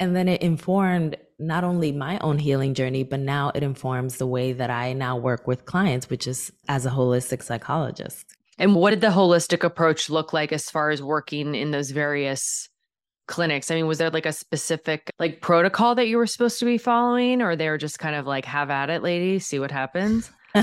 and 0.03 0.13
then 0.13 0.27
it 0.27 0.41
informed 0.41 1.15
not 1.39 1.63
only 1.63 1.93
my 1.93 2.19
own 2.19 2.37
healing 2.37 2.73
journey, 2.73 3.03
but 3.03 3.21
now 3.21 3.51
it 3.55 3.63
informs 3.63 4.17
the 4.17 4.27
way 4.27 4.51
that 4.51 4.69
I 4.69 4.91
now 4.91 5.15
work 5.15 5.47
with 5.47 5.65
clients, 5.65 6.09
which 6.09 6.27
is 6.27 6.51
as 6.67 6.85
a 6.85 6.89
holistic 6.89 7.41
psychologist. 7.41 8.25
And 8.59 8.75
what 8.75 8.89
did 8.89 8.99
the 8.99 9.07
holistic 9.07 9.63
approach 9.63 10.09
look 10.09 10.33
like 10.33 10.51
as 10.51 10.69
far 10.69 10.89
as 10.89 11.01
working 11.01 11.55
in 11.55 11.71
those 11.71 11.91
various 11.91 12.67
clinics? 13.27 13.71
I 13.71 13.75
mean, 13.75 13.87
was 13.87 13.97
there 13.97 14.09
like 14.09 14.25
a 14.25 14.33
specific 14.33 15.09
like 15.19 15.39
protocol 15.39 15.95
that 15.95 16.07
you 16.07 16.17
were 16.17 16.27
supposed 16.27 16.59
to 16.59 16.65
be 16.65 16.77
following, 16.77 17.41
or 17.41 17.55
they 17.55 17.69
were 17.69 17.77
just 17.77 17.97
kind 17.97 18.17
of 18.17 18.27
like, 18.27 18.43
have 18.43 18.69
at 18.69 18.89
it, 18.89 19.03
lady, 19.03 19.39
see 19.39 19.57
what 19.57 19.71
happens? 19.71 20.29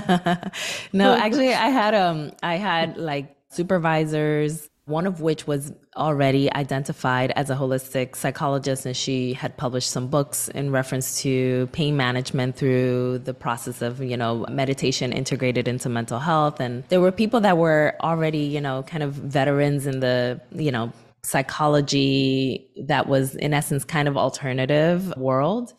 no, 0.93 1.15
actually 1.15 1.53
I 1.53 1.69
had 1.69 1.95
um 1.95 2.33
I 2.43 2.57
had 2.57 2.97
like 2.97 3.35
supervisors 3.51 4.70
one 4.91 5.07
of 5.07 5.21
which 5.21 5.47
was 5.47 5.73
already 5.97 6.53
identified 6.53 7.31
as 7.37 7.49
a 7.49 7.55
holistic 7.55 8.17
psychologist 8.17 8.85
and 8.85 8.97
she 8.97 9.33
had 9.33 9.57
published 9.57 9.91
some 9.91 10.09
books 10.09 10.49
in 10.49 10.71
reference 10.71 11.23
to 11.23 11.69
pain 11.73 11.97
management 11.97 12.57
through 12.57 13.19
the 13.21 13.33
process 13.33 13.81
of 13.81 14.03
you 14.03 14.17
know 14.17 14.45
meditation 14.51 15.13
integrated 15.13 15.67
into 15.69 15.89
mental 15.89 16.19
health 16.19 16.61
and 16.61 16.85
there 16.89 17.01
were 17.01 17.13
people 17.13 17.41
that 17.41 17.57
were 17.57 17.95
already 18.03 18.41
you 18.41 18.61
know 18.61 18.83
kind 18.83 19.03
of 19.03 19.15
veterans 19.15 19.87
in 19.87 20.01
the 20.01 20.41
you 20.53 20.71
know 20.71 20.93
psychology 21.23 22.71
that 22.87 23.07
was 23.07 23.35
in 23.37 23.55
essence 23.55 23.85
kind 23.85 24.09
of 24.09 24.17
alternative 24.17 25.17
world 25.17 25.73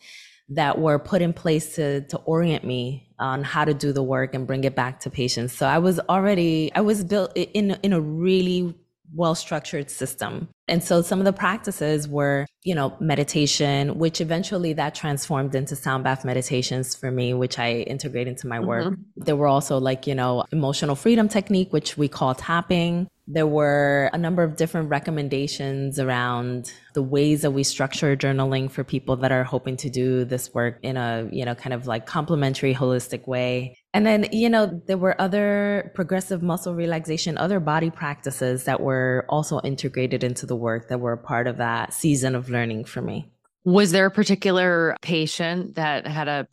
that 0.48 0.78
were 0.78 0.98
put 0.98 1.22
in 1.22 1.32
place 1.32 1.74
to 1.76 2.02
to 2.02 2.16
orient 2.18 2.64
me 2.64 3.08
on 3.18 3.44
how 3.44 3.64
to 3.64 3.72
do 3.72 3.92
the 3.92 4.02
work 4.02 4.34
and 4.34 4.46
bring 4.46 4.64
it 4.64 4.74
back 4.74 5.00
to 5.00 5.10
patients. 5.10 5.52
So 5.52 5.66
I 5.66 5.78
was 5.78 6.00
already 6.00 6.72
I 6.74 6.80
was 6.80 7.04
built 7.04 7.32
in 7.36 7.78
in 7.82 7.92
a 7.92 8.00
really 8.00 8.74
well 9.14 9.34
structured 9.34 9.90
system. 9.90 10.48
And 10.68 10.82
so 10.82 11.02
some 11.02 11.18
of 11.18 11.24
the 11.24 11.32
practices 11.32 12.08
were, 12.08 12.46
you 12.62 12.74
know, 12.74 12.96
meditation, 13.00 13.98
which 13.98 14.20
eventually 14.20 14.72
that 14.74 14.94
transformed 14.94 15.54
into 15.54 15.76
sound 15.76 16.04
bath 16.04 16.24
meditations 16.24 16.94
for 16.94 17.10
me, 17.10 17.34
which 17.34 17.58
I 17.58 17.80
integrate 17.80 18.28
into 18.28 18.46
my 18.46 18.60
work. 18.60 18.86
Mm-hmm. 18.86 19.02
There 19.16 19.36
were 19.36 19.48
also 19.48 19.78
like, 19.78 20.06
you 20.06 20.14
know, 20.14 20.44
emotional 20.52 20.94
freedom 20.94 21.28
technique, 21.28 21.72
which 21.72 21.98
we 21.98 22.08
call 22.08 22.34
tapping. 22.34 23.08
There 23.26 23.46
were 23.46 24.10
a 24.12 24.18
number 24.18 24.42
of 24.42 24.56
different 24.56 24.88
recommendations 24.88 25.98
around 25.98 26.72
the 26.94 27.02
ways 27.02 27.42
that 27.42 27.50
we 27.50 27.64
structure 27.64 28.16
journaling 28.16 28.70
for 28.70 28.82
people 28.84 29.16
that 29.16 29.32
are 29.32 29.44
hoping 29.44 29.76
to 29.78 29.90
do 29.90 30.24
this 30.24 30.52
work 30.54 30.78
in 30.82 30.96
a, 30.96 31.28
you 31.30 31.44
know, 31.44 31.54
kind 31.54 31.72
of 31.74 31.86
like 31.86 32.06
complementary, 32.06 32.74
holistic 32.74 33.26
way. 33.26 33.76
And 33.94 34.06
then, 34.06 34.26
you 34.32 34.48
know, 34.48 34.80
there 34.86 34.96
were 34.96 35.20
other 35.20 35.92
progressive 35.94 36.42
muscle 36.42 36.74
relaxation, 36.74 37.36
other 37.36 37.60
body 37.60 37.90
practices 37.90 38.64
that 38.64 38.80
were 38.80 39.26
also 39.28 39.60
integrated 39.60 40.24
into 40.24 40.46
the 40.46 40.56
work 40.56 40.88
that 40.88 40.98
were 40.98 41.12
a 41.12 41.18
part 41.18 41.46
of 41.46 41.58
that 41.58 41.92
season 41.92 42.34
of 42.34 42.48
learning 42.48 42.86
for 42.86 43.02
me. 43.02 43.30
Was 43.64 43.92
there 43.92 44.06
a 44.06 44.10
particular 44.10 44.96
patient 45.02 45.74
that 45.74 46.06
had 46.06 46.26
a 46.26 46.48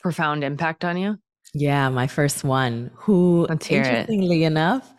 profound 0.00 0.44
impact 0.44 0.84
on 0.84 0.96
you? 0.96 1.18
Yeah, 1.52 1.88
my 1.88 2.06
first 2.06 2.44
one, 2.44 2.90
who, 2.94 3.46
interestingly 3.50 4.44
it. 4.44 4.46
enough, 4.46 4.92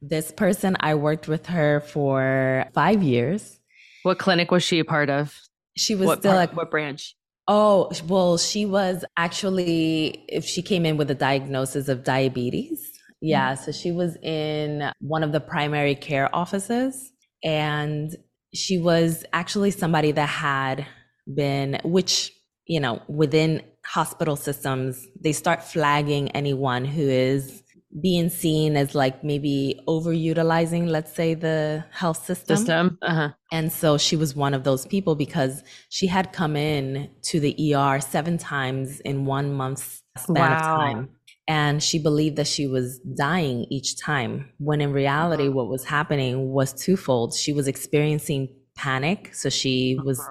this 0.00 0.32
person, 0.32 0.76
I 0.80 0.94
worked 0.94 1.28
with 1.28 1.46
her 1.46 1.80
for 1.80 2.64
five 2.74 3.02
years. 3.02 3.60
What 4.02 4.18
clinic 4.18 4.50
was 4.50 4.62
she 4.62 4.78
a 4.78 4.84
part 4.84 5.10
of? 5.10 5.38
She 5.76 5.94
was 5.94 6.06
what 6.06 6.20
still 6.20 6.32
part, 6.32 6.50
at 6.50 6.56
what 6.56 6.70
branch? 6.70 7.16
Oh, 7.52 7.90
well, 8.06 8.38
she 8.38 8.64
was 8.64 9.04
actually, 9.16 10.24
if 10.28 10.44
she 10.44 10.62
came 10.62 10.86
in 10.86 10.96
with 10.96 11.10
a 11.10 11.16
diagnosis 11.16 11.88
of 11.88 12.04
diabetes. 12.04 12.80
Yeah. 13.20 13.54
Mm-hmm. 13.54 13.64
So 13.64 13.72
she 13.72 13.90
was 13.90 14.16
in 14.22 14.92
one 15.00 15.24
of 15.24 15.32
the 15.32 15.40
primary 15.40 15.96
care 15.96 16.32
offices 16.32 17.10
and 17.42 18.14
she 18.54 18.78
was 18.78 19.24
actually 19.32 19.72
somebody 19.72 20.12
that 20.12 20.28
had 20.28 20.86
been, 21.34 21.80
which, 21.82 22.30
you 22.66 22.78
know, 22.78 23.02
within 23.08 23.62
hospital 23.84 24.36
systems, 24.36 25.04
they 25.20 25.32
start 25.32 25.64
flagging 25.64 26.30
anyone 26.30 26.84
who 26.84 27.02
is 27.02 27.59
being 28.00 28.28
seen 28.28 28.76
as 28.76 28.94
like 28.94 29.24
maybe 29.24 29.80
overutilizing, 29.88 30.88
let's 30.88 31.12
say, 31.12 31.34
the 31.34 31.84
health 31.90 32.24
system. 32.24 32.56
System. 32.56 32.98
Uh-huh. 33.02 33.30
And 33.50 33.72
so 33.72 33.98
she 33.98 34.14
was 34.14 34.36
one 34.36 34.54
of 34.54 34.62
those 34.62 34.86
people 34.86 35.16
because 35.16 35.64
she 35.88 36.06
had 36.06 36.32
come 36.32 36.56
in 36.56 37.10
to 37.22 37.40
the 37.40 37.74
ER 37.74 38.00
seven 38.00 38.38
times 38.38 39.00
in 39.00 39.24
one 39.24 39.52
month's 39.52 40.02
span 40.16 40.50
wow. 40.50 40.56
of 40.56 40.62
time. 40.62 41.08
And 41.48 41.82
she 41.82 41.98
believed 41.98 42.36
that 42.36 42.46
she 42.46 42.68
was 42.68 43.00
dying 43.00 43.66
each 43.70 43.98
time, 43.98 44.50
when 44.58 44.80
in 44.80 44.92
reality, 44.92 45.44
uh-huh. 45.44 45.52
what 45.52 45.68
was 45.68 45.84
happening 45.84 46.50
was 46.50 46.72
twofold. 46.72 47.34
She 47.34 47.52
was 47.52 47.66
experiencing 47.66 48.54
panic. 48.76 49.34
So 49.34 49.48
she 49.48 49.96
uh-huh. 49.98 50.04
was 50.06 50.28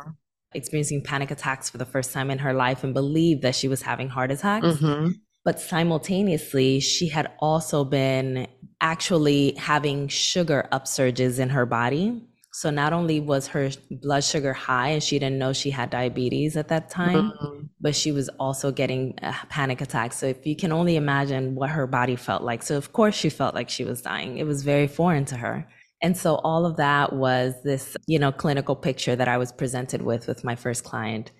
experiencing 0.54 1.04
panic 1.04 1.30
attacks 1.30 1.70
for 1.70 1.78
the 1.78 1.86
first 1.86 2.14
time 2.14 2.32
in 2.32 2.40
her 2.40 2.54
life 2.54 2.86
and 2.86 2.94
believed 2.94 3.42
that 3.42 3.54
she 3.54 3.68
was 3.68 3.82
having 3.82 4.08
heart 4.08 4.32
attacks. 4.32 4.66
Mm-hmm. 4.66 5.12
But 5.46 5.60
simultaneously, 5.60 6.80
she 6.80 7.08
had 7.08 7.32
also 7.40 7.84
been 7.84 8.48
actually 8.82 9.54
having 9.58 10.08
sugar 10.08 10.68
upsurges 10.72 11.40
in 11.40 11.50
her 11.50 11.66
body. 11.66 12.22
So 12.52 12.70
not 12.70 12.94
only 12.94 13.20
was 13.20 13.48
her 13.48 13.70
blood 13.90 14.24
sugar 14.24 14.54
high 14.54 14.90
and 14.90 15.04
she 15.04 15.20
didn't 15.20 15.38
know 15.38 15.54
she 15.54 15.70
had 15.70 15.92
diabetes 15.92 16.58
at 16.58 16.68
that 16.70 16.90
time, 16.90 17.32
mm-hmm. 17.32 17.66
but 17.80 17.96
she 17.96 18.12
was 18.12 18.28
also 18.40 18.72
getting 18.72 19.18
a 19.22 19.34
panic 19.50 19.82
attacks. 19.82 20.18
So 20.18 20.26
if 20.26 20.46
you 20.46 20.56
can 20.56 20.72
only 20.72 20.96
imagine 20.96 21.56
what 21.56 21.70
her 21.70 21.88
body 21.88 22.16
felt 22.16 22.42
like. 22.44 22.64
So 22.64 22.76
of 22.76 22.92
course 22.92 23.16
she 23.16 23.30
felt 23.30 23.54
like 23.54 23.70
she 23.70 23.86
was 23.86 24.02
dying. 24.02 24.38
It 24.38 24.46
was 24.46 24.64
very 24.64 24.88
foreign 24.88 25.26
to 25.26 25.38
her. 25.38 25.68
And 26.02 26.18
so 26.18 26.36
all 26.36 26.66
of 26.66 26.78
that 26.78 27.14
was 27.14 27.54
this, 27.64 27.96
you 28.08 28.20
know, 28.20 28.32
clinical 28.32 28.76
picture 28.76 29.16
that 29.16 29.28
I 29.28 29.38
was 29.38 29.52
presented 29.52 30.02
with 30.02 30.28
with 30.28 30.44
my 30.44 30.56
first 30.56 30.84
client. 30.84 31.32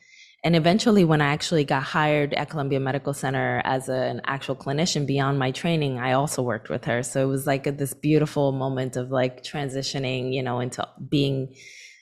And 0.44 0.56
eventually, 0.56 1.04
when 1.04 1.22
I 1.22 1.34
actually 1.34 1.66
got 1.66 1.84
hired 1.84 2.34
at 2.34 2.50
Columbia 2.50 2.80
Medical 2.80 3.14
Center 3.14 3.62
as 3.66 3.90
a, 3.90 3.94
an 3.94 4.22
actual 4.24 4.56
clinician 4.56 5.06
beyond 5.06 5.38
my 5.38 5.52
training, 5.52 6.00
I 6.00 6.14
also 6.14 6.42
worked 6.42 6.70
with 6.70 6.86
her. 6.86 7.04
So 7.04 7.22
it 7.22 7.28
was 7.28 7.46
like 7.46 7.68
a, 7.68 7.72
this 7.72 7.94
beautiful 7.94 8.54
moment 8.54 8.96
of 8.96 9.12
like 9.12 9.44
transitioning, 9.44 10.34
you 10.34 10.42
know, 10.42 10.62
into 10.62 10.88
being 11.10 11.56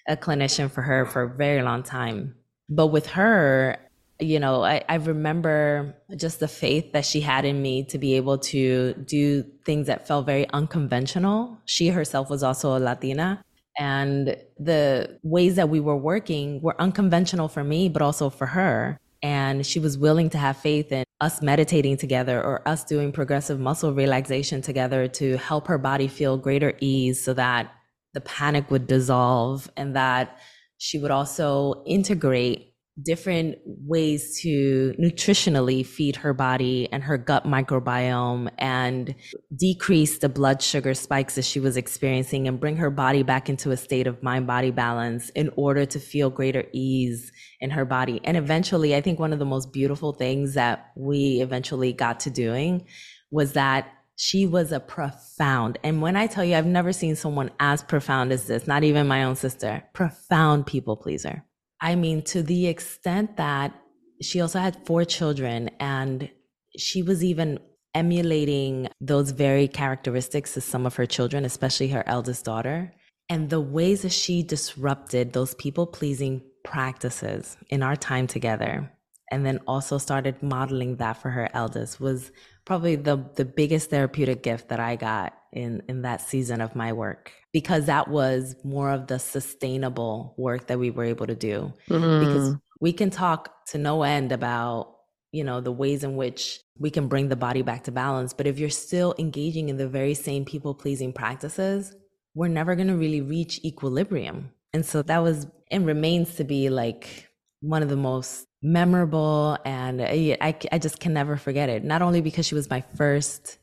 a 0.07 0.15
clinician 0.15 0.69
for 0.69 0.83
her 0.83 1.05
for 1.05 1.23
a 1.23 1.35
very 1.35 1.63
long 1.63 1.81
time. 1.81 2.35
But 2.69 2.87
with 2.87 3.07
her, 3.07 3.77
you 4.19 4.39
know, 4.39 4.63
I, 4.63 4.83
I 4.87 4.95
remember 4.95 5.95
just 6.15 6.39
the 6.39 6.47
faith 6.47 6.93
that 6.93 7.05
she 7.05 7.21
had 7.21 7.45
in 7.45 7.61
me 7.61 7.85
to 7.85 7.97
be 7.97 8.15
able 8.15 8.37
to 8.39 8.93
do 8.93 9.43
things 9.65 9.87
that 9.87 10.07
felt 10.07 10.25
very 10.25 10.49
unconventional. 10.51 11.57
She 11.65 11.89
herself 11.89 12.29
was 12.29 12.43
also 12.43 12.77
a 12.77 12.79
Latina. 12.79 13.43
And 13.77 14.35
the 14.57 15.19
ways 15.23 15.55
that 15.55 15.69
we 15.69 15.79
were 15.79 15.95
working 15.95 16.61
were 16.61 16.79
unconventional 16.81 17.47
for 17.47 17.63
me, 17.63 17.89
but 17.89 18.01
also 18.01 18.29
for 18.29 18.47
her. 18.47 18.99
And 19.21 19.65
she 19.65 19.79
was 19.79 19.97
willing 19.97 20.29
to 20.31 20.37
have 20.37 20.57
faith 20.57 20.91
in 20.91 21.03
us 21.21 21.41
meditating 21.41 21.97
together 21.97 22.41
or 22.41 22.67
us 22.67 22.83
doing 22.83 23.11
progressive 23.11 23.59
muscle 23.59 23.93
relaxation 23.93 24.61
together 24.61 25.07
to 25.07 25.37
help 25.37 25.67
her 25.67 25.77
body 25.77 26.07
feel 26.07 26.37
greater 26.37 26.73
ease 26.79 27.23
so 27.23 27.33
that 27.33 27.71
the 28.13 28.21
panic 28.21 28.69
would 28.71 28.87
dissolve 28.87 29.69
and 29.75 29.95
that 29.95 30.37
she 30.77 30.99
would 30.99 31.11
also 31.11 31.83
integrate 31.85 32.73
different 33.03 33.57
ways 33.65 34.39
to 34.41 34.93
nutritionally 34.99 35.85
feed 35.85 36.15
her 36.15 36.33
body 36.33 36.89
and 36.91 37.03
her 37.03 37.17
gut 37.17 37.45
microbiome 37.45 38.49
and 38.57 39.13
decrease 39.55 40.17
the 40.19 40.29
blood 40.29 40.61
sugar 40.61 40.93
spikes 40.93 41.35
that 41.35 41.45
she 41.45 41.59
was 41.59 41.77
experiencing 41.77 42.47
and 42.47 42.59
bring 42.59 42.77
her 42.77 42.89
body 42.89 43.23
back 43.23 43.49
into 43.49 43.71
a 43.71 43.77
state 43.77 44.07
of 44.07 44.21
mind 44.23 44.47
body 44.47 44.71
balance 44.71 45.29
in 45.31 45.51
order 45.55 45.85
to 45.85 45.99
feel 45.99 46.29
greater 46.29 46.65
ease 46.73 47.31
in 47.59 47.69
her 47.69 47.85
body. 47.85 48.19
And 48.23 48.35
eventually, 48.35 48.95
I 48.95 49.01
think 49.01 49.19
one 49.19 49.33
of 49.33 49.39
the 49.39 49.45
most 49.45 49.71
beautiful 49.71 50.13
things 50.13 50.55
that 50.55 50.91
we 50.95 51.41
eventually 51.41 51.93
got 51.93 52.21
to 52.21 52.31
doing 52.31 52.87
was 53.29 53.53
that 53.53 53.91
she 54.19 54.47
was 54.47 54.71
a 54.71 54.79
profound, 54.79 55.77
and 55.83 56.01
when 56.01 56.15
I 56.15 56.25
tell 56.25 56.43
you, 56.43 56.55
I've 56.55 56.65
never 56.65 56.91
seen 56.91 57.15
someone 57.15 57.51
as 57.59 57.83
profound 57.83 58.31
as 58.31 58.47
this, 58.47 58.65
not 58.65 58.83
even 58.83 59.07
my 59.07 59.23
own 59.23 59.35
sister, 59.35 59.83
profound 59.93 60.65
people 60.65 60.97
pleaser 60.97 61.43
I 61.79 61.95
mean, 61.95 62.21
to 62.23 62.41
the 62.41 62.67
extent 62.67 63.37
that 63.37 63.73
she 64.21 64.41
also 64.41 64.59
had 64.59 64.85
four 64.85 65.05
children 65.05 65.69
and 65.79 66.29
she 66.77 67.01
was 67.01 67.23
even 67.23 67.59
emulating 67.93 68.87
those 69.01 69.31
very 69.31 69.67
characteristics 69.67 70.53
to 70.53 70.61
some 70.61 70.85
of 70.85 70.95
her 70.95 71.05
children, 71.05 71.45
especially 71.45 71.89
her 71.89 72.03
eldest 72.07 72.45
daughter. 72.45 72.93
And 73.29 73.49
the 73.49 73.61
ways 73.61 74.03
that 74.03 74.11
she 74.11 74.43
disrupted 74.43 75.33
those 75.33 75.53
people 75.55 75.85
pleasing 75.85 76.41
practices 76.63 77.57
in 77.69 77.83
our 77.83 77.95
time 77.95 78.27
together, 78.27 78.91
and 79.31 79.45
then 79.45 79.59
also 79.67 79.97
started 79.97 80.41
modeling 80.41 80.97
that 80.97 81.21
for 81.21 81.29
her 81.29 81.49
eldest 81.53 81.99
was 81.99 82.31
probably 82.65 82.95
the, 82.95 83.25
the 83.35 83.45
biggest 83.45 83.89
therapeutic 83.89 84.43
gift 84.43 84.69
that 84.69 84.79
I 84.79 84.95
got 84.95 85.33
in, 85.51 85.81
in 85.89 86.03
that 86.03 86.21
season 86.21 86.61
of 86.61 86.75
my 86.75 86.93
work 86.93 87.31
because 87.53 87.85
that 87.85 88.07
was 88.07 88.55
more 88.63 88.91
of 88.91 89.07
the 89.07 89.19
sustainable 89.19 90.35
work 90.37 90.67
that 90.67 90.79
we 90.79 90.89
were 90.89 91.05
able 91.05 91.27
to 91.27 91.35
do. 91.35 91.73
Mm-hmm. 91.89 92.25
Because 92.25 92.55
we 92.79 92.93
can 92.93 93.09
talk 93.09 93.65
to 93.67 93.77
no 93.77 94.03
end 94.03 94.31
about, 94.31 94.95
you 95.31 95.43
know, 95.43 95.61
the 95.61 95.71
ways 95.71 96.03
in 96.03 96.15
which 96.15 96.59
we 96.77 96.89
can 96.89 97.07
bring 97.07 97.29
the 97.29 97.35
body 97.35 97.61
back 97.61 97.83
to 97.85 97.91
balance. 97.91 98.33
But 98.33 98.47
if 98.47 98.59
you're 98.59 98.69
still 98.69 99.15
engaging 99.17 99.69
in 99.69 99.77
the 99.77 99.87
very 99.87 100.13
same 100.13 100.45
people 100.45 100.75
pleasing 100.75 101.13
practices, 101.13 101.95
we're 102.35 102.47
never 102.47 102.75
going 102.75 102.87
to 102.89 102.97
really 102.97 103.21
reach 103.21 103.59
equilibrium. 103.63 104.51
And 104.73 104.85
so 104.85 105.01
that 105.01 105.23
was 105.23 105.47
and 105.71 105.85
remains 105.85 106.35
to 106.35 106.43
be 106.43 106.69
like 106.69 107.27
one 107.61 107.81
of 107.81 107.89
the 107.89 107.97
most 107.97 108.45
memorable 108.61 109.57
and 109.65 110.01
I, 110.01 110.37
I, 110.39 110.55
I 110.71 110.77
just 110.77 110.99
can 110.99 111.13
never 111.13 111.37
forget 111.37 111.69
it. 111.69 111.83
Not 111.83 112.01
only 112.01 112.21
because 112.21 112.45
she 112.45 112.55
was 112.55 112.69
my 112.69 112.81
first 112.95 113.57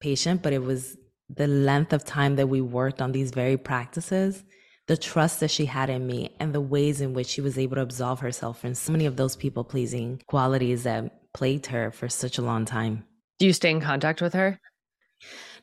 patient, 0.00 0.42
but 0.42 0.52
it 0.52 0.62
was 0.62 0.96
the 1.36 1.46
length 1.46 1.92
of 1.92 2.04
time 2.04 2.36
that 2.36 2.48
we 2.48 2.60
worked 2.60 3.00
on 3.00 3.12
these 3.12 3.30
very 3.30 3.56
practices, 3.56 4.44
the 4.86 4.96
trust 4.96 5.40
that 5.40 5.50
she 5.50 5.66
had 5.66 5.90
in 5.90 6.06
me, 6.06 6.34
and 6.40 6.54
the 6.54 6.60
ways 6.60 7.00
in 7.00 7.14
which 7.14 7.28
she 7.28 7.40
was 7.40 7.58
able 7.58 7.76
to 7.76 7.82
absolve 7.82 8.20
herself 8.20 8.60
from 8.60 8.74
so 8.74 8.92
many 8.92 9.06
of 9.06 9.16
those 9.16 9.36
people 9.36 9.64
pleasing 9.64 10.20
qualities 10.26 10.82
that 10.82 11.32
plagued 11.32 11.66
her 11.66 11.90
for 11.90 12.08
such 12.08 12.38
a 12.38 12.42
long 12.42 12.64
time. 12.64 13.04
Do 13.38 13.46
you 13.46 13.52
stay 13.52 13.70
in 13.70 13.80
contact 13.80 14.20
with 14.20 14.34
her? 14.34 14.60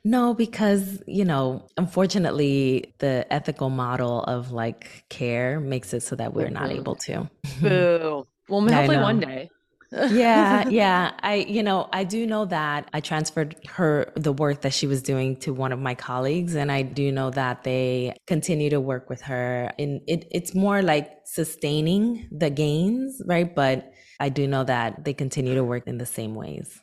No, 0.03 0.33
because, 0.33 1.03
you 1.05 1.25
know, 1.25 1.67
unfortunately, 1.77 2.93
the 2.99 3.31
ethical 3.31 3.69
model 3.69 4.23
of 4.23 4.51
like 4.51 5.03
care 5.09 5.59
makes 5.59 5.93
it 5.93 6.01
so 6.01 6.15
that 6.15 6.33
we're 6.33 6.49
not 6.49 6.69
mm-hmm. 6.69 6.79
able 6.79 6.95
to. 6.95 7.29
Boo. 7.61 8.27
Well, 8.47 8.61
hopefully 8.67 8.97
one 8.97 9.19
day 9.19 9.49
yeah, 9.91 10.67
yeah. 10.69 11.11
I, 11.21 11.35
you 11.35 11.63
know, 11.63 11.89
I 11.91 12.03
do 12.03 12.25
know 12.25 12.45
that 12.45 12.89
I 12.93 13.01
transferred 13.01 13.55
her 13.67 14.11
the 14.15 14.33
work 14.33 14.61
that 14.61 14.73
she 14.73 14.87
was 14.87 15.01
doing 15.01 15.35
to 15.37 15.53
one 15.53 15.71
of 15.71 15.79
my 15.79 15.95
colleagues, 15.95 16.55
and 16.55 16.71
I 16.71 16.83
do 16.83 17.11
know 17.11 17.29
that 17.31 17.63
they 17.63 18.15
continue 18.27 18.69
to 18.69 18.79
work 18.79 19.09
with 19.09 19.21
her. 19.21 19.71
And 19.79 20.01
it, 20.07 20.27
it's 20.31 20.53
more 20.53 20.81
like 20.81 21.09
sustaining 21.25 22.27
the 22.31 22.49
gains, 22.49 23.21
right? 23.25 23.53
But 23.53 23.91
I 24.19 24.29
do 24.29 24.47
know 24.47 24.63
that 24.63 25.05
they 25.05 25.13
continue 25.13 25.55
to 25.55 25.63
work 25.63 25.87
in 25.87 25.97
the 25.97 26.05
same 26.05 26.35
ways. 26.35 26.79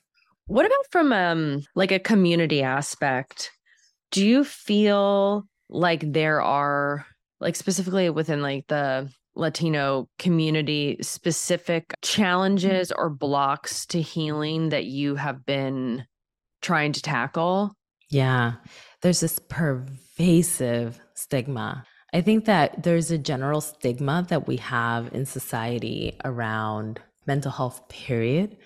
What 0.46 0.64
about 0.64 0.86
from 0.90 1.12
um 1.12 1.62
like 1.74 1.92
a 1.92 1.98
community 1.98 2.62
aspect? 2.62 3.50
Do 4.12 4.24
you 4.24 4.44
feel 4.44 5.46
like 5.68 6.12
there 6.12 6.40
are 6.40 7.04
like 7.40 7.56
specifically 7.56 8.08
within 8.10 8.42
like 8.42 8.66
the 8.68 9.10
Latino 9.36 10.08
community 10.18 10.98
specific 11.00 11.88
mm-hmm. 11.88 12.22
challenges 12.22 12.92
or 12.92 13.10
blocks 13.10 13.86
to 13.86 14.00
healing 14.00 14.70
that 14.70 14.86
you 14.86 15.16
have 15.16 15.44
been 15.44 16.04
trying 16.62 16.92
to 16.92 17.02
tackle? 17.02 17.74
Yeah, 18.10 18.54
there's 19.02 19.20
this 19.20 19.38
pervasive 19.38 21.00
stigma. 21.14 21.84
I 22.14 22.20
think 22.20 22.44
that 22.44 22.82
there's 22.82 23.10
a 23.10 23.18
general 23.18 23.60
stigma 23.60 24.24
that 24.28 24.46
we 24.46 24.56
have 24.56 25.12
in 25.12 25.26
society 25.26 26.16
around 26.24 27.00
mental 27.26 27.50
health, 27.50 27.88
period. 27.88 28.56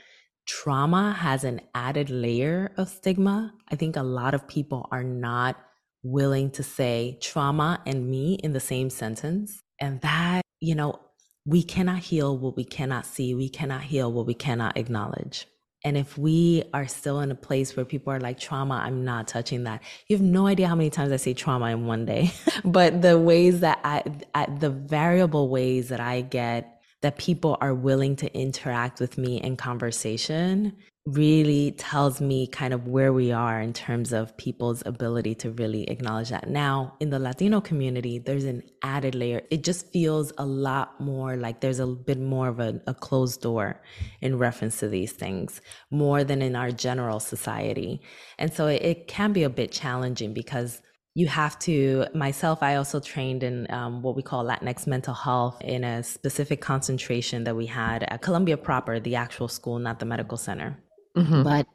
Trauma 0.47 1.13
has 1.13 1.45
an 1.45 1.61
added 1.75 2.11
layer 2.11 2.73
of 2.77 2.89
stigma. 2.89 3.53
I 3.71 3.77
think 3.77 3.97
a 3.97 4.03
lot 4.03 4.35
of 4.35 4.47
people 4.47 4.89
are 4.91 5.05
not 5.05 5.57
willing 6.03 6.51
to 6.51 6.63
say 6.63 7.19
trauma 7.21 7.81
and 7.87 8.11
me 8.11 8.35
in 8.35 8.53
the 8.53 8.61
same 8.61 8.91
sentence. 8.91 9.63
And 9.79 10.01
that 10.03 10.43
you 10.61 10.75
know, 10.75 11.01
we 11.47 11.63
cannot 11.63 11.99
heal 11.99 12.37
what 12.37 12.57
we 12.57 12.65
cannot 12.65 13.07
see. 13.07 13.35
We 13.35 13.49
cannot 13.49 13.83
heal 13.83 14.13
what 14.13 14.27
we 14.27 14.35
cannot 14.35 14.77
acknowledge. 14.77 15.47
And 15.83 15.97
if 15.97 16.19
we 16.19 16.65
are 16.75 16.87
still 16.87 17.21
in 17.21 17.31
a 17.31 17.35
place 17.35 17.75
where 17.75 17.87
people 17.87 18.13
are 18.13 18.21
like, 18.21 18.39
trauma, 18.39 18.75
I'm 18.75 19.05
not 19.05 19.27
touching 19.27 19.65
that. 19.65 19.83
You 20.09 20.17
have 20.17 20.25
no 20.25 20.47
idea 20.47 20.69
how 20.69 20.75
many 20.75 20.91
times 20.91 21.11
I 21.11 21.17
say 21.17 21.33
trauma 21.33 21.67
in 21.67 21.87
one 21.87 22.05
day. 22.05 22.33
but 22.65 23.01
the 23.01 23.19
ways 23.19 23.61
that 23.61 23.81
I, 23.83 24.03
I, 24.35 24.47
the 24.47 24.69
variable 24.69 25.49
ways 25.49 25.89
that 25.89 26.01
I 26.01 26.21
get 26.21 26.83
that 27.01 27.17
people 27.17 27.57
are 27.63 27.73
willing 27.73 28.15
to 28.17 28.33
interact 28.39 29.01
with 29.01 29.17
me 29.17 29.41
in 29.41 29.57
conversation 29.57 30.77
really 31.15 31.73
tells 31.73 32.21
me 32.21 32.47
kind 32.47 32.75
of 32.75 32.87
where 32.87 33.13
we 33.13 33.33
are 33.33 33.61
in 33.61 33.73
terms 33.73 34.13
of 34.13 34.37
people's 34.37 34.83
ability 34.87 35.35
to 35.35 35.51
really 35.53 35.85
acknowledge 35.91 36.31
that. 36.31 36.49
Now, 36.49 36.95
in 37.01 37.11
the 37.11 37.19
Latino 37.19 37.61
community, 37.61 38.19
there's 38.19 38.45
an 38.45 38.63
added 38.83 39.15
layer. 39.15 39.43
It 39.51 39.65
just 39.65 39.91
feels 39.93 40.33
a 40.39 40.45
lot 40.45 41.01
more 41.01 41.37
like 41.37 41.61
there's 41.61 41.79
a 41.79 41.87
bit 41.87 42.19
more 42.19 42.49
of 42.49 42.61
a, 42.61 42.81
a 42.87 42.95
closed 42.95 43.41
door 43.41 43.81
in 44.21 44.39
reference 44.39 44.79
to 44.81 44.89
these 44.89 45.13
things, 45.13 45.61
more 45.91 46.25
than 46.25 46.43
in 46.43 46.57
our 46.57 46.71
general 46.71 47.21
society. 47.21 48.01
And 48.39 48.53
so 48.53 48.67
it, 48.67 48.83
it 48.83 49.09
can 49.09 49.33
be 49.33 49.43
a 49.43 49.51
bit 49.51 49.73
challenging 49.73 50.35
because 50.35 50.83
you 51.15 51.27
have 51.27 51.59
to 51.59 52.07
myself 52.15 52.63
i 52.63 52.77
also 52.77 53.01
trained 53.01 53.43
in 53.43 53.67
um, 53.71 54.01
what 54.01 54.15
we 54.15 54.23
call 54.23 54.45
latinx 54.45 54.87
mental 54.87 55.13
health 55.13 55.61
in 55.61 55.83
a 55.83 56.05
specific 56.05 56.61
concentration 56.61 57.43
that 57.43 57.57
we 57.57 57.67
had 57.67 58.05
at 58.05 58.23
columbia 58.23 58.57
proper 58.57 59.01
the 59.01 59.17
actual 59.17 59.49
school 59.49 59.81
not 59.81 59.99
the 59.99 60.07
medical 60.07 60.39
center 60.39 60.79
Mm-hmm. 61.17 61.43
But 61.43 61.67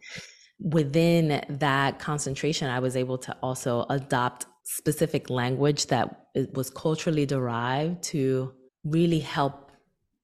within 0.60 1.44
that 1.50 2.00
concentration, 2.00 2.70
I 2.70 2.80
was 2.80 2.96
able 2.96 3.18
to 3.20 3.36
also 3.42 3.86
adopt 3.90 4.46
specific 4.64 5.30
language 5.30 5.88
that 5.88 6.28
was 6.54 6.70
culturally 6.70 7.26
derived 7.26 8.02
to 8.04 8.54
really 8.84 9.20
help 9.20 9.72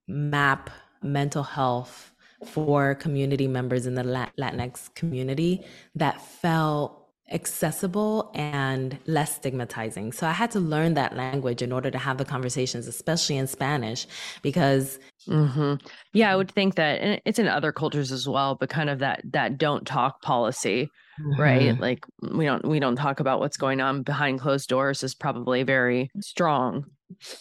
map 0.08 0.70
mental 1.04 1.44
health 1.44 2.12
for 2.46 2.96
community 2.96 3.48
members 3.48 3.86
in 3.86 3.96
the 3.96 4.04
Latinx 4.04 4.94
community 4.96 5.64
that 5.96 6.22
felt 6.22 7.01
accessible 7.32 8.32
and 8.34 8.98
less 9.08 9.36
stigmatizing. 9.36 10.12
So 10.12 10.28
I 10.28 10.32
had 10.32 10.52
to 10.52 10.60
learn 10.60 10.94
that 10.96 11.16
language 11.16 11.62
in 11.62 11.72
order 11.72 11.90
to 11.92 11.98
have 11.98 12.18
the 12.18 12.26
conversations, 12.26 12.88
especially 12.88 13.38
in 13.38 13.48
Spanish, 13.48 14.08
because 14.42 15.00
mm-hmm. 15.28 15.76
yeah, 16.14 16.32
I 16.32 16.36
would 16.36 16.52
think 16.52 16.76
that, 16.76 17.02
and 17.02 17.22
it's 17.26 17.40
in 17.40 17.48
other 17.48 17.72
cultures 17.72 18.12
as 18.12 18.28
well, 18.28 18.56
but 18.56 18.70
kind 18.70 18.90
of 18.90 19.00
that 19.00 19.22
that 19.32 19.58
don't 19.58 19.86
talk 19.86 20.22
policy, 20.22 20.90
mm-hmm. 21.20 21.42
right? 21.42 21.80
Like 21.80 22.06
we 22.22 22.46
don't 22.46 22.68
we 22.68 22.80
don't 22.80 22.96
talk 22.96 23.20
about 23.20 23.40
what's 23.40 23.58
going 23.58 23.82
on 23.82 24.04
behind 24.04 24.40
closed 24.40 24.70
doors 24.70 25.04
is 25.04 25.16
probably 25.16 25.64
very 25.64 26.12
strong. 26.20 26.86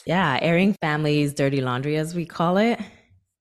Yeah, 0.07 0.38
airing 0.43 0.74
families' 0.74 1.34
dirty 1.34 1.61
laundry, 1.61 1.97
as 1.97 2.14
we 2.14 2.26
call 2.26 2.57
it 2.57 2.80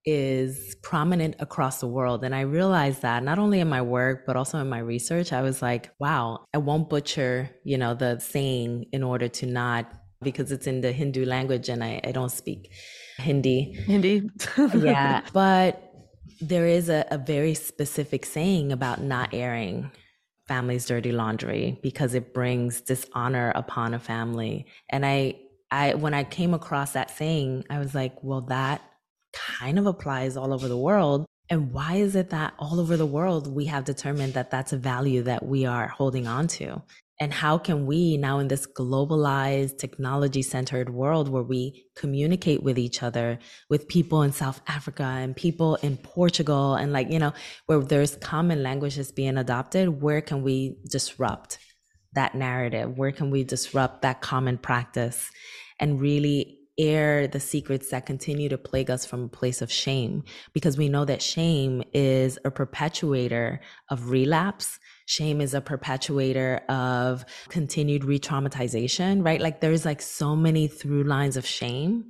is 0.09 0.75
prominent 0.81 1.35
across 1.39 1.79
the 1.79 1.87
world. 1.87 2.23
And 2.23 2.33
I 2.33 2.41
realized 2.41 3.01
that 3.01 3.23
not 3.23 3.39
only 3.39 3.59
in 3.59 3.69
my 3.69 3.81
work, 3.81 4.25
but 4.25 4.35
also 4.35 4.57
in 4.59 4.69
my 4.69 4.79
research, 4.79 5.31
I 5.33 5.41
was 5.41 5.61
like, 5.61 5.91
wow, 5.99 6.45
I 6.53 6.57
won't 6.57 6.89
butcher, 6.89 7.49
you 7.63 7.77
know, 7.77 7.93
the 7.93 8.19
saying 8.19 8.85
in 8.91 9.03
order 9.03 9.27
to 9.27 9.45
not, 9.45 9.91
because 10.21 10.51
it's 10.51 10.67
in 10.67 10.81
the 10.81 10.91
Hindu 10.91 11.25
language 11.25 11.69
and 11.69 11.83
I, 11.83 12.01
I 12.03 12.11
don't 12.11 12.31
speak 12.31 12.71
Hindi. 13.19 13.73
Hindi. 13.85 14.29
yeah. 14.75 15.21
But 15.33 15.93
there 16.41 16.65
is 16.65 16.89
a, 16.89 17.05
a 17.11 17.17
very 17.17 17.53
specific 17.53 18.25
saying 18.25 18.71
about 18.71 19.01
not 19.01 19.33
airing 19.33 19.91
family's 20.47 20.85
dirty 20.85 21.11
laundry 21.11 21.77
because 21.83 22.15
it 22.15 22.33
brings 22.33 22.81
dishonor 22.81 23.51
upon 23.55 23.93
a 23.93 23.99
family. 23.99 24.65
And 24.89 25.05
I, 25.05 25.35
I, 25.69 25.93
when 25.93 26.13
I 26.13 26.23
came 26.23 26.53
across 26.53 26.93
that 26.93 27.11
saying, 27.11 27.65
I 27.69 27.77
was 27.77 27.93
like, 27.93 28.15
well, 28.23 28.41
that 28.41 28.81
kind 29.33 29.79
of 29.79 29.85
applies 29.85 30.37
all 30.37 30.53
over 30.53 30.67
the 30.67 30.77
world. 30.77 31.25
And 31.49 31.71
why 31.71 31.95
is 31.95 32.15
it 32.15 32.29
that 32.29 32.53
all 32.59 32.79
over 32.79 32.95
the 32.95 33.05
world 33.05 33.47
we 33.47 33.65
have 33.65 33.83
determined 33.83 34.35
that 34.35 34.51
that's 34.51 34.73
a 34.73 34.77
value 34.77 35.23
that 35.23 35.45
we 35.45 35.65
are 35.65 35.87
holding 35.87 36.27
on 36.27 36.47
to? 36.47 36.81
And 37.21 37.33
how 37.33 37.57
can 37.57 37.85
we 37.85 38.15
now 38.15 38.39
in 38.39 38.47
this 38.47 38.65
globalized, 38.65 39.77
technology 39.77 40.41
centered 40.41 40.89
world 40.89 41.27
where 41.27 41.43
we 41.43 41.85
communicate 41.95 42.63
with 42.63 42.79
each 42.79 43.03
other, 43.03 43.39
with 43.69 43.89
people 43.89 44.21
in 44.21 44.31
South 44.31 44.61
Africa 44.67 45.03
and 45.03 45.35
people 45.35 45.75
in 45.75 45.97
Portugal, 45.97 46.75
and 46.75 46.93
like, 46.93 47.11
you 47.11 47.19
know, 47.19 47.33
where 47.65 47.79
there's 47.79 48.15
common 48.15 48.63
languages 48.63 49.11
being 49.11 49.37
adopted, 49.37 50.01
where 50.01 50.21
can 50.21 50.43
we 50.43 50.77
disrupt 50.89 51.57
that 52.13 52.35
narrative? 52.35 52.97
Where 52.97 53.11
can 53.11 53.31
we 53.31 53.43
disrupt 53.43 54.01
that 54.03 54.21
common 54.21 54.57
practice 54.57 55.29
and 55.77 55.99
really 55.99 56.58
air 56.79 57.27
the 57.27 57.39
secrets 57.39 57.89
that 57.89 58.05
continue 58.05 58.49
to 58.49 58.57
plague 58.57 58.89
us 58.89 59.05
from 59.05 59.25
a 59.25 59.27
place 59.27 59.61
of 59.61 59.71
shame? 59.71 60.23
Because 60.53 60.77
we 60.77 60.89
know 60.89 61.05
that 61.05 61.21
shame 61.21 61.83
is 61.93 62.39
a 62.45 62.51
perpetuator 62.51 63.59
of 63.89 64.09
relapse 64.09 64.79
shame 65.05 65.41
is 65.41 65.55
a 65.55 65.61
perpetuator 65.61 66.61
of 66.69 67.25
continued 67.47 68.05
re-traumatization 68.05 69.25
right 69.25 69.41
like 69.41 69.59
there's 69.59 69.83
like 69.83 70.03
so 70.03 70.35
many 70.35 70.67
through 70.67 71.03
lines 71.03 71.35
of 71.35 71.43
shame 71.43 72.05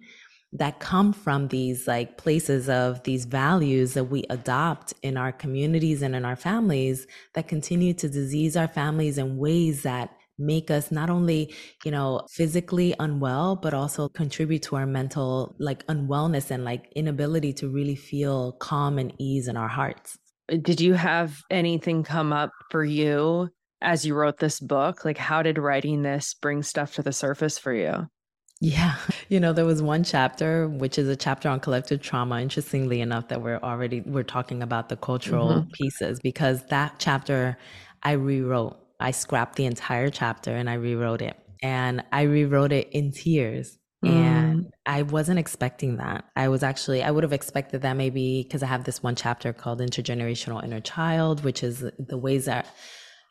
that 0.52 0.80
come 0.80 1.14
from 1.14 1.48
these 1.50 1.88
like 1.88 2.18
places 2.18 2.68
of 2.70 3.04
these 3.04 3.26
values 3.26 3.94
that 3.94 4.06
we 4.06 4.24
adopt 4.30 4.94
in 5.04 5.16
our 5.16 5.32
communities 5.32 6.02
and 6.02 6.16
in 6.16 6.26
our 6.26 6.36
families 6.36 7.06
that 7.34 7.48
continue 7.48 7.94
to 7.94 8.10
disease 8.10 8.58
our 8.58 8.68
families 8.68 9.18
in 9.18 9.38
ways 9.38 9.84
that 9.84 10.12
make 10.40 10.72
us 10.72 10.92
not 10.92 11.10
only 11.10 11.54
you 11.84 11.92
know 11.92 12.22
physically 12.32 12.96
unwell 13.00 13.56
but 13.56 13.74
also 13.74 14.10
contribute 14.10 14.64
to 14.64 14.76
our 14.76 14.86
mental 14.86 15.56
like 15.60 15.86
unwellness 15.88 16.50
and 16.50 16.64
like 16.64 16.92
inability 16.96 17.54
to 17.54 17.70
really 17.70 17.96
feel 17.96 18.54
calm 18.54 18.98
and 18.98 19.14
ease 19.20 19.48
in 19.48 19.58
our 19.58 19.68
hearts 19.68 20.18
did 20.50 20.82
you 20.82 20.94
have 20.94 21.42
anything 21.50 22.04
come 22.04 22.34
up 22.34 22.52
for 22.72 22.84
you 22.84 23.50
as 23.82 24.06
you 24.06 24.16
wrote 24.16 24.38
this 24.38 24.60
book? 24.60 25.06
Like, 25.06 25.18
how 25.18 25.42
did 25.42 25.58
writing 25.58 26.02
this 26.02 26.34
bring 26.34 26.64
stuff 26.64 26.96
to 26.96 27.04
the 27.04 27.14
surface 27.14 27.58
for 27.58 27.74
you? 27.74 28.08
Yeah. 28.60 28.96
You 29.30 29.40
know, 29.40 29.54
there 29.54 29.64
was 29.64 29.80
one 29.80 30.04
chapter, 30.04 30.68
which 30.68 30.98
is 30.98 31.08
a 31.08 31.16
chapter 31.16 31.50
on 31.50 31.60
collective 31.60 32.02
trauma, 32.02 32.42
interestingly 32.42 33.00
enough, 33.00 33.28
that 33.28 33.44
we're 33.44 33.60
already, 33.60 34.02
we're 34.02 34.24
talking 34.24 34.64
about 34.64 34.90
the 34.90 34.96
cultural 34.96 35.50
mm-hmm. 35.50 35.70
pieces 35.72 36.20
because 36.20 36.66
that 36.70 36.96
chapter 36.98 37.60
I 38.02 38.14
rewrote. 38.14 38.80
I 39.00 39.12
scrapped 39.12 39.56
the 39.56 39.66
entire 39.66 40.10
chapter 40.10 40.52
and 40.56 40.70
I 40.70 40.74
rewrote 40.74 41.22
it. 41.22 41.38
And 41.62 42.04
I 42.12 42.24
rewrote 42.24 42.72
it 42.72 42.90
in 42.92 43.12
tears 43.12 43.80
Mm. 44.04 44.10
And 44.10 44.74
I 44.86 45.02
wasn't 45.02 45.40
expecting 45.40 45.98
that. 45.98 46.26
I 46.36 46.48
was 46.48 46.64
actually, 46.64 47.04
I 47.04 47.12
would 47.12 47.24
have 47.24 47.34
expected 47.34 47.82
that 47.82 47.98
maybe 47.98 48.44
because 48.44 48.64
I 48.64 48.68
have 48.68 48.86
this 48.86 49.04
one 49.04 49.16
chapter 49.16 49.52
called 49.52 49.82
Intergenerational 49.82 50.64
Inner 50.64 50.80
Child, 50.80 51.44
which 51.44 51.64
is 51.64 51.86
the 51.98 52.18
ways 52.18 52.46
that, 52.46 52.68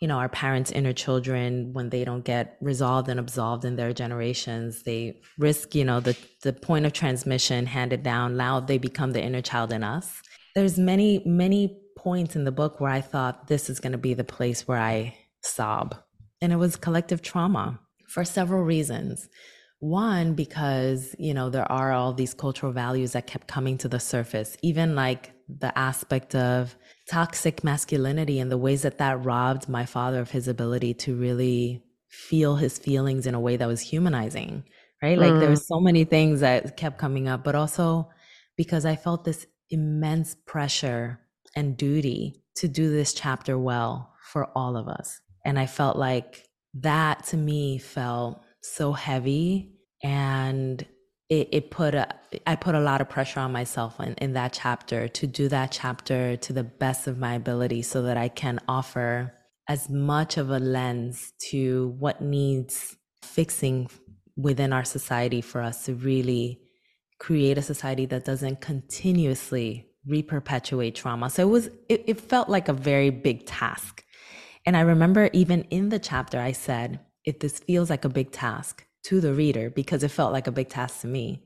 you 0.01 0.09
know, 0.09 0.19
our 0.19 0.29
parents' 0.29 0.71
inner 0.71 0.93
children, 0.93 1.73
when 1.73 1.89
they 1.89 2.05
don't 2.05 2.25
get 2.25 2.57
resolved 2.61 3.09
and 3.09 3.19
absolved 3.19 3.65
in 3.65 3.77
their 3.77 3.93
generations, 3.93 4.83
they 4.83 5.21
risk, 5.39 5.75
you 5.75 5.85
know, 5.85 6.01
the, 6.01 6.17
the 6.43 6.53
point 6.53 6.85
of 6.85 6.93
transmission 6.93 7.67
handed 7.67 8.03
down. 8.03 8.37
Now 8.37 8.61
they 8.61 8.79
become 8.79 9.13
the 9.13 9.23
inner 9.23 9.43
child 9.43 9.73
in 9.73 9.83
us. 9.83 10.21
There's 10.55 10.79
many, 10.79 11.23
many 11.25 11.81
points 11.97 12.37
in 12.37 12.45
the 12.45 12.53
book 12.53 12.79
where 12.79 12.91
I 12.91 13.01
thought 13.01 13.49
this 13.49 13.71
is 13.71 13.81
going 13.81 13.93
to 13.93 13.99
be 13.99 14.15
the 14.15 14.23
place 14.23 14.69
where 14.69 14.79
I 14.79 15.17
sob. 15.43 15.97
And 16.41 16.53
it 16.53 16.57
was 16.57 16.77
collective 16.77 17.23
trauma 17.23 17.81
for 18.09 18.25
several 18.25 18.63
reasons. 18.63 19.29
One, 19.81 20.35
because, 20.35 21.15
you 21.19 21.35
know, 21.35 21.51
there 21.51 21.71
are 21.71 21.93
all 21.93 22.13
these 22.13 22.35
cultural 22.35 22.73
values 22.73 23.13
that 23.13 23.27
kept 23.29 23.47
coming 23.47 23.79
to 23.79 23.89
the 23.89 24.01
surface, 24.01 24.57
even 24.63 24.97
like 24.97 25.33
the 25.49 25.77
aspect 25.79 26.35
of 26.35 26.75
toxic 27.09 27.63
masculinity 27.63 28.41
and 28.41 28.51
the 28.51 28.59
ways 28.59 28.83
that 28.83 28.99
that 28.99 29.25
robbed 29.25 29.69
my 29.69 29.87
father 29.87 30.21
of 30.21 30.31
his 30.31 30.49
ability 30.49 30.95
to 30.95 31.15
really 31.15 31.83
feel 32.11 32.57
his 32.57 32.79
feelings 32.79 33.27
in 33.27 33.35
a 33.35 33.41
way 33.41 33.57
that 33.57 33.69
was 33.69 33.81
humanizing, 33.81 34.65
right? 35.03 35.19
Like 35.19 35.33
mm. 35.33 35.41
there 35.41 35.51
were 35.51 35.57
so 35.57 35.81
many 35.81 36.05
things 36.05 36.41
that 36.41 36.77
kept 36.77 36.99
coming 36.99 37.29
up, 37.29 37.45
but 37.45 37.55
also 37.55 38.09
because 38.57 38.85
I 38.85 38.97
felt 38.97 39.25
this 39.25 39.47
immense 39.71 40.35
pressure 40.47 41.21
and 41.55 41.77
duty 41.77 42.43
to 42.57 42.69
do 42.69 42.91
this 42.91 43.15
chapter 43.15 43.59
well 43.59 44.13
for 44.33 44.51
all 44.57 44.77
of 44.77 44.89
us. 44.89 45.21
And 45.45 45.59
I 45.59 45.67
felt 45.67 45.97
like 45.97 46.45
that 46.75 47.25
to 47.27 47.37
me 47.37 47.79
felt 47.79 48.43
so 48.63 48.93
heavy 48.93 49.73
and 50.03 50.85
it, 51.29 51.49
it 51.53 51.71
put 51.71 51.95
a 51.95 52.09
I 52.47 52.57
put 52.57 52.75
a 52.75 52.81
lot 52.81 53.01
of 53.01 53.09
pressure 53.09 53.41
on 53.41 53.53
myself 53.53 54.01
in, 54.01 54.15
in 54.15 54.33
that 54.35 54.53
chapter 54.53 55.09
to 55.09 55.27
do 55.27 55.49
that 55.49 55.73
chapter 55.73 56.37
to 56.37 56.53
the 56.53 56.65
best 56.65 57.07
of 57.07 57.19
my 57.19 57.35
ability 57.35 57.83
so 57.83 58.03
that 58.03 58.17
I 58.17 58.29
can 58.29 58.61
offer 58.69 59.35
as 59.69 59.91
much 59.91 60.39
of 60.39 60.51
a 60.51 60.59
lens 60.59 61.33
to 61.51 61.95
what 61.99 62.23
needs 62.23 62.97
fixing 63.23 63.91
within 64.37 64.73
our 64.73 64.85
society 64.85 65.41
for 65.41 65.61
us 65.61 65.85
to 65.85 65.95
really 65.95 66.61
create 67.19 67.59
a 67.59 67.63
society 67.63 68.07
that 68.07 68.25
doesn't 68.25 68.61
continuously 68.61 69.87
reperpetuate 70.07 70.95
trauma. 70.95 71.29
So 71.29 71.43
it 71.43 71.51
was 71.51 71.67
it, 71.89 72.05
it 72.07 72.21
felt 72.21 72.49
like 72.49 72.69
a 72.69 72.73
very 72.73 73.11
big 73.11 73.47
task. 73.47 74.05
And 74.69 74.77
I 74.77 74.83
remember 74.83 75.31
even 75.33 75.63
in 75.71 75.89
the 75.89 75.99
chapter 75.99 76.39
I 76.39 76.53
said, 76.53 77.01
if 77.25 77.39
this 77.39 77.59
feels 77.59 77.89
like 77.89 78.05
a 78.05 78.11
big 78.11 78.33
task 78.33 78.85
to 79.05 79.19
the 79.19 79.33
reader 79.33 79.71
because 79.71 80.03
it 80.03 80.11
felt 80.11 80.31
like 80.31 80.47
a 80.47 80.53
big 80.53 80.69
task 80.69 81.01
to 81.01 81.07
me. 81.07 81.43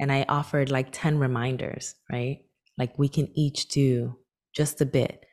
And 0.00 0.10
I 0.10 0.26
offered 0.28 0.68
like 0.68 0.88
10 0.90 1.20
reminders, 1.20 1.94
right? 2.10 2.40
Like 2.76 2.98
we 2.98 3.08
can 3.08 3.28
each 3.38 3.68
do 3.68 4.18
just 4.56 4.80
a 4.80 4.86
bit. 4.86 5.24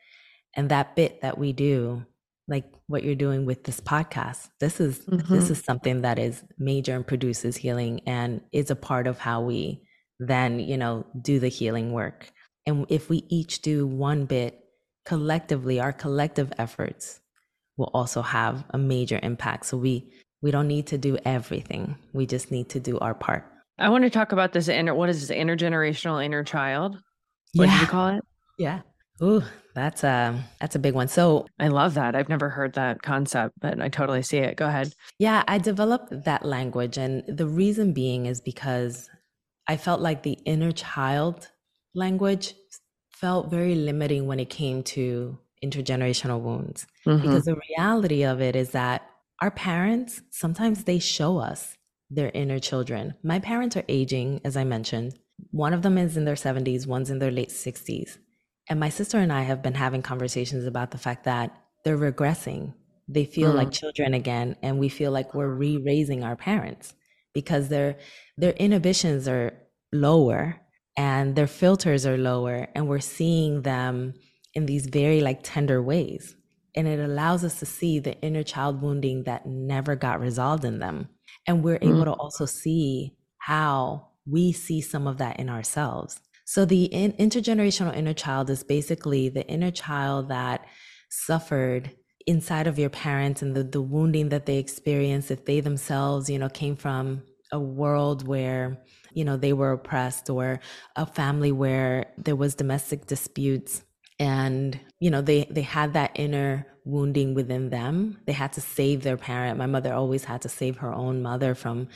And 0.54 0.68
that 0.68 0.94
bit 0.94 1.20
that 1.22 1.36
we 1.36 1.52
do, 1.52 2.06
like 2.46 2.66
what 2.86 3.02
you're 3.02 3.16
doing 3.16 3.44
with 3.44 3.64
this 3.64 3.80
podcast, 3.80 4.48
this 4.60 4.78
is 4.78 5.00
mm-hmm. 5.00 5.34
this 5.34 5.50
is 5.50 5.64
something 5.64 6.02
that 6.02 6.20
is 6.20 6.44
major 6.60 6.94
and 6.94 7.04
produces 7.04 7.56
healing 7.56 8.02
and 8.06 8.40
is 8.52 8.70
a 8.70 8.76
part 8.76 9.08
of 9.08 9.18
how 9.18 9.40
we 9.40 9.82
then, 10.20 10.60
you 10.60 10.76
know, 10.76 11.04
do 11.20 11.40
the 11.40 11.48
healing 11.48 11.90
work. 11.90 12.30
And 12.66 12.86
if 12.88 13.10
we 13.10 13.24
each 13.28 13.62
do 13.62 13.84
one 13.84 14.26
bit 14.26 14.62
collectively, 15.06 15.80
our 15.80 15.92
collective 15.92 16.52
efforts 16.58 17.20
will 17.76 17.90
also 17.94 18.22
have 18.22 18.64
a 18.70 18.78
major 18.78 19.18
impact. 19.22 19.66
So 19.66 19.76
we 19.76 20.12
we 20.42 20.50
don't 20.50 20.68
need 20.68 20.86
to 20.88 20.98
do 20.98 21.16
everything. 21.24 21.96
We 22.12 22.26
just 22.26 22.50
need 22.50 22.68
to 22.70 22.80
do 22.80 22.98
our 22.98 23.14
part. 23.14 23.44
I 23.78 23.88
want 23.88 24.04
to 24.04 24.10
talk 24.10 24.32
about 24.32 24.52
this 24.52 24.68
inner 24.68 24.94
what 24.94 25.08
is 25.08 25.26
this 25.26 25.36
intergenerational 25.36 26.24
inner 26.24 26.44
child? 26.44 26.98
What 27.54 27.66
yeah. 27.66 27.72
did 27.72 27.80
you 27.80 27.86
call 27.86 28.08
it? 28.08 28.24
Yeah. 28.58 28.80
Ooh, 29.22 29.42
that's 29.74 30.04
a 30.04 30.38
that's 30.60 30.74
a 30.74 30.78
big 30.78 30.94
one. 30.94 31.08
So 31.08 31.46
I 31.58 31.68
love 31.68 31.94
that. 31.94 32.14
I've 32.14 32.28
never 32.28 32.50
heard 32.50 32.74
that 32.74 33.02
concept, 33.02 33.54
but 33.60 33.80
I 33.80 33.88
totally 33.88 34.22
see 34.22 34.38
it. 34.38 34.56
Go 34.56 34.66
ahead. 34.66 34.92
Yeah, 35.18 35.42
I 35.48 35.58
developed 35.58 36.24
that 36.24 36.44
language 36.44 36.98
and 36.98 37.22
the 37.28 37.46
reason 37.46 37.92
being 37.92 38.26
is 38.26 38.40
because 38.40 39.08
I 39.68 39.76
felt 39.76 40.00
like 40.00 40.22
the 40.22 40.38
inner 40.44 40.72
child 40.72 41.48
language 41.94 42.54
felt 43.20 43.50
very 43.50 43.74
limiting 43.74 44.26
when 44.26 44.38
it 44.38 44.50
came 44.50 44.82
to 44.82 45.38
intergenerational 45.64 46.40
wounds. 46.40 46.86
Mm-hmm. 47.06 47.22
Because 47.22 47.44
the 47.44 47.58
reality 47.70 48.24
of 48.24 48.40
it 48.40 48.54
is 48.54 48.70
that 48.70 49.08
our 49.40 49.50
parents, 49.50 50.20
sometimes 50.30 50.84
they 50.84 50.98
show 50.98 51.38
us 51.38 51.76
their 52.10 52.30
inner 52.34 52.58
children. 52.58 53.14
My 53.22 53.38
parents 53.38 53.76
are 53.76 53.84
aging, 53.88 54.42
as 54.44 54.56
I 54.56 54.64
mentioned. 54.64 55.18
One 55.50 55.72
of 55.72 55.82
them 55.82 55.98
is 55.98 56.16
in 56.16 56.24
their 56.24 56.34
70s, 56.34 56.86
one's 56.86 57.10
in 57.10 57.18
their 57.18 57.30
late 57.30 57.48
60s. 57.48 58.18
And 58.68 58.80
my 58.80 58.90
sister 58.90 59.18
and 59.18 59.32
I 59.32 59.42
have 59.42 59.62
been 59.62 59.74
having 59.74 60.02
conversations 60.02 60.66
about 60.66 60.90
the 60.90 60.98
fact 60.98 61.24
that 61.24 61.56
they're 61.84 61.98
regressing. 61.98 62.74
They 63.08 63.24
feel 63.24 63.52
mm. 63.52 63.56
like 63.56 63.70
children 63.70 64.14
again, 64.14 64.56
and 64.62 64.78
we 64.78 64.88
feel 64.88 65.12
like 65.12 65.34
we're 65.34 65.48
re-raising 65.48 66.24
our 66.24 66.34
parents 66.36 66.94
because 67.32 67.68
their 67.68 67.98
their 68.36 68.52
inhibitions 68.52 69.28
are 69.28 69.52
lower 69.92 70.60
and 70.96 71.36
their 71.36 71.46
filters 71.46 72.06
are 72.06 72.16
lower, 72.16 72.68
and 72.74 72.88
we're 72.88 73.00
seeing 73.00 73.62
them 73.62 74.14
in 74.54 74.66
these 74.66 74.86
very 74.86 75.20
like 75.20 75.40
tender 75.42 75.82
ways. 75.82 76.34
And 76.74 76.86
it 76.86 77.00
allows 77.00 77.44
us 77.44 77.58
to 77.60 77.66
see 77.66 77.98
the 77.98 78.20
inner 78.20 78.42
child 78.42 78.82
wounding 78.82 79.24
that 79.24 79.46
never 79.46 79.96
got 79.96 80.20
resolved 80.20 80.64
in 80.64 80.78
them. 80.78 81.08
And 81.46 81.62
we're 81.62 81.78
mm-hmm. 81.78 81.94
able 81.94 82.04
to 82.04 82.12
also 82.12 82.46
see 82.46 83.16
how 83.38 84.08
we 84.26 84.52
see 84.52 84.80
some 84.80 85.06
of 85.06 85.18
that 85.18 85.38
in 85.38 85.48
ourselves. 85.48 86.20
So 86.44 86.64
the 86.64 86.84
in- 86.84 87.12
intergenerational 87.14 87.96
inner 87.96 88.14
child 88.14 88.50
is 88.50 88.62
basically 88.62 89.28
the 89.28 89.46
inner 89.46 89.70
child 89.70 90.28
that 90.28 90.66
suffered 91.10 91.90
inside 92.26 92.66
of 92.66 92.78
your 92.78 92.90
parents 92.90 93.42
and 93.42 93.54
the, 93.54 93.62
the 93.62 93.80
wounding 93.80 94.30
that 94.30 94.46
they 94.46 94.58
experienced 94.58 95.30
if 95.30 95.44
they 95.44 95.60
themselves, 95.60 96.28
you 96.28 96.38
know, 96.38 96.48
came 96.48 96.76
from 96.76 97.22
a 97.52 97.60
world 97.60 98.26
where, 98.26 98.82
you 99.16 99.24
know, 99.24 99.36
they 99.36 99.54
were 99.54 99.72
oppressed 99.72 100.28
or 100.28 100.60
a 100.94 101.06
family 101.06 101.50
where 101.50 102.06
there 102.18 102.36
was 102.36 102.54
domestic 102.54 103.06
disputes. 103.06 103.82
And 104.18 104.78
you 104.98 105.10
know 105.10 105.20
they 105.20 105.46
they 105.50 105.62
had 105.62 105.92
that 105.92 106.12
inner 106.14 106.66
wounding 106.84 107.34
within 107.34 107.68
them. 107.68 108.18
They 108.26 108.32
had 108.32 108.52
to 108.54 108.60
save 108.60 109.02
their 109.02 109.16
parent. 109.16 109.58
My 109.58 109.66
mother 109.66 109.92
always 109.92 110.24
had 110.24 110.42
to 110.42 110.48
save 110.48 110.78
her 110.78 110.92
own 110.92 111.20
mother 111.20 111.54
from 111.54 111.88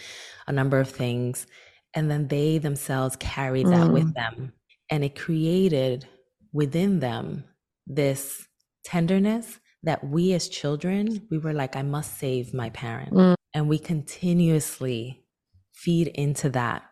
a 0.47 0.53
number 0.53 0.81
of 0.81 0.91
things. 0.91 1.47
And 1.95 2.11
then 2.11 2.29
they 2.29 2.59
themselves 2.59 3.17
carried 3.17 3.67
that 3.69 3.89
mm. 3.89 3.93
with 3.93 4.15
them. 4.15 4.53
And 4.91 5.03
it 5.05 5.19
created 5.19 6.07
within 6.53 7.01
them 7.01 7.45
this 7.87 8.47
tenderness 8.85 9.61
that 9.83 10.05
we 10.05 10.33
as 10.33 10.49
children 10.49 11.27
we 11.31 11.39
were 11.39 11.53
like 11.53 11.77
i 11.77 11.83
must 11.83 12.19
save 12.19 12.53
my 12.55 12.71
parent. 12.71 13.13
Mm. 13.13 13.35
and 13.55 13.69
we 13.69 13.79
continuously 13.79 15.25
feed 15.73 16.09
into 16.09 16.51
that 16.51 16.90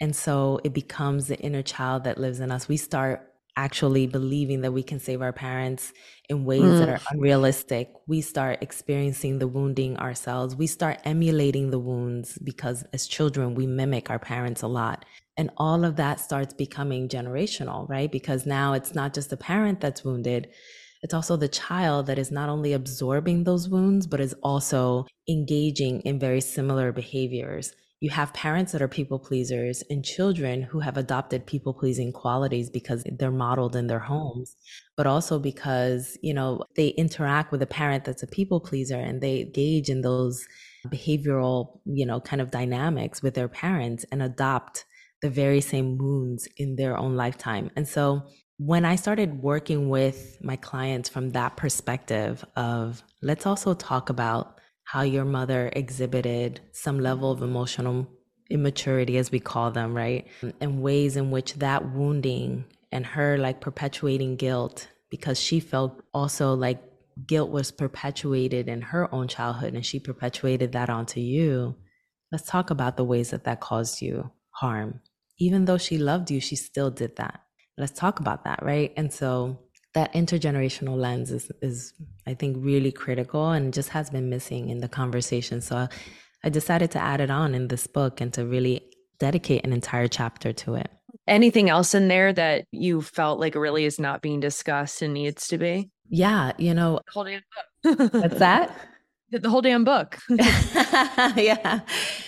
and 0.00 0.14
so 0.14 0.60
it 0.64 0.72
becomes 0.72 1.26
the 1.26 1.38
inner 1.38 1.62
child 1.62 2.04
that 2.04 2.18
lives 2.18 2.40
in 2.40 2.50
us 2.50 2.68
we 2.68 2.76
start 2.76 3.30
actually 3.56 4.06
believing 4.06 4.62
that 4.62 4.72
we 4.72 4.82
can 4.82 4.98
save 4.98 5.20
our 5.20 5.32
parents 5.32 5.92
in 6.28 6.44
ways 6.44 6.62
mm. 6.62 6.78
that 6.78 6.88
are 6.88 7.00
unrealistic, 7.10 7.92
we 8.06 8.20
start 8.20 8.62
experiencing 8.62 9.38
the 9.38 9.48
wounding 9.48 9.98
ourselves. 9.98 10.54
We 10.54 10.66
start 10.66 11.00
emulating 11.04 11.70
the 11.70 11.78
wounds 11.78 12.38
because 12.38 12.84
as 12.92 13.06
children, 13.06 13.54
we 13.54 13.66
mimic 13.66 14.08
our 14.08 14.18
parents 14.18 14.62
a 14.62 14.68
lot. 14.68 15.04
And 15.36 15.50
all 15.56 15.84
of 15.84 15.96
that 15.96 16.20
starts 16.20 16.54
becoming 16.54 17.08
generational, 17.08 17.88
right? 17.88 18.10
Because 18.10 18.46
now 18.46 18.72
it's 18.74 18.94
not 18.94 19.14
just 19.14 19.30
the 19.30 19.36
parent 19.36 19.80
that's 19.80 20.04
wounded, 20.04 20.48
it's 21.02 21.14
also 21.14 21.36
the 21.36 21.48
child 21.48 22.06
that 22.06 22.18
is 22.18 22.30
not 22.30 22.50
only 22.50 22.74
absorbing 22.74 23.44
those 23.44 23.68
wounds, 23.68 24.06
but 24.06 24.20
is 24.20 24.34
also 24.42 25.06
engaging 25.28 26.00
in 26.02 26.18
very 26.18 26.40
similar 26.40 26.92
behaviors 26.92 27.72
you 28.00 28.10
have 28.10 28.32
parents 28.32 28.72
that 28.72 28.80
are 28.82 28.88
people 28.88 29.18
pleasers 29.18 29.82
and 29.90 30.04
children 30.04 30.62
who 30.62 30.80
have 30.80 30.96
adopted 30.96 31.46
people 31.46 31.74
pleasing 31.74 32.12
qualities 32.12 32.70
because 32.70 33.04
they're 33.18 33.30
modeled 33.30 33.76
in 33.76 33.86
their 33.86 33.98
homes 33.98 34.56
but 34.96 35.06
also 35.06 35.38
because 35.38 36.18
you 36.22 36.34
know 36.34 36.64
they 36.76 36.88
interact 36.88 37.52
with 37.52 37.62
a 37.62 37.66
parent 37.66 38.04
that's 38.04 38.22
a 38.22 38.26
people 38.26 38.60
pleaser 38.60 38.96
and 38.96 39.20
they 39.20 39.40
engage 39.40 39.88
in 39.88 40.00
those 40.00 40.46
behavioral 40.86 41.80
you 41.84 42.06
know 42.06 42.20
kind 42.20 42.40
of 42.40 42.50
dynamics 42.50 43.22
with 43.22 43.34
their 43.34 43.48
parents 43.48 44.04
and 44.10 44.22
adopt 44.22 44.84
the 45.22 45.30
very 45.30 45.60
same 45.60 45.98
wounds 45.98 46.48
in 46.56 46.76
their 46.76 46.96
own 46.96 47.14
lifetime. 47.14 47.70
And 47.76 47.86
so 47.86 48.22
when 48.62 48.84
i 48.84 48.94
started 48.94 49.42
working 49.42 49.88
with 49.88 50.36
my 50.42 50.54
clients 50.54 51.08
from 51.08 51.30
that 51.30 51.56
perspective 51.56 52.44
of 52.56 53.02
let's 53.22 53.46
also 53.46 53.72
talk 53.72 54.10
about 54.10 54.59
how 54.90 55.02
your 55.02 55.24
mother 55.24 55.70
exhibited 55.76 56.60
some 56.72 56.98
level 56.98 57.30
of 57.30 57.42
emotional 57.42 58.08
immaturity, 58.50 59.18
as 59.18 59.30
we 59.30 59.38
call 59.38 59.70
them, 59.70 59.94
right? 59.94 60.26
And 60.60 60.82
ways 60.82 61.16
in 61.16 61.30
which 61.30 61.54
that 61.54 61.92
wounding 61.94 62.64
and 62.90 63.06
her 63.06 63.38
like 63.38 63.60
perpetuating 63.60 64.34
guilt 64.34 64.88
because 65.08 65.38
she 65.38 65.60
felt 65.60 66.02
also 66.12 66.54
like 66.54 66.82
guilt 67.24 67.50
was 67.50 67.70
perpetuated 67.70 68.68
in 68.68 68.82
her 68.82 69.14
own 69.14 69.28
childhood 69.28 69.74
and 69.74 69.86
she 69.86 70.00
perpetuated 70.00 70.72
that 70.72 70.90
onto 70.90 71.20
you. 71.20 71.76
Let's 72.32 72.48
talk 72.48 72.70
about 72.70 72.96
the 72.96 73.04
ways 73.04 73.30
that 73.30 73.44
that 73.44 73.60
caused 73.60 74.02
you 74.02 74.32
harm. 74.50 75.02
Even 75.38 75.66
though 75.66 75.78
she 75.78 75.98
loved 75.98 76.32
you, 76.32 76.40
she 76.40 76.56
still 76.56 76.90
did 76.90 77.14
that. 77.14 77.42
Let's 77.78 77.96
talk 77.96 78.18
about 78.18 78.42
that, 78.42 78.60
right? 78.60 78.92
And 78.96 79.12
so 79.12 79.60
that 79.94 80.12
intergenerational 80.14 80.96
lens 80.96 81.30
is, 81.30 81.50
is 81.62 81.92
I 82.26 82.34
think 82.34 82.56
really 82.60 82.92
critical 82.92 83.50
and 83.50 83.72
just 83.72 83.88
has 83.90 84.10
been 84.10 84.30
missing 84.30 84.68
in 84.68 84.78
the 84.78 84.88
conversation. 84.88 85.60
So 85.60 85.88
I 86.44 86.48
decided 86.48 86.90
to 86.92 86.98
add 86.98 87.20
it 87.20 87.30
on 87.30 87.54
in 87.54 87.68
this 87.68 87.86
book 87.86 88.20
and 88.20 88.32
to 88.34 88.46
really 88.46 88.82
dedicate 89.18 89.64
an 89.64 89.72
entire 89.72 90.08
chapter 90.08 90.52
to 90.52 90.74
it. 90.76 90.90
Anything 91.26 91.68
else 91.68 91.94
in 91.94 92.08
there 92.08 92.32
that 92.32 92.64
you 92.70 93.02
felt 93.02 93.40
like 93.40 93.54
really 93.54 93.84
is 93.84 94.00
not 94.00 94.22
being 94.22 94.40
discussed 94.40 95.02
and 95.02 95.12
needs 95.12 95.48
to 95.48 95.58
be? 95.58 95.90
Yeah, 96.08 96.52
you 96.58 96.74
know, 96.74 97.00
holding 97.12 97.36
up. 97.36 98.12
What's 98.12 98.38
that? 98.38 98.74
the 99.30 99.48
whole 99.48 99.62
damn 99.62 99.84
book. 99.84 100.18
Yeah. 101.36 101.80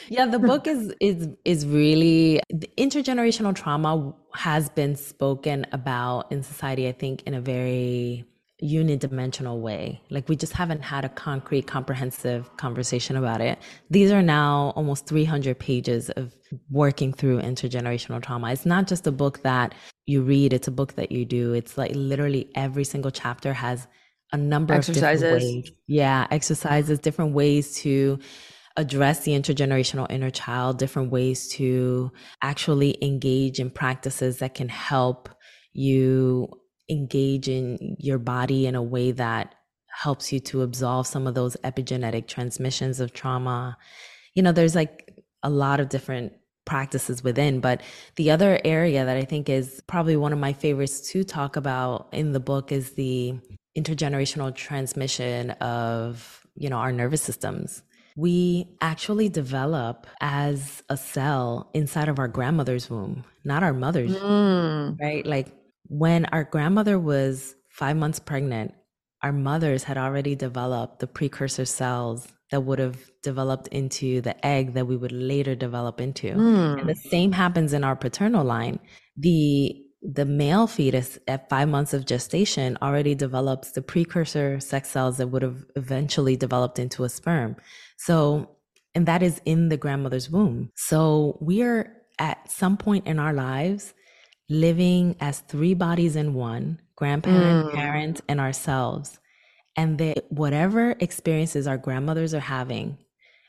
Yeah 0.09 0.27
the 0.27 0.39
book 0.39 0.67
is 0.67 0.95
is 1.01 1.29
is 1.45 1.67
really 1.67 2.41
intergenerational 2.79 3.55
trauma 3.55 4.15
has 4.35 4.69
been 4.71 4.97
spoken 4.97 5.67
about 5.73 6.31
in 6.33 6.43
society 6.43 6.89
i 6.89 6.93
think 6.93 7.23
in 7.23 7.35
a 7.35 7.41
very 7.41 8.25
unidimensional 8.63 9.59
way. 9.61 10.01
Like 10.11 10.29
we 10.29 10.37
just 10.37 10.53
haven't 10.53 10.83
had 10.83 11.05
a 11.05 11.09
concrete 11.09 11.67
comprehensive 11.67 12.57
conversation 12.57 13.17
about 13.17 13.41
it. 13.41 13.59
These 13.91 14.13
are 14.13 14.23
now 14.23 14.73
almost 14.77 15.07
300 15.07 15.59
pages 15.59 16.11
of 16.11 16.35
working 16.71 17.13
through 17.13 17.41
intergenerational 17.41 18.23
trauma. 18.23 18.53
It's 18.53 18.65
not 18.65 18.87
just 18.87 19.07
a 19.07 19.13
book 19.13 19.43
that 19.43 19.75
you 20.07 20.23
read 20.23 20.53
it's 20.53 20.69
a 20.69 20.73
book 20.73 20.95
that 20.95 21.11
you 21.13 21.25
do. 21.25 21.53
It's 21.53 21.77
like 21.77 21.93
literally 21.95 22.51
every 22.55 22.85
single 22.85 23.11
chapter 23.11 23.53
has 23.53 23.87
a 24.33 24.37
number 24.37 24.75
exercises. 24.75 25.23
of 25.23 25.39
different 25.39 25.55
ways. 25.65 25.73
Yeah, 25.87 26.27
exercises, 26.31 26.99
different 26.99 27.35
ways 27.35 27.77
to 27.77 28.19
address 28.77 29.25
the 29.25 29.33
intergenerational 29.33 30.11
inner 30.11 30.31
child, 30.31 30.79
different 30.79 31.11
ways 31.11 31.49
to 31.49 32.11
actually 32.41 32.97
engage 33.03 33.61
in 33.61 33.71
practices 33.71 34.39
that 34.39 34.55
can 34.55 34.69
help 34.69 35.29
you 35.73 36.49
engage 36.89 37.49
in 37.49 37.97
your 37.99 38.19
body 38.19 38.67
in 38.67 38.75
a 38.75 38.83
way 38.83 39.13
that 39.13 39.55
helps 39.95 40.33
you 40.33 40.41
to 40.41 40.63
absolve 40.63 41.07
some 41.07 41.27
of 41.27 41.35
those 41.35 41.57
epigenetic 41.65 42.27
transmissions 42.27 42.99
of 42.99 43.13
trauma. 43.13 43.77
You 44.35 44.43
know, 44.43 44.53
there's 44.53 44.75
like 44.75 45.23
a 45.43 45.51
lot 45.51 45.81
of 45.81 45.91
different 45.91 46.33
practices 46.65 47.23
within. 47.23 47.61
But 47.61 47.83
the 48.17 48.31
other 48.31 48.61
area 48.65 49.05
that 49.05 49.17
I 49.17 49.25
think 49.25 49.49
is 49.49 49.83
probably 49.87 50.17
one 50.17 50.33
of 50.33 50.39
my 50.39 50.53
favorites 50.53 51.11
to 51.11 51.25
talk 51.25 51.57
about 51.57 52.09
in 52.13 52.33
the 52.33 52.41
book 52.41 52.73
is 52.73 52.93
the 52.93 53.39
intergenerational 53.77 54.55
transmission 54.55 55.51
of 55.53 56.47
you 56.55 56.69
know 56.69 56.77
our 56.77 56.93
nervous 56.93 57.23
systems 57.23 57.83
we 58.17 58.69
actually 58.83 59.31
develop 59.31 60.07
as 60.21 60.83
a 60.91 60.97
cell 60.97 61.71
inside 61.73 62.09
of 62.09 62.19
our 62.19 62.29
grandmother's 62.29 62.91
womb 62.91 63.25
not 63.45 63.63
our 63.63 63.73
mother's 63.73 64.15
mm. 64.15 65.01
right 65.01 65.27
like 65.27 65.49
when 65.89 66.27
our 66.27 66.45
grandmother 66.45 66.99
was 66.99 67.55
five 67.71 67.97
months 67.97 68.19
pregnant 68.19 68.75
our 69.23 69.33
mothers 69.33 69.85
had 69.85 69.97
already 69.97 70.35
developed 70.35 70.99
the 70.99 71.07
precursor 71.07 71.65
cells 71.65 72.29
that 72.51 72.61
would 72.61 72.79
have 72.79 72.99
developed 73.23 73.69
into 73.69 74.21
the 74.21 74.45
egg 74.45 74.75
that 74.75 74.87
we 74.87 74.97
would 74.97 75.13
later 75.13 75.55
develop 75.55 75.99
into 75.99 76.29
mm. 76.29 76.79
and 76.79 76.89
the 76.89 76.95
same 76.95 77.33
happens 77.33 77.73
in 77.73 77.85
our 77.85 77.97
paternal 77.97 78.45
line 78.45 78.79
the 79.17 79.82
the 80.03 80.25
male 80.25 80.67
fetus 80.67 81.19
at 81.29 81.49
five 81.49 81.69
months 81.69 81.95
of 81.95 82.07
gestation 82.07 82.77
already 82.83 83.15
develops 83.15 83.71
the 83.71 83.83
precursor 83.83 84.59
sex 84.59 84.91
cells 84.91 85.19
that 85.19 85.29
would 85.29 85.43
have 85.43 85.65
eventually 85.77 86.37
developed 86.37 86.79
into 86.79 87.05
a 87.05 87.09
sperm. 87.09 87.57
So, 87.99 88.51
and 88.95 89.07
that 89.07 89.23
is 89.23 89.41
in 89.45 89.69
the 89.69 89.77
grandmother's 89.77 90.29
womb. 90.29 90.71
So 90.75 91.39
we 91.41 91.63
are 91.63 91.97
at 92.19 92.51
some 92.51 92.77
point 92.77 93.07
in 93.07 93.19
our 93.19 93.33
lives 93.33 93.95
living 94.49 95.17
as 95.21 95.41
three 95.41 95.75
bodies 95.75 96.17
in 96.17 96.35
one 96.35 96.81
grandparent, 96.97 97.69
mm. 97.69 97.75
parent, 97.75 98.21
and 98.29 98.41
ourselves. 98.41 99.19
And 99.77 99.99
that 99.99 100.31
whatever 100.31 100.95
experiences 101.01 101.67
our 101.67 101.79
grandmothers 101.79 102.35
are 102.35 102.41
having, 102.41 102.99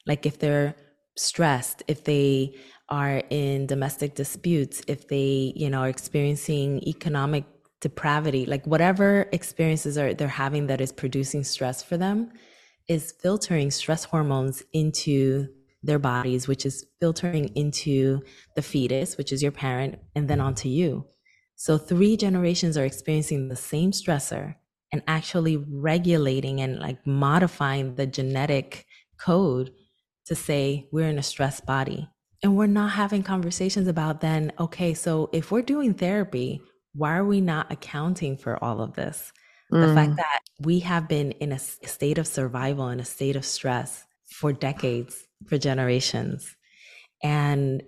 like 0.06 0.26
if 0.26 0.40
they're 0.40 0.76
stressed, 1.18 1.84
if 1.88 2.04
they 2.04 2.56
are 2.90 3.24
in 3.30 3.66
domestic 3.66 4.16
disputes, 4.16 4.82
if 4.88 5.08
they, 5.08 5.54
you 5.56 5.70
know, 5.70 5.82
are 5.82 5.90
experiencing 5.90 6.82
economic 6.88 7.46
depravity, 7.82 8.46
like 8.46 8.66
whatever 8.66 9.28
experiences 9.32 9.98
are 9.98 10.14
they're 10.14 10.28
having 10.28 10.68
that 10.68 10.82
is 10.82 10.92
producing 10.92 11.44
stress 11.44 11.84
for 11.84 11.98
them 11.98 12.32
is 12.88 13.14
filtering 13.22 13.72
stress 13.72 14.04
hormones 14.04 14.64
into 14.74 15.48
their 15.84 16.00
bodies, 16.00 16.48
which 16.48 16.66
is 16.66 16.86
filtering 17.00 17.50
into 17.56 18.22
the 18.56 18.62
fetus, 18.62 19.18
which 19.18 19.32
is 19.32 19.42
your 19.42 19.52
parent, 19.52 20.00
and 20.16 20.30
then 20.30 20.40
onto 20.40 20.70
you. 20.70 21.06
So 21.56 21.78
three 21.78 22.18
generations 22.18 22.78
are 22.78 22.86
experiencing 22.86 23.48
the 23.48 23.56
same 23.56 23.92
stressor 23.92 24.56
and 24.92 25.02
actually 25.08 25.58
regulating 25.58 26.62
and 26.62 26.80
like 26.80 27.06
modifying 27.06 27.96
the 27.96 28.08
genetic 28.08 28.86
code 29.18 29.72
to 30.26 30.36
say 30.36 30.88
we're 30.92 31.08
in 31.08 31.20
a 31.20 31.24
stress 31.24 31.60
body. 31.60 32.10
And 32.44 32.58
we're 32.58 32.68
not 32.68 32.92
having 32.92 33.24
conversations 33.24 33.88
about 33.88 34.20
then, 34.20 34.52
okay, 34.60 34.94
so 34.94 35.30
if 35.32 35.50
we're 35.50 35.62
doing 35.62 35.94
therapy, 35.94 36.62
why 36.94 37.16
are 37.16 37.24
we 37.24 37.40
not 37.40 37.72
accounting 37.72 38.36
for 38.36 38.62
all 38.62 38.82
of 38.82 38.94
this? 38.94 39.32
Mm. 39.72 39.88
The 39.88 39.96
fact 39.96 40.12
mm. 40.12 40.16
that 40.18 40.40
we 40.60 40.80
have 40.80 41.08
been 41.08 41.32
in 41.32 41.54
a 41.54 41.60
state 41.60 42.18
of 42.18 42.28
survival, 42.28 42.90
in 42.90 43.00
a 43.00 43.06
state 43.06 43.38
of 43.38 43.46
stress 43.46 44.06
for 44.30 44.52
decades, 44.52 45.24
for 45.48 45.58
generations. 45.58 46.54
And 47.24 47.82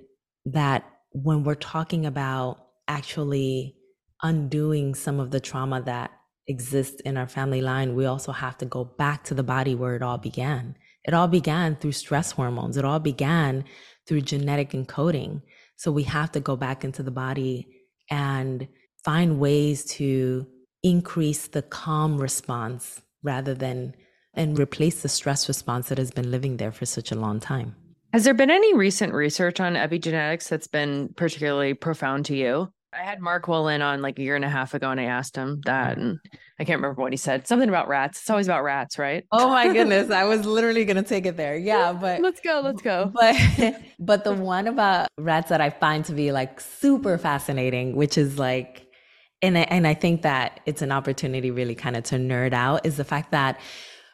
that 0.46 0.86
when 1.12 1.44
we're 1.44 1.56
talking 1.56 2.06
about 2.06 2.66
actually 2.88 3.76
undoing 4.24 4.96
some 4.96 5.20
of 5.20 5.32
the 5.32 5.42
trauma 5.42 5.82
that 5.82 6.12
exists 6.48 7.02
in 7.02 7.18
our 7.18 7.28
family 7.28 7.62
line, 7.62 7.94
we 7.94 8.06
also 8.06 8.32
have 8.32 8.58
to 8.60 8.66
go 8.66 8.86
back 8.86 9.26
to 9.26 9.34
the 9.34 9.44
body 9.44 9.76
where 9.76 9.96
it 9.96 10.02
all 10.02 10.18
began. 10.18 10.78
It 11.04 11.14
all 11.14 11.28
began 11.28 11.76
through 11.76 11.92
stress 11.92 12.32
hormones, 12.32 12.78
it 12.78 12.86
all 12.86 13.00
began 13.00 13.66
through 14.08 14.22
genetic 14.22 14.72
encoding. 14.72 15.42
So 15.76 15.92
we 15.92 16.04
have 16.04 16.32
to 16.34 16.40
go 16.40 16.56
back 16.56 16.84
into 16.84 17.04
the 17.04 17.12
body 17.12 17.68
and 18.10 18.68
find 19.04 19.40
ways 19.40 19.86
to 19.86 20.48
increase 20.84 21.48
the 21.48 21.62
calm 21.62 22.18
response 22.18 23.02
rather 23.24 23.54
than 23.54 23.96
and 24.36 24.60
replace 24.60 25.02
the 25.02 25.10
stress 25.10 25.48
response 25.48 25.90
that 25.90 25.98
has 25.98 26.12
been 26.12 26.30
living 26.30 26.58
there 26.58 26.72
for 26.72 26.86
such 26.86 27.12
a 27.12 27.16
long 27.16 27.40
time. 27.40 27.76
Has 28.14 28.24
there 28.24 28.34
been 28.34 28.52
any 28.52 28.74
recent 28.74 29.14
research 29.14 29.60
on 29.60 29.74
epigenetics 29.74 30.48
that's 30.48 30.68
been 30.68 31.10
particularly 31.16 31.74
profound 31.74 32.26
to 32.26 32.36
you? 32.36 32.72
I 32.98 33.04
had 33.04 33.22
Mark 33.22 33.46
Wolynn 33.46 33.84
on 33.84 34.02
like 34.02 34.18
a 34.20 34.22
year 34.22 34.36
and 34.36 34.46
a 34.46 34.50
half 34.50 34.74
ago 34.74 34.90
and 34.90 35.00
I 35.00 35.06
asked 35.06 35.36
him 35.36 35.62
that 35.66 35.98
and 35.98 36.20
I 36.60 36.64
can't 36.64 36.80
remember 36.80 37.02
what 37.02 37.12
he 37.12 37.18
said. 37.18 37.48
Something 37.48 37.68
about 37.68 37.88
rats. 37.88 38.22
It's 38.22 38.30
always 38.30 38.48
about 38.48 38.64
rats, 38.64 38.98
right? 38.98 39.26
Oh 39.32 39.50
my 39.50 39.72
goodness. 39.72 40.12
I 40.12 40.24
was 40.24 40.46
literally 40.46 40.86
gonna 40.86 41.04
take 41.04 41.26
it 41.26 41.36
there. 41.36 41.58
Yeah, 41.58 41.94
but 41.94 42.22
let's 42.22 42.40
go, 42.40 42.62
let's 42.64 42.82
go. 42.82 43.12
But 43.14 43.36
but 44.00 44.24
the 44.24 44.34
one 44.34 44.68
about 44.68 45.10
rats 45.18 45.50
that 45.50 45.62
I 45.62 45.70
find 45.70 46.06
to 46.06 46.14
be 46.14 46.32
like 46.32 46.62
super 46.62 47.18
fascinating, 47.18 47.96
which 47.96 48.18
is 48.18 48.40
like 48.40 48.88
and 49.42 49.58
I, 49.58 49.62
and 49.62 49.86
I 49.86 49.94
think 49.94 50.22
that 50.22 50.62
it's 50.66 50.82
an 50.82 50.92
opportunity 50.92 51.52
really 51.52 51.76
kind 51.76 51.96
of 51.96 52.04
to 52.06 52.16
nerd 52.16 52.54
out 52.54 52.86
is 52.86 52.98
the 52.98 53.04
fact 53.04 53.32
that 53.32 53.60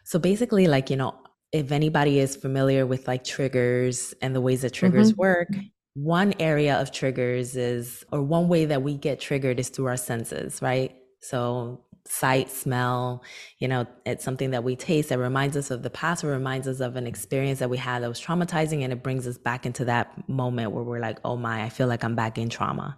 so 0.04 0.18
basically 0.18 0.68
like 0.68 0.90
you 0.90 0.96
know 0.96 1.16
if 1.52 1.72
anybody 1.72 2.20
is 2.20 2.36
familiar 2.36 2.86
with 2.86 3.08
like 3.08 3.24
triggers 3.24 4.14
and 4.22 4.36
the 4.36 4.42
ways 4.42 4.62
that 4.62 4.74
triggers 4.74 5.12
mm-hmm. 5.12 5.22
work 5.22 5.50
one 5.94 6.34
area 6.40 6.80
of 6.80 6.92
triggers 6.92 7.56
is, 7.56 8.06
or 8.12 8.22
one 8.22 8.48
way 8.48 8.66
that 8.66 8.82
we 8.82 8.98
get 8.98 9.20
triggered 9.20 9.60
is 9.60 9.70
through 9.70 9.88
our 9.88 9.98
senses, 9.98 10.62
right? 10.62 10.96
So, 11.20 11.84
sight, 12.08 12.50
smell, 12.50 13.24
you 13.60 13.68
know, 13.68 13.86
it's 14.06 14.24
something 14.24 14.52
that 14.52 14.64
we 14.64 14.76
taste 14.76 15.10
that 15.10 15.20
reminds 15.20 15.56
us 15.56 15.70
of 15.70 15.84
the 15.84 15.90
past 15.90 16.24
or 16.24 16.28
reminds 16.28 16.68
us 16.68 16.80
of 16.80 16.96
an 16.96 17.06
experience 17.06 17.60
that 17.60 17.70
we 17.70 17.78
had 17.78 18.02
that 18.02 18.10
was 18.10 18.20
traumatizing. 18.20 18.84
And 18.84 18.92
it 18.92 19.04
brings 19.04 19.28
us 19.28 19.38
back 19.38 19.66
into 19.66 19.86
that 19.86 20.28
moment 20.28 20.72
where 20.72 20.84
we're 20.84 21.00
like, 21.00 21.20
oh 21.24 21.38
my, 21.38 21.64
I 21.64 21.70
feel 21.70 21.88
like 21.88 22.04
I'm 22.04 22.16
back 22.16 22.38
in 22.38 22.50
trauma, 22.50 22.98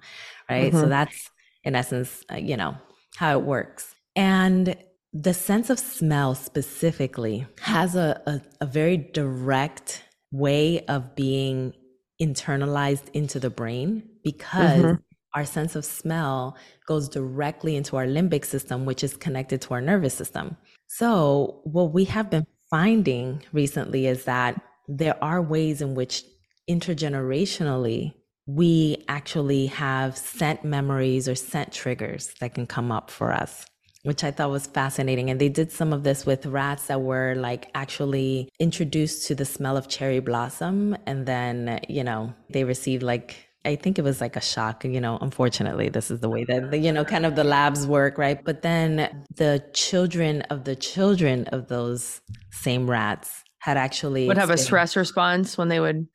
right? 0.49 0.71
Mm-hmm. 0.71 0.81
So, 0.81 0.87
that's 0.87 1.31
in 1.63 1.75
essence, 1.75 2.23
uh, 2.31 2.37
you 2.37 2.57
know, 2.57 2.77
how 3.17 3.37
it 3.37 3.43
works. 3.43 3.95
And 4.15 4.75
the 5.11 5.33
sense 5.33 5.69
of 5.69 5.79
smell 5.79 6.35
specifically 6.35 7.45
has 7.61 7.95
a, 7.95 8.21
a, 8.25 8.41
a 8.61 8.65
very 8.65 8.97
direct 8.97 10.03
way 10.31 10.83
of 10.85 11.15
being 11.15 11.73
internalized 12.21 13.09
into 13.13 13.39
the 13.39 13.49
brain 13.49 14.03
because 14.23 14.81
mm-hmm. 14.81 15.01
our 15.33 15.45
sense 15.45 15.75
of 15.75 15.85
smell 15.85 16.57
goes 16.87 17.09
directly 17.09 17.75
into 17.75 17.97
our 17.97 18.05
limbic 18.05 18.45
system, 18.45 18.85
which 18.85 19.03
is 19.03 19.17
connected 19.17 19.61
to 19.61 19.73
our 19.73 19.81
nervous 19.81 20.13
system. 20.13 20.57
So, 20.87 21.61
what 21.63 21.93
we 21.93 22.05
have 22.05 22.29
been 22.29 22.45
finding 22.69 23.43
recently 23.51 24.07
is 24.07 24.25
that 24.25 24.61
there 24.87 25.21
are 25.23 25.41
ways 25.41 25.81
in 25.81 25.95
which 25.95 26.23
intergenerationally 26.69 28.13
we 28.45 29.03
actually 29.07 29.67
have 29.67 30.17
scent 30.17 30.65
memories 30.65 31.29
or 31.29 31.35
scent 31.35 31.71
triggers 31.71 32.33
that 32.39 32.53
can 32.53 32.67
come 32.67 32.91
up 32.91 33.09
for 33.09 33.31
us 33.31 33.65
which 34.03 34.23
I 34.23 34.31
thought 34.31 34.51
was 34.51 34.67
fascinating. 34.67 35.29
And 35.29 35.39
they 35.39 35.49
did 35.49 35.71
some 35.71 35.93
of 35.93 36.03
this 36.03 36.25
with 36.25 36.45
rats 36.45 36.87
that 36.87 37.01
were 37.01 37.35
like 37.35 37.69
actually 37.73 38.49
introduced 38.59 39.27
to 39.27 39.35
the 39.35 39.45
smell 39.45 39.77
of 39.77 39.87
cherry 39.87 40.19
blossom. 40.19 40.95
And 41.05 41.25
then, 41.25 41.79
you 41.89 42.03
know, 42.03 42.33
they 42.49 42.63
received 42.65 43.01
like, 43.01 43.49
I 43.65 43.77
think 43.77 43.97
it 43.97 44.01
was 44.01 44.19
like 44.19 44.35
a 44.35 44.41
shock, 44.41 44.83
you 44.83 44.99
know, 44.99 45.17
unfortunately, 45.21 45.87
this 45.87 46.11
is 46.11 46.19
the 46.19 46.29
way 46.29 46.43
that, 46.43 46.77
you 46.77 46.91
know, 46.91 47.05
kind 47.05 47.25
of 47.25 47.35
the 47.35 47.45
labs 47.45 47.87
work, 47.87 48.17
right? 48.17 48.43
But 48.43 48.61
then 48.61 49.23
the 49.35 49.63
children 49.73 50.41
of 50.43 50.65
the 50.65 50.75
children 50.75 51.47
of 51.47 51.69
those 51.69 52.19
same 52.51 52.89
rats 52.89 53.43
had 53.63 53.77
actually 53.77 54.27
would 54.27 54.37
have 54.37 54.49
a 54.49 54.57
stress 54.57 54.97
response 54.97 55.57
when 55.57 55.69
they 55.69 55.79
would 55.79 56.05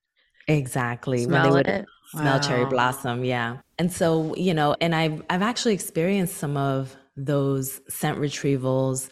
exactly 0.48 1.24
smell 1.24 1.44
when 1.44 1.50
they 1.50 1.56
would 1.56 1.66
it. 1.66 1.86
smell 2.10 2.36
wow. 2.36 2.40
cherry 2.40 2.66
blossom 2.66 3.24
yeah 3.24 3.56
and 3.78 3.90
so 3.90 4.34
you 4.36 4.52
know 4.52 4.76
and 4.82 4.94
i've 4.94 5.22
i've 5.30 5.40
actually 5.40 5.72
experienced 5.72 6.36
some 6.36 6.58
of 6.58 6.94
those 7.18 7.80
scent 7.88 8.18
retrievals 8.18 9.10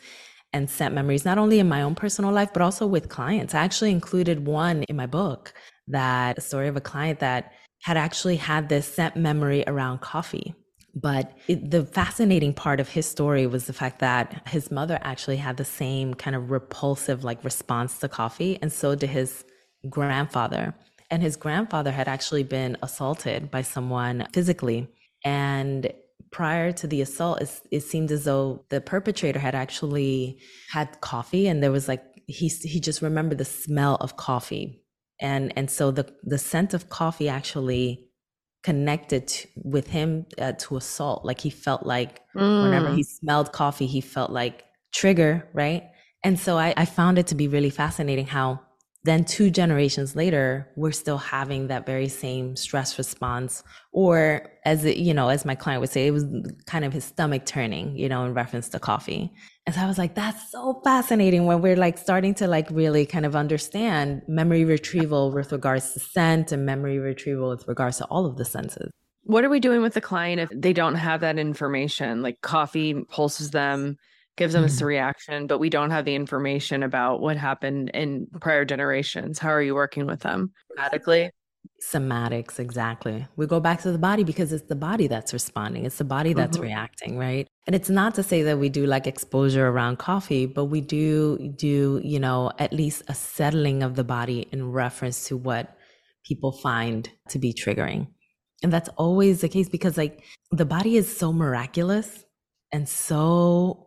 and 0.52 0.70
scent 0.70 0.94
memories, 0.94 1.24
not 1.24 1.38
only 1.38 1.58
in 1.58 1.68
my 1.68 1.82
own 1.82 1.94
personal 1.94 2.32
life, 2.32 2.50
but 2.52 2.62
also 2.62 2.86
with 2.86 3.08
clients. 3.08 3.54
I 3.54 3.64
actually 3.64 3.90
included 3.90 4.46
one 4.46 4.84
in 4.84 4.96
my 4.96 5.06
book 5.06 5.52
that 5.88 6.38
a 6.38 6.40
story 6.40 6.68
of 6.68 6.76
a 6.76 6.80
client 6.80 7.18
that 7.20 7.52
had 7.82 7.96
actually 7.96 8.36
had 8.36 8.68
this 8.68 8.86
scent 8.86 9.16
memory 9.16 9.64
around 9.66 10.00
coffee. 10.00 10.54
But 10.94 11.36
it, 11.46 11.70
the 11.70 11.84
fascinating 11.84 12.54
part 12.54 12.80
of 12.80 12.88
his 12.88 13.06
story 13.06 13.46
was 13.46 13.66
the 13.66 13.74
fact 13.74 13.98
that 13.98 14.48
his 14.48 14.70
mother 14.70 14.98
actually 15.02 15.36
had 15.36 15.58
the 15.58 15.64
same 15.64 16.14
kind 16.14 16.34
of 16.34 16.50
repulsive 16.50 17.22
like 17.22 17.44
response 17.44 17.98
to 17.98 18.08
coffee, 18.08 18.58
and 18.62 18.72
so 18.72 18.94
did 18.94 19.10
his 19.10 19.44
grandfather. 19.90 20.74
And 21.10 21.22
his 21.22 21.36
grandfather 21.36 21.92
had 21.92 22.08
actually 22.08 22.44
been 22.44 22.78
assaulted 22.82 23.50
by 23.50 23.62
someone 23.62 24.26
physically. 24.32 24.88
And 25.22 25.92
prior 26.36 26.70
to 26.70 26.86
the 26.86 27.00
assault, 27.00 27.40
it, 27.40 27.50
it 27.70 27.80
seemed 27.80 28.12
as 28.12 28.24
though 28.24 28.62
the 28.68 28.78
perpetrator 28.78 29.38
had 29.38 29.54
actually 29.54 30.38
had 30.70 31.00
coffee, 31.00 31.48
and 31.48 31.62
there 31.62 31.72
was 31.72 31.88
like 31.88 32.04
he 32.26 32.48
he 32.48 32.78
just 32.78 33.00
remembered 33.00 33.38
the 33.38 33.44
smell 33.62 33.94
of 34.02 34.18
coffee, 34.18 34.82
and 35.18 35.50
and 35.56 35.70
so 35.70 35.90
the 35.90 36.04
the 36.24 36.36
scent 36.36 36.74
of 36.74 36.90
coffee 36.90 37.30
actually 37.30 38.10
connected 38.62 39.28
to, 39.28 39.48
with 39.64 39.86
him 39.88 40.26
uh, 40.36 40.52
to 40.58 40.76
assault. 40.76 41.24
Like 41.24 41.40
he 41.40 41.48
felt 41.48 41.86
like 41.86 42.20
mm. 42.36 42.62
whenever 42.64 42.92
he 42.92 43.02
smelled 43.02 43.52
coffee, 43.52 43.86
he 43.86 44.02
felt 44.02 44.30
like 44.30 44.64
trigger, 44.92 45.48
right? 45.54 45.84
And 46.22 46.38
so 46.38 46.58
I, 46.58 46.74
I 46.76 46.84
found 46.84 47.18
it 47.18 47.28
to 47.28 47.34
be 47.34 47.48
really 47.48 47.70
fascinating 47.70 48.26
how 48.26 48.60
then 49.06 49.24
two 49.24 49.50
generations 49.50 50.14
later 50.14 50.68
we're 50.76 50.92
still 50.92 51.16
having 51.16 51.68
that 51.68 51.86
very 51.86 52.08
same 52.08 52.56
stress 52.56 52.98
response. 52.98 53.62
Or 53.92 54.50
as 54.64 54.84
it, 54.84 54.98
you 54.98 55.14
know 55.14 55.28
as 55.28 55.44
my 55.44 55.54
client 55.54 55.80
would 55.80 55.90
say 55.90 56.06
it 56.06 56.10
was 56.10 56.24
kind 56.66 56.84
of 56.84 56.92
his 56.92 57.04
stomach 57.04 57.46
turning 57.46 57.96
you 57.96 58.08
know 58.08 58.24
in 58.24 58.34
reference 58.34 58.68
to 58.70 58.78
coffee. 58.78 59.32
And 59.66 59.74
so 59.74 59.80
i 59.80 59.86
was 59.86 59.98
like 59.98 60.14
that's 60.14 60.50
so 60.52 60.80
fascinating 60.84 61.46
when 61.46 61.62
we're 61.62 61.76
like 61.76 61.96
starting 61.96 62.34
to 62.34 62.46
like 62.46 62.68
really 62.70 63.06
kind 63.06 63.24
of 63.24 63.34
understand 63.34 64.22
memory 64.28 64.64
retrieval 64.64 65.32
with 65.32 65.52
regards 65.52 65.92
to 65.94 66.00
scent 66.00 66.52
and 66.52 66.66
memory 66.66 66.98
retrieval 66.98 67.48
with 67.48 67.66
regards 67.66 67.98
to 67.98 68.04
all 68.06 68.26
of 68.26 68.36
the 68.36 68.44
senses. 68.44 68.90
What 69.22 69.44
are 69.44 69.50
we 69.50 69.58
doing 69.58 69.82
with 69.82 69.94
the 69.94 70.00
client 70.00 70.40
if 70.40 70.50
they 70.54 70.72
don't 70.72 70.94
have 70.94 71.20
that 71.22 71.38
information? 71.38 72.22
Like 72.22 72.42
coffee 72.42 72.94
pulses 73.08 73.50
them 73.50 73.96
gives 74.36 74.52
them 74.52 74.64
mm-hmm. 74.64 74.84
a 74.84 74.86
reaction, 74.86 75.46
but 75.46 75.58
we 75.58 75.70
don't 75.70 75.90
have 75.90 76.04
the 76.04 76.14
information 76.14 76.82
about 76.82 77.20
what 77.20 77.36
happened 77.36 77.90
in 77.94 78.26
prior 78.40 78.64
generations. 78.64 79.38
How 79.38 79.50
are 79.50 79.62
you 79.62 79.74
working 79.74 80.06
with 80.06 80.20
them? 80.20 80.52
Somatically? 80.78 81.30
Somatics, 81.82 82.58
exactly. 82.58 83.26
We 83.36 83.46
go 83.46 83.60
back 83.60 83.82
to 83.82 83.92
the 83.92 83.98
body 83.98 84.24
because 84.24 84.52
it's 84.52 84.66
the 84.68 84.76
body 84.76 85.08
that's 85.08 85.32
responding. 85.32 85.84
It's 85.84 85.98
the 85.98 86.04
body 86.04 86.32
that's 86.32 86.56
mm-hmm. 86.56 86.66
reacting, 86.66 87.18
right? 87.18 87.46
And 87.66 87.74
it's 87.74 87.90
not 87.90 88.14
to 88.14 88.22
say 88.22 88.42
that 88.42 88.58
we 88.58 88.68
do 88.68 88.86
like 88.86 89.06
exposure 89.06 89.68
around 89.68 89.98
coffee, 89.98 90.46
but 90.46 90.66
we 90.66 90.80
do 90.80 91.52
do, 91.56 92.00
you 92.04 92.20
know, 92.20 92.52
at 92.58 92.72
least 92.72 93.02
a 93.08 93.14
settling 93.14 93.82
of 93.82 93.96
the 93.96 94.04
body 94.04 94.48
in 94.52 94.70
reference 94.70 95.26
to 95.28 95.36
what 95.36 95.76
people 96.24 96.52
find 96.52 97.10
to 97.28 97.38
be 97.38 97.52
triggering. 97.52 98.08
And 98.62 98.72
that's 98.72 98.88
always 98.96 99.40
the 99.40 99.48
case 99.48 99.68
because 99.68 99.96
like 99.96 100.24
the 100.50 100.64
body 100.64 100.96
is 100.96 101.14
so 101.14 101.32
miraculous 101.32 102.24
and 102.72 102.88
so 102.88 103.85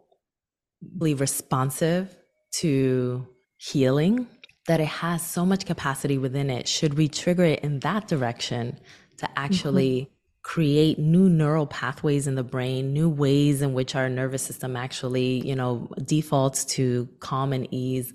responsive 0.97 2.15
to 2.51 3.27
healing 3.57 4.27
that 4.67 4.79
it 4.79 4.87
has 4.87 5.25
so 5.25 5.45
much 5.45 5.65
capacity 5.65 6.17
within 6.17 6.49
it. 6.49 6.67
Should 6.67 6.93
we 6.93 7.07
trigger 7.07 7.43
it 7.43 7.61
in 7.61 7.79
that 7.79 8.07
direction 8.07 8.79
to 9.17 9.27
actually 9.37 10.01
mm-hmm. 10.01 10.11
create 10.43 10.99
new 10.99 11.27
neural 11.27 11.65
pathways 11.65 12.27
in 12.27 12.35
the 12.35 12.43
brain, 12.43 12.93
new 12.93 13.09
ways 13.09 13.61
in 13.61 13.73
which 13.73 13.95
our 13.95 14.09
nervous 14.09 14.43
system 14.43 14.75
actually, 14.75 15.45
you 15.45 15.55
know, 15.55 15.89
defaults 16.05 16.65
to 16.65 17.09
calm 17.19 17.51
and 17.51 17.67
ease 17.71 18.13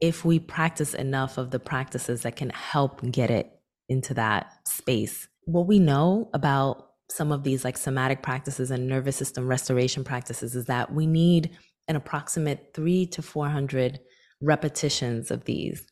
if 0.00 0.24
we 0.24 0.38
practice 0.38 0.94
enough 0.94 1.38
of 1.38 1.50
the 1.50 1.58
practices 1.58 2.22
that 2.22 2.36
can 2.36 2.50
help 2.50 3.02
get 3.10 3.30
it 3.30 3.50
into 3.88 4.14
that 4.14 4.52
space. 4.66 5.26
What 5.44 5.66
we 5.66 5.78
know 5.78 6.30
about 6.32 6.88
some 7.10 7.32
of 7.32 7.42
these 7.42 7.64
like 7.64 7.76
somatic 7.76 8.22
practices 8.22 8.70
and 8.70 8.86
nervous 8.86 9.16
system 9.16 9.48
restoration 9.48 10.04
practices 10.04 10.54
is 10.54 10.66
that 10.66 10.92
we 10.92 11.06
need 11.06 11.50
an 11.88 11.96
approximate 11.96 12.70
three 12.74 13.06
to 13.06 13.22
400 13.22 13.98
repetitions 14.40 15.30
of 15.30 15.44
these 15.44 15.86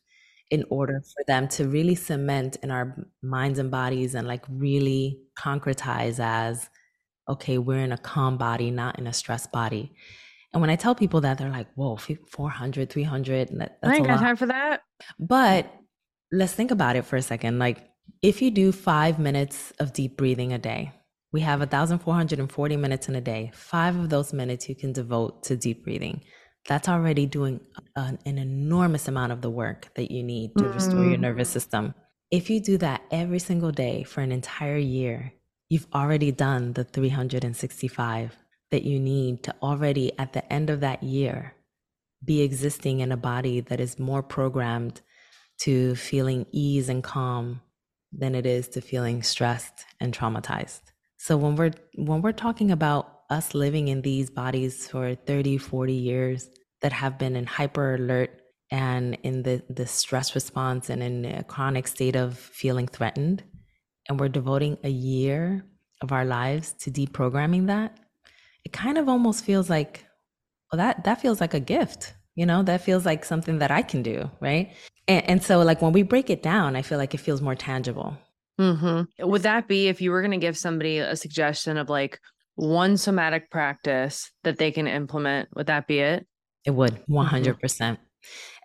in 0.49 0.63
order 0.69 1.01
for 1.01 1.23
them 1.27 1.47
to 1.49 1.67
really 1.67 1.95
cement 1.95 2.55
in 2.63 2.71
our 2.71 2.95
minds 3.21 3.59
and 3.59 3.69
bodies 3.69 4.15
and 4.15 4.27
like 4.27 4.43
really 4.49 5.19
concretize 5.37 6.19
as 6.19 6.69
okay 7.27 7.57
we're 7.57 7.79
in 7.79 7.91
a 7.91 7.97
calm 7.97 8.37
body 8.37 8.71
not 8.71 8.97
in 8.97 9.07
a 9.07 9.13
stressed 9.13 9.51
body. 9.51 9.93
And 10.53 10.61
when 10.61 10.69
i 10.69 10.77
tell 10.77 10.95
people 10.95 11.21
that 11.21 11.37
they're 11.37 11.49
like 11.49 11.67
whoa 11.75 11.97
400 11.97 12.89
300 12.89 13.49
that, 13.49 13.57
that's 13.81 13.93
i 13.93 13.97
ain't 13.97 14.07
got 14.07 14.19
time 14.19 14.37
for 14.37 14.45
that. 14.45 14.81
But 15.19 15.73
let's 16.31 16.53
think 16.53 16.71
about 16.71 16.95
it 16.95 17.05
for 17.05 17.17
a 17.17 17.21
second. 17.21 17.59
Like 17.59 17.89
if 18.21 18.41
you 18.41 18.51
do 18.51 18.71
five 18.71 19.19
minutes 19.19 19.73
of 19.79 19.91
deep 19.91 20.15
breathing 20.15 20.53
a 20.53 20.57
day 20.57 20.93
We 21.33 21.41
have 21.41 21.59
1,440 21.59 22.77
minutes 22.77 23.09
in 23.09 23.15
a 23.15 23.21
day. 23.21 23.51
Five 23.53 23.97
of 23.97 24.09
those 24.09 24.33
minutes 24.33 24.69
you 24.69 24.75
can 24.75 24.93
devote 24.93 25.43
to 25.43 25.57
deep 25.57 25.83
breathing. 25.83 26.21
That's 26.67 26.89
already 26.89 27.25
doing 27.25 27.59
an, 27.95 28.19
an 28.25 28.37
enormous 28.37 29.07
amount 29.07 29.31
of 29.31 29.41
the 29.41 29.49
work 29.49 29.89
that 29.95 30.11
you 30.11 30.23
need 30.23 30.55
to 30.57 30.65
restore 30.69 31.03
your 31.05 31.17
Mm. 31.17 31.21
nervous 31.21 31.49
system. 31.49 31.93
If 32.31 32.49
you 32.49 32.61
do 32.61 32.77
that 32.79 33.01
every 33.11 33.39
single 33.39 33.71
day 33.71 34.03
for 34.03 34.21
an 34.21 34.31
entire 34.31 34.77
year, 34.77 35.33
you've 35.69 35.87
already 35.93 36.31
done 36.31 36.73
the 36.73 36.83
365 36.83 38.37
that 38.71 38.83
you 38.83 38.99
need 38.99 39.43
to 39.43 39.55
already 39.61 40.17
at 40.19 40.33
the 40.33 40.51
end 40.51 40.69
of 40.69 40.81
that 40.81 41.03
year 41.03 41.53
be 42.23 42.41
existing 42.41 42.99
in 42.99 43.11
a 43.11 43.17
body 43.17 43.61
that 43.61 43.79
is 43.79 43.99
more 43.99 44.23
programmed 44.23 45.01
to 45.59 45.95
feeling 45.95 46.45
ease 46.51 46.89
and 46.89 47.03
calm 47.03 47.61
than 48.11 48.35
it 48.35 48.45
is 48.45 48.67
to 48.69 48.81
feeling 48.81 49.21
stressed 49.23 49.85
and 49.99 50.13
traumatized. 50.13 50.81
So 51.27 51.35
when 51.35 51.57
we're 51.57 51.73
when 51.95 52.21
we're 52.21 52.31
talking 52.31 52.71
about 52.71 53.23
us 53.29 53.53
living 53.53 53.89
in 53.89 54.01
these 54.01 54.29
bodies 54.29 54.87
for 54.87 55.13
30, 55.13 55.57
40 55.57 55.91
years 55.91 56.49
that 56.81 56.93
have 56.93 57.19
been 57.19 57.35
in 57.35 57.45
hyper 57.45 57.95
alert 57.95 58.29
and 58.71 59.17
in 59.23 59.43
the, 59.43 59.61
the 59.69 59.85
stress 59.87 60.35
response 60.35 60.89
and 60.89 61.03
in 61.03 61.25
a 61.25 61.43
chronic 61.43 61.89
state 61.89 62.15
of 62.15 62.37
feeling 62.39 62.87
threatened, 62.87 63.43
and 64.07 64.21
we're 64.21 64.29
devoting 64.29 64.77
a 64.85 64.89
year 64.89 65.65
of 66.01 66.13
our 66.13 66.23
lives 66.23 66.71
to 66.79 66.91
deprogramming 66.91 67.67
that, 67.67 67.99
it 68.63 68.71
kind 68.71 68.97
of 68.97 69.09
almost 69.09 69.43
feels 69.43 69.69
like, 69.69 70.05
well, 70.71 70.77
that 70.77 71.03
that 71.03 71.19
feels 71.19 71.41
like 71.41 71.53
a 71.53 71.59
gift. 71.59 72.13
You 72.35 72.45
know, 72.45 72.63
that 72.63 72.79
feels 72.79 73.05
like 73.05 73.25
something 73.25 73.59
that 73.59 73.69
I 73.69 73.81
can 73.81 74.01
do, 74.01 74.31
right? 74.39 74.71
And, 75.09 75.29
and 75.29 75.43
so, 75.43 75.59
like 75.59 75.81
when 75.81 75.91
we 75.91 76.03
break 76.03 76.29
it 76.29 76.41
down, 76.41 76.77
I 76.77 76.83
feel 76.83 76.97
like 76.97 77.13
it 77.13 77.19
feels 77.19 77.41
more 77.41 77.55
tangible. 77.55 78.17
Hmm 78.57 79.01
Would 79.19 79.43
that 79.43 79.67
be 79.67 79.87
if 79.87 80.01
you 80.01 80.11
were 80.11 80.21
going 80.21 80.31
to 80.31 80.37
give 80.37 80.57
somebody 80.57 80.97
a 80.99 81.15
suggestion 81.15 81.77
of 81.77 81.89
like 81.89 82.19
one 82.55 82.97
somatic 82.97 83.51
practice 83.51 84.31
that 84.43 84.57
they 84.57 84.71
can 84.71 84.87
implement? 84.87 85.49
Would 85.55 85.67
that 85.67 85.87
be 85.87 85.99
it? 85.99 86.25
It 86.65 86.71
would 86.71 87.05
100%. 87.07 87.59
percent 87.59 87.99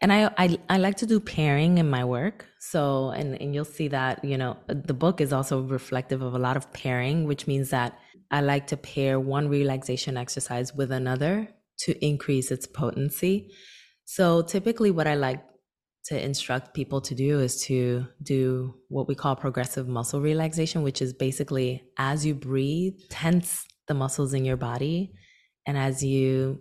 And 0.01 0.13
I, 0.13 0.31
I 0.39 0.59
I 0.69 0.79
like 0.79 0.97
to 0.97 1.07
do 1.07 1.21
pairing 1.21 1.79
in 1.79 1.89
my 1.91 2.05
work. 2.05 2.47
So 2.59 3.11
and 3.11 3.41
and 3.41 3.55
you'll 3.55 3.65
see 3.65 3.89
that, 3.89 4.25
you 4.25 4.39
know, 4.39 4.57
the 4.67 4.95
book 4.95 5.21
is 5.21 5.33
also 5.33 5.63
reflective 5.63 6.23
of 6.23 6.35
a 6.35 6.39
lot 6.39 6.57
of 6.57 6.73
pairing, 6.73 7.27
which 7.27 7.47
means 7.47 7.71
that 7.71 7.99
I 8.31 8.41
like 8.41 8.67
to 8.69 8.77
pair 8.77 9.21
one 9.21 9.49
relaxation 9.49 10.17
exercise 10.17 10.75
with 10.75 10.91
another 10.91 11.49
to 11.81 12.05
increase 12.05 12.51
its 12.51 12.67
potency. 12.67 13.51
So 14.05 14.43
typically 14.43 14.91
what 14.91 15.07
I 15.07 15.15
like 15.15 15.43
to 16.05 16.21
instruct 16.21 16.75
people 16.75 17.01
to 17.01 17.15
do 17.15 17.41
is 17.41 17.63
to 17.65 18.07
do 18.23 18.75
what 18.89 19.07
we 19.07 19.15
call 19.15 19.37
progressive 19.37 19.89
muscle 19.89 20.21
relaxation, 20.21 20.83
which 20.83 21.01
is 21.01 21.13
basically 21.13 21.85
as 21.97 22.27
you 22.27 22.35
breathe, 22.35 22.95
tense 23.09 23.67
the 23.87 23.95
muscles 23.95 24.35
in 24.35 24.45
your 24.45 24.57
body. 24.57 25.13
And 25.67 25.79
as 25.79 26.03
you 26.03 26.61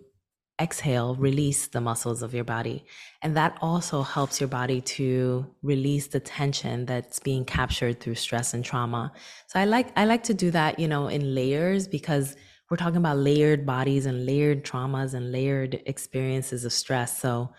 exhale, 0.60 1.16
release 1.16 1.66
the 1.66 1.80
muscles 1.80 2.22
of 2.22 2.34
your 2.34 2.44
body. 2.44 2.84
And 3.20 3.36
that 3.36 3.58
also 3.60 4.02
helps 4.02 4.40
your 4.40 4.48
body 4.48 4.80
to 4.80 5.46
release 5.62 6.06
the 6.06 6.20
tension 6.20 6.86
that's 6.86 7.18
being 7.18 7.44
captured 7.44 8.00
through 8.00 8.14
stress 8.14 8.54
and 8.54 8.64
trauma. 8.64 9.12
So 9.48 9.58
I 9.58 9.64
like 9.64 9.92
I 9.96 10.04
like 10.04 10.22
to 10.24 10.34
do 10.34 10.50
that, 10.52 10.78
you 10.78 10.86
know, 10.86 11.08
in 11.08 11.34
layers 11.34 11.88
because 11.88 12.36
we're 12.70 12.76
talking 12.76 12.96
about 12.98 13.18
layered 13.18 13.66
bodies 13.66 14.06
and 14.06 14.24
layered 14.24 14.64
traumas 14.64 15.14
and 15.14 15.32
layered 15.32 15.82
experiences 15.86 16.64
of 16.64 16.72
stress. 16.72 17.18
So, 17.18 17.52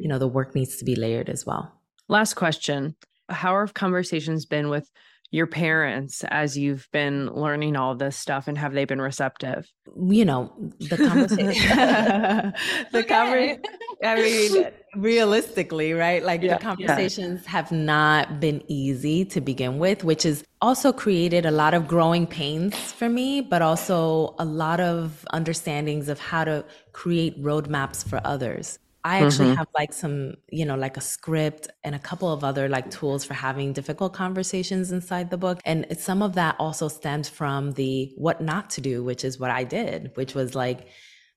you 0.00 0.08
know, 0.08 0.18
the 0.18 0.28
work 0.28 0.54
needs 0.54 0.76
to 0.78 0.84
be 0.84 0.96
layered 0.96 1.28
as 1.28 1.44
well. 1.46 1.72
Last 2.08 2.34
question. 2.34 2.96
How 3.28 3.60
have 3.60 3.74
conversations 3.74 4.46
been 4.46 4.68
with 4.68 4.90
your 5.30 5.46
parents 5.46 6.24
as 6.28 6.58
you've 6.58 6.88
been 6.92 7.28
learning 7.32 7.76
all 7.76 7.94
this 7.94 8.16
stuff 8.16 8.48
and 8.48 8.58
have 8.58 8.72
they 8.72 8.84
been 8.84 9.00
receptive? 9.00 9.70
You 9.96 10.24
know, 10.24 10.52
the 10.80 10.98
conversation 10.98 11.70
the 12.92 13.02
Okay. 13.02 13.04
conversation 13.04 13.62
I 14.02 14.16
mean, 14.16 14.66
realistically, 14.96 15.92
right? 15.92 16.22
Like 16.24 16.40
Yeah, 16.42 16.54
the 16.54 16.56
conversations 16.56 17.44
have 17.46 17.70
not 17.70 18.40
been 18.40 18.62
easy 18.66 19.26
to 19.26 19.40
begin 19.42 19.78
with, 19.78 20.04
which 20.04 20.22
has 20.22 20.42
also 20.62 20.92
created 20.92 21.44
a 21.44 21.50
lot 21.50 21.74
of 21.74 21.86
growing 21.86 22.26
pains 22.26 22.92
for 22.92 23.10
me, 23.10 23.42
but 23.42 23.60
also 23.60 24.34
a 24.38 24.44
lot 24.44 24.80
of 24.80 25.26
understandings 25.34 26.08
of 26.08 26.18
how 26.18 26.44
to 26.44 26.64
create 26.92 27.40
roadmaps 27.42 28.06
for 28.08 28.20
others. 28.24 28.78
I 29.04 29.18
actually 29.18 29.48
have 29.56 29.66
like 29.74 29.92
some, 29.92 30.34
you 30.50 30.66
know, 30.66 30.76
like 30.76 30.96
a 30.96 31.00
script 31.00 31.68
and 31.84 31.94
a 31.94 31.98
couple 31.98 32.30
of 32.32 32.44
other 32.44 32.68
like 32.68 32.90
tools 32.90 33.24
for 33.24 33.34
having 33.34 33.72
difficult 33.72 34.12
conversations 34.12 34.92
inside 34.92 35.30
the 35.30 35.38
book. 35.38 35.60
And 35.64 35.86
some 35.98 36.22
of 36.22 36.34
that 36.34 36.56
also 36.58 36.88
stems 36.88 37.28
from 37.28 37.72
the 37.72 38.12
what 38.16 38.42
not 38.42 38.70
to 38.70 38.80
do, 38.82 39.02
which 39.02 39.24
is 39.24 39.38
what 39.40 39.50
I 39.50 39.64
did, 39.64 40.12
which 40.16 40.34
was 40.34 40.54
like 40.54 40.88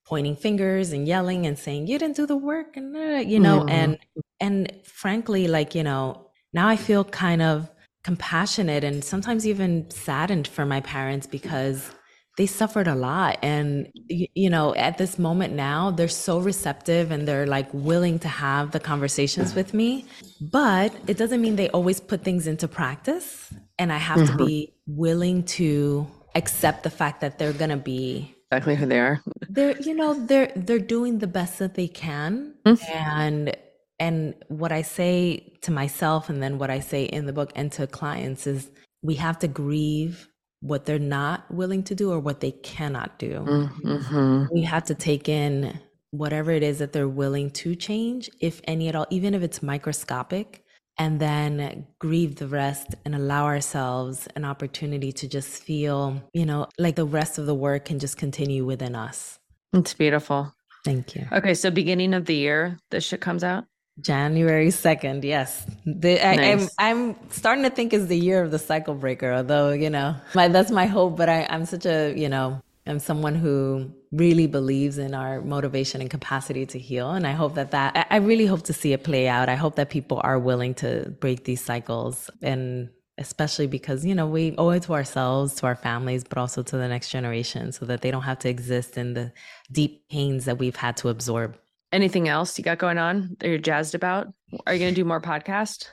pointing 0.05 0.35
fingers 0.35 0.91
and 0.91 1.07
yelling 1.07 1.45
and 1.45 1.57
saying 1.57 1.87
you 1.87 1.97
didn't 1.97 2.17
do 2.17 2.25
the 2.25 2.35
work 2.37 2.75
and 2.75 2.95
uh, 2.95 2.99
you 3.25 3.39
know 3.39 3.63
Mhm. 3.65 3.69
and 3.69 3.97
and 4.41 4.71
frankly 4.83 5.47
like 5.47 5.73
you 5.73 5.81
know 5.83 6.29
now 6.51 6.67
i 6.67 6.75
feel 6.75 7.05
kind 7.05 7.41
of 7.41 7.69
compassionate 8.03 8.83
and 8.83 9.03
sometimes 9.03 9.47
even 9.47 9.89
saddened 9.89 10.45
for 10.47 10.65
my 10.65 10.81
parents 10.81 11.25
because 11.25 11.89
they 12.37 12.45
suffered 12.45 12.87
a 12.87 12.95
lot. 12.95 13.37
And 13.41 13.89
you 14.09 14.49
know 14.49 14.73
at 14.75 14.97
this 14.97 15.19
moment 15.19 15.53
now 15.53 15.91
they're 15.91 16.07
so 16.07 16.39
receptive 16.39 17.11
and 17.11 17.27
they're 17.27 17.47
like 17.47 17.69
willing 17.73 18.19
to 18.19 18.27
have 18.27 18.71
the 18.71 18.79
conversations 18.79 19.55
with 19.55 19.73
me. 19.73 20.05
But 20.41 20.93
it 21.07 21.17
doesn't 21.17 21.41
mean 21.41 21.55
they 21.55 21.69
always 21.69 21.99
put 21.99 22.23
things 22.23 22.47
into 22.47 22.67
practice. 22.67 23.53
And 23.79 23.91
i 23.91 23.97
have 23.97 24.17
to 24.17 24.23
mm-hmm. 24.25 24.45
be 24.45 24.73
willing 24.85 25.43
to 25.43 26.07
accept 26.35 26.83
the 26.83 26.89
fact 26.89 27.21
that 27.21 27.37
they're 27.37 27.53
going 27.53 27.71
to 27.71 27.77
be 27.77 28.35
Exactly 28.51 28.75
who 28.75 28.85
they 28.85 28.99
are. 28.99 29.19
they're 29.49 29.79
you 29.81 29.95
know 29.95 30.13
they're 30.13 30.51
they're 30.55 30.77
doing 30.77 31.19
the 31.19 31.27
best 31.27 31.59
that 31.59 31.73
they 31.73 31.87
can. 31.87 32.53
Mm. 32.65 32.89
And 32.89 33.57
and 33.99 34.35
what 34.47 34.71
i 34.71 34.81
say 34.81 35.53
to 35.61 35.71
myself 35.71 36.29
and 36.29 36.41
then 36.41 36.57
what 36.57 36.69
i 36.69 36.79
say 36.79 37.03
in 37.03 37.25
the 37.25 37.33
book 37.33 37.51
and 37.55 37.71
to 37.71 37.85
clients 37.87 38.47
is 38.47 38.69
we 39.01 39.15
have 39.15 39.37
to 39.39 39.47
grieve 39.47 40.27
what 40.69 40.85
they're 40.85 41.07
not 41.19 41.39
willing 41.59 41.83
to 41.83 41.93
do 42.01 42.11
or 42.13 42.19
what 42.27 42.39
they 42.39 42.51
cannot 42.73 43.09
do 43.19 43.33
Mm-hmm. 43.83 44.45
we 44.55 44.61
have 44.73 44.85
to 44.85 44.95
take 44.95 45.27
in 45.27 45.79
whatever 46.11 46.51
it 46.51 46.63
is 46.63 46.77
that 46.79 46.93
they're 46.93 47.07
willing 47.23 47.49
to 47.61 47.75
change 47.75 48.29
if 48.39 48.61
any 48.73 48.87
at 48.89 48.95
all 48.95 49.07
even 49.17 49.33
if 49.33 49.41
it's 49.47 49.61
microscopic 49.61 50.63
and 50.99 51.19
then 51.19 51.85
grieve 51.99 52.35
the 52.35 52.47
rest 52.47 52.87
and 53.03 53.13
allow 53.15 53.45
ourselves 53.45 54.27
an 54.35 54.45
opportunity 54.45 55.11
to 55.11 55.27
just 55.27 55.63
feel 55.63 56.21
you 56.33 56.45
know 56.45 56.67
like 56.77 56.95
the 56.95 57.05
rest 57.19 57.37
of 57.39 57.45
the 57.45 57.55
work 57.55 57.85
can 57.85 57.99
just 57.99 58.17
continue 58.17 58.63
within 58.65 58.95
us 58.95 59.39
It's 59.73 59.93
beautiful. 59.95 60.53
Thank 60.85 61.15
you. 61.15 61.25
Okay, 61.31 61.53
so 61.55 61.71
beginning 61.71 62.13
of 62.13 62.25
the 62.25 62.35
year, 62.35 62.77
this 62.91 63.05
shit 63.05 63.21
comes 63.21 63.43
out. 63.43 63.63
January 64.01 64.69
2nd, 64.69 65.23
yes. 65.23 65.65
The, 65.85 66.25
I, 66.25 66.35
Nice. 66.35 66.75
I'm, 66.79 67.09
I'm 67.09 67.29
starting 67.29 67.63
to 67.63 67.69
think 67.69 67.93
is 67.93 68.07
the 68.07 68.17
year 68.17 68.43
of 68.43 68.51
the 68.51 68.59
cycle 68.59 68.95
breaker, 68.95 69.31
although, 69.31 69.71
you 69.71 69.89
know, 69.89 70.15
my, 70.33 70.47
that's 70.47 70.71
my 70.71 70.87
hope. 70.87 71.15
But 71.17 71.29
I, 71.29 71.45
I'm 71.49 71.65
such 71.65 71.85
a, 71.85 72.13
you 72.17 72.27
know, 72.27 72.61
I'm 72.87 72.99
someone 72.99 73.35
who 73.35 73.93
really 74.11 74.47
believes 74.47 74.97
in 74.97 75.13
our 75.13 75.41
motivation 75.41 76.01
and 76.01 76.09
capacity 76.09 76.65
to 76.67 76.79
heal. 76.79 77.11
And 77.11 77.25
I 77.25 77.31
hope 77.31 77.55
that 77.55 77.71
that, 77.71 78.07
I 78.09 78.17
really 78.17 78.45
hope 78.45 78.63
to 78.63 78.73
see 78.73 78.93
it 78.93 79.03
play 79.03 79.27
out. 79.27 79.47
I 79.47 79.55
hope 79.55 79.75
that 79.75 79.89
people 79.89 80.19
are 80.23 80.39
willing 80.39 80.73
to 80.75 81.13
break 81.19 81.45
these 81.45 81.61
cycles 81.61 82.29
and 82.41 82.89
especially 83.19 83.67
because, 83.67 84.03
you 84.03 84.15
know, 84.15 84.25
we 84.25 84.55
owe 84.57 84.71
it 84.71 84.83
to 84.83 84.93
ourselves, 84.93 85.53
to 85.55 85.67
our 85.67 85.75
families, 85.75 86.23
but 86.23 86.39
also 86.39 86.63
to 86.63 86.77
the 86.77 86.87
next 86.87 87.09
generation 87.09 87.71
so 87.71 87.85
that 87.85 88.01
they 88.01 88.09
don't 88.09 88.23
have 88.23 88.39
to 88.39 88.49
exist 88.49 88.97
in 88.97 89.13
the 89.13 89.31
deep 89.71 90.09
pains 90.09 90.45
that 90.45 90.57
we've 90.57 90.75
had 90.75 90.97
to 90.97 91.09
absorb. 91.09 91.57
Anything 91.93 92.27
else 92.27 92.57
you 92.57 92.63
got 92.63 92.79
going 92.79 92.97
on 92.97 93.37
that 93.39 93.47
you're 93.47 93.59
jazzed 93.59 93.93
about? 93.93 94.27
Are 94.65 94.73
you 94.73 94.79
going 94.79 94.93
to 94.93 94.99
do 94.99 95.05
more 95.05 95.21
podcast? 95.21 95.85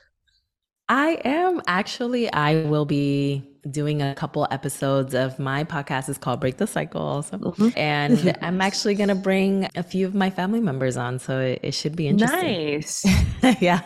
I 0.88 1.20
am 1.26 1.60
actually. 1.66 2.32
I 2.32 2.62
will 2.64 2.86
be 2.86 3.46
doing 3.70 4.00
a 4.00 4.14
couple 4.14 4.48
episodes 4.50 5.14
of 5.14 5.38
my 5.38 5.62
podcast. 5.62 6.08
It's 6.08 6.16
called 6.16 6.40
Break 6.40 6.56
the 6.56 6.66
Cycle, 6.66 7.02
also, 7.02 7.36
Mhm. 7.36 7.76
and 7.76 8.38
I'm 8.42 8.62
actually 8.62 8.94
going 8.94 9.10
to 9.10 9.14
bring 9.14 9.68
a 9.76 9.82
few 9.82 10.06
of 10.06 10.14
my 10.14 10.30
family 10.30 10.60
members 10.60 10.96
on, 10.96 11.18
so 11.18 11.38
it, 11.38 11.60
it 11.62 11.74
should 11.74 11.94
be 11.96 12.08
interesting. 12.08 12.40
Nice. 12.78 13.04
yeah, 13.60 13.80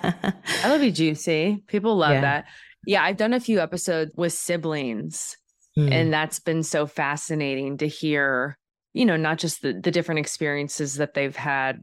That'll 0.63 0.79
be 0.79 0.93
juicy. 0.93 1.65
People 1.67 1.97
love 1.97 2.13
Yeah. 2.13 2.21
that. 2.21 2.45
Yeah, 2.87 3.03
I've 3.03 3.17
done 3.17 3.35
a 3.35 3.41
few 3.41 3.59
episodes 3.61 4.13
with 4.17 4.33
siblings, 4.33 5.37
Mm. 5.77 5.91
and 5.91 6.13
that's 6.13 6.39
been 6.39 6.63
so 6.63 6.87
fascinating 6.87 7.79
to 7.79 7.89
hear. 7.89 8.57
You 8.93 9.05
know, 9.05 9.17
not 9.17 9.39
just 9.39 9.61
the 9.63 9.73
the 9.73 9.91
different 9.91 10.21
experiences 10.21 10.95
that 10.95 11.15
they've 11.15 11.35
had. 11.35 11.81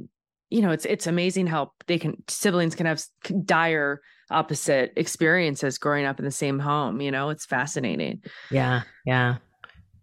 You 0.52 0.62
know, 0.62 0.72
it's 0.72 0.86
it's 0.86 1.08
amazing 1.08 1.48
how 1.48 1.72
they 1.88 1.98
can 1.98 2.22
siblings 2.28 2.76
can 2.76 2.86
have 2.86 3.04
dire 3.46 4.02
opposite 4.30 4.94
experiences 4.96 5.78
growing 5.78 6.06
up 6.06 6.20
in 6.20 6.26
the 6.26 6.32
same 6.32 6.60
home. 6.60 7.02
You 7.02 7.12
know, 7.12 7.30
it's 7.30 7.46
fascinating. 7.46 8.22
yeah, 8.52 8.84
yeah. 9.06 9.38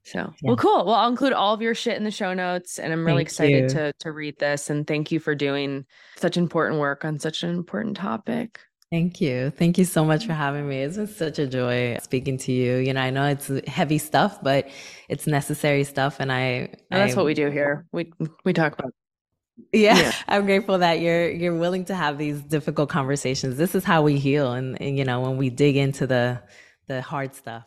So, 0.05 0.19
Yeah. 0.19 0.31
well, 0.43 0.57
cool. 0.57 0.87
Well, 0.87 0.95
I'll 0.95 1.11
include 1.11 1.35
all 1.35 1.53
of 1.53 1.61
your 1.61 1.75
shit 1.75 1.99
in 1.99 2.05
the 2.05 2.11
show 2.11 2.33
notes, 2.33 2.79
and 2.79 2.93
I'm 2.93 3.05
really 3.05 3.19
Thank 3.19 3.29
excited 3.29 3.63
you. 3.65 3.69
to 3.69 3.93
to 4.01 4.13
read 4.13 4.39
this. 4.39 4.71
And 4.71 4.87
thank 4.87 5.13
you 5.13 5.21
for 5.21 5.35
doing 5.35 5.85
such 6.17 6.37
important 6.37 6.81
work 6.81 7.05
on 7.05 7.19
such 7.19 7.43
an 7.43 7.51
important 7.51 7.97
topic. 7.97 8.61
Thank 8.91 9.21
you. 9.21 9.51
Thank 9.51 9.77
you 9.77 9.85
so 9.85 10.03
much 10.03 10.25
for 10.25 10.33
mm-hmm. 10.33 10.41
having 10.41 10.69
me. 10.69 10.83
It's 10.83 10.97
been 10.97 11.07
such 11.09 11.39
a 11.39 11.47
joy 11.47 11.99
speaking 12.03 12.39
to 12.39 12.53
you. 12.53 12.77
You 12.77 12.95
know, 12.95 13.03
I 13.03 13.11
know 13.11 13.27
it's 13.27 13.51
heavy 13.67 13.99
stuff, 13.99 14.43
but 14.43 14.69
it's 15.11 15.27
necessary 15.27 15.85
stuff. 15.85 16.21
And 16.21 16.33
I, 16.33 16.41
and 16.41 16.71
that's 16.91 17.13
I, 17.13 17.17
what 17.17 17.27
we 17.27 17.35
do 17.35 17.51
here. 17.51 17.85
We, 17.93 18.11
we 18.47 18.55
talk 18.55 18.73
about. 18.79 18.95
Yeah, 19.73 19.99
yeah, 19.99 20.13
I'm 20.29 20.47
grateful 20.47 20.79
that 20.79 21.01
you're 21.01 21.29
you're 21.31 21.55
willing 21.55 21.85
to 21.87 21.95
have 21.95 22.19
these 22.19 22.41
difficult 22.41 22.89
conversations. 22.89 23.57
This 23.57 23.75
is 23.75 23.85
how 23.85 24.03
we 24.03 24.19
heal, 24.19 24.53
and, 24.53 24.81
and 24.81 24.97
you 24.97 25.05
know 25.05 25.21
when 25.21 25.37
we 25.37 25.51
dig 25.51 25.77
into 25.77 26.07
the 26.07 26.41
the 26.87 27.03
hard 27.03 27.35
stuff. 27.35 27.65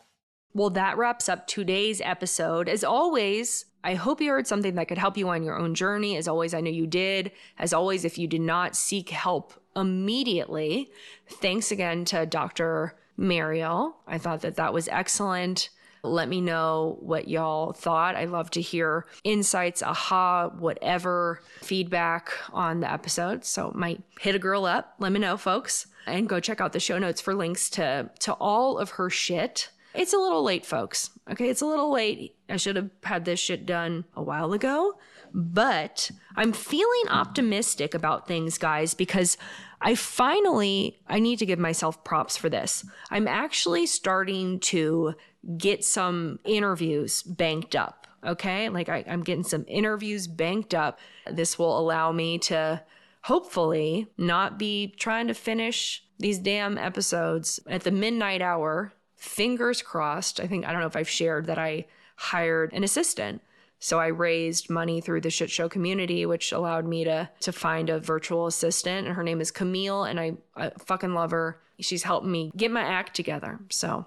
Well, 0.54 0.70
that 0.70 0.98
wraps 0.98 1.28
up 1.28 1.46
today's 1.46 2.00
episode. 2.02 2.68
As 2.68 2.84
always, 2.84 3.64
I 3.84 3.94
hope 3.94 4.20
you 4.20 4.30
heard 4.30 4.46
something 4.46 4.74
that 4.74 4.86
could 4.86 4.98
help 4.98 5.16
you 5.16 5.28
on 5.30 5.42
your 5.42 5.58
own 5.58 5.74
journey. 5.74 6.16
As 6.16 6.28
always, 6.28 6.52
I 6.52 6.60
know 6.60 6.70
you 6.70 6.86
did. 6.86 7.32
As 7.58 7.72
always, 7.72 8.04
if 8.04 8.18
you 8.18 8.26
did 8.26 8.42
not 8.42 8.76
seek 8.76 9.08
help 9.08 9.54
immediately, 9.74 10.90
thanks 11.26 11.72
again 11.72 12.04
to 12.06 12.26
Dr. 12.26 12.96
Mariel. 13.16 13.96
I 14.06 14.18
thought 14.18 14.42
that 14.42 14.56
that 14.56 14.74
was 14.74 14.88
excellent. 14.88 15.70
Let 16.04 16.28
me 16.28 16.40
know 16.40 16.98
what 17.00 17.28
y'all 17.28 17.72
thought. 17.72 18.16
I 18.16 18.24
love 18.24 18.50
to 18.52 18.60
hear 18.60 19.06
insights, 19.22 19.82
aha, 19.82 20.48
whatever 20.48 21.40
feedback 21.60 22.32
on 22.52 22.80
the 22.80 22.92
episode. 22.92 23.44
So 23.44 23.70
might 23.74 24.02
hit 24.20 24.34
a 24.34 24.40
girl 24.40 24.64
up. 24.64 24.94
Let 24.98 25.12
me 25.12 25.20
know, 25.20 25.36
folks. 25.36 25.86
And 26.06 26.28
go 26.28 26.40
check 26.40 26.60
out 26.60 26.72
the 26.72 26.80
show 26.80 26.98
notes 26.98 27.20
for 27.20 27.34
links 27.34 27.70
to 27.70 28.10
to 28.20 28.32
all 28.34 28.78
of 28.78 28.90
her 28.90 29.08
shit. 29.10 29.70
It's 29.94 30.12
a 30.12 30.18
little 30.18 30.42
late, 30.42 30.66
folks. 30.66 31.10
Okay, 31.30 31.48
it's 31.48 31.60
a 31.60 31.66
little 31.66 31.92
late. 31.92 32.34
I 32.48 32.56
should 32.56 32.76
have 32.76 32.90
had 33.04 33.24
this 33.24 33.38
shit 33.38 33.66
done 33.66 34.04
a 34.16 34.22
while 34.22 34.52
ago, 34.52 34.94
but 35.32 36.10
I'm 36.34 36.52
feeling 36.52 37.08
optimistic 37.10 37.94
about 37.94 38.26
things, 38.26 38.58
guys, 38.58 38.94
because 38.94 39.36
I 39.80 39.94
finally 39.94 40.98
I 41.08 41.20
need 41.20 41.38
to 41.40 41.46
give 41.46 41.58
myself 41.58 42.02
props 42.04 42.36
for 42.36 42.48
this. 42.48 42.84
I'm 43.10 43.28
actually 43.28 43.86
starting 43.86 44.60
to 44.60 45.14
get 45.56 45.84
some 45.84 46.38
interviews 46.44 47.22
banked 47.22 47.74
up. 47.74 48.06
Okay, 48.24 48.68
like 48.68 48.88
I, 48.88 49.04
I'm 49.08 49.24
getting 49.24 49.42
some 49.42 49.64
interviews 49.66 50.28
banked 50.28 50.74
up. 50.74 51.00
This 51.30 51.58
will 51.58 51.76
allow 51.78 52.12
me 52.12 52.38
to 52.38 52.82
hopefully 53.22 54.06
not 54.16 54.58
be 54.58 54.94
trying 54.98 55.26
to 55.28 55.34
finish 55.34 56.04
these 56.18 56.38
damn 56.38 56.78
episodes 56.78 57.58
at 57.66 57.82
the 57.82 57.90
midnight 57.90 58.42
hour 58.42 58.92
fingers 59.16 59.82
crossed. 59.82 60.40
I 60.40 60.46
think, 60.46 60.66
I 60.66 60.72
don't 60.72 60.80
know 60.80 60.86
if 60.86 60.96
I've 60.96 61.08
shared 61.08 61.46
that 61.46 61.58
I 61.58 61.86
hired 62.16 62.72
an 62.72 62.84
assistant. 62.84 63.42
So 63.78 63.98
I 63.98 64.08
raised 64.08 64.70
money 64.70 65.00
through 65.00 65.22
the 65.22 65.30
shit 65.30 65.50
show 65.50 65.68
community, 65.68 66.24
which 66.24 66.52
allowed 66.52 66.86
me 66.86 67.02
to 67.02 67.28
to 67.40 67.52
find 67.52 67.90
a 67.90 67.98
virtual 67.98 68.46
assistant. 68.46 69.08
And 69.08 69.16
her 69.16 69.24
name 69.24 69.40
is 69.40 69.50
Camille, 69.50 70.04
and 70.04 70.20
I, 70.20 70.34
I 70.54 70.70
fucking 70.78 71.14
love 71.14 71.32
her. 71.32 71.60
She's 71.80 72.04
helped 72.04 72.26
me 72.26 72.52
get 72.56 72.70
my 72.70 72.82
act 72.82 73.16
together. 73.16 73.58
So, 73.70 74.06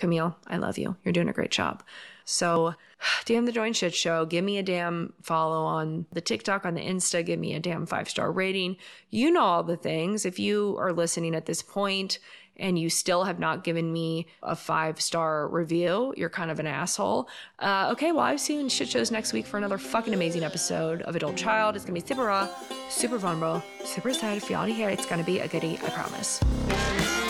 Camille, 0.00 0.36
I 0.46 0.56
love 0.56 0.78
you. 0.78 0.96
You're 1.04 1.12
doing 1.12 1.28
a 1.28 1.32
great 1.32 1.50
job. 1.50 1.82
So, 2.24 2.74
damn 3.24 3.46
the 3.46 3.52
joint 3.52 3.76
shit 3.76 3.94
show. 3.94 4.24
Give 4.24 4.44
me 4.44 4.58
a 4.58 4.62
damn 4.62 5.12
follow 5.22 5.64
on 5.64 6.06
the 6.12 6.20
TikTok, 6.20 6.64
on 6.64 6.74
the 6.74 6.80
Insta. 6.80 7.24
Give 7.24 7.38
me 7.38 7.54
a 7.54 7.60
damn 7.60 7.86
five 7.86 8.08
star 8.08 8.32
rating. 8.32 8.76
You 9.10 9.30
know 9.30 9.42
all 9.42 9.62
the 9.62 9.76
things. 9.76 10.24
If 10.24 10.38
you 10.38 10.76
are 10.78 10.92
listening 10.92 11.34
at 11.34 11.46
this 11.46 11.62
point 11.62 12.18
and 12.56 12.78
you 12.78 12.90
still 12.90 13.24
have 13.24 13.38
not 13.38 13.64
given 13.64 13.92
me 13.92 14.26
a 14.42 14.54
five 14.54 15.00
star 15.00 15.48
review, 15.48 16.14
you're 16.16 16.28
kind 16.28 16.50
of 16.50 16.58
an 16.58 16.66
asshole. 16.66 17.28
Uh, 17.58 17.88
okay, 17.92 18.12
well, 18.12 18.24
I'll 18.24 18.38
see 18.38 18.54
you 18.54 18.60
in 18.60 18.68
shit 18.68 18.88
shows 18.88 19.10
next 19.10 19.32
week 19.32 19.46
for 19.46 19.56
another 19.56 19.78
fucking 19.78 20.14
amazing 20.14 20.42
episode 20.42 21.02
of 21.02 21.16
Adult 21.16 21.36
Child. 21.36 21.76
It's 21.76 21.84
gonna 21.84 21.98
be 22.00 22.06
super 22.06 22.24
raw, 22.24 22.48
super 22.88 23.18
vulnerable, 23.18 23.62
super 23.84 24.10
excited 24.10 24.42
for 24.42 24.52
y'all 24.52 24.66
to 24.66 24.72
hear. 24.72 24.90
It's 24.90 25.06
gonna 25.06 25.24
be 25.24 25.40
a 25.40 25.48
goodie, 25.48 25.78
I 25.82 25.90
promise. 25.90 27.29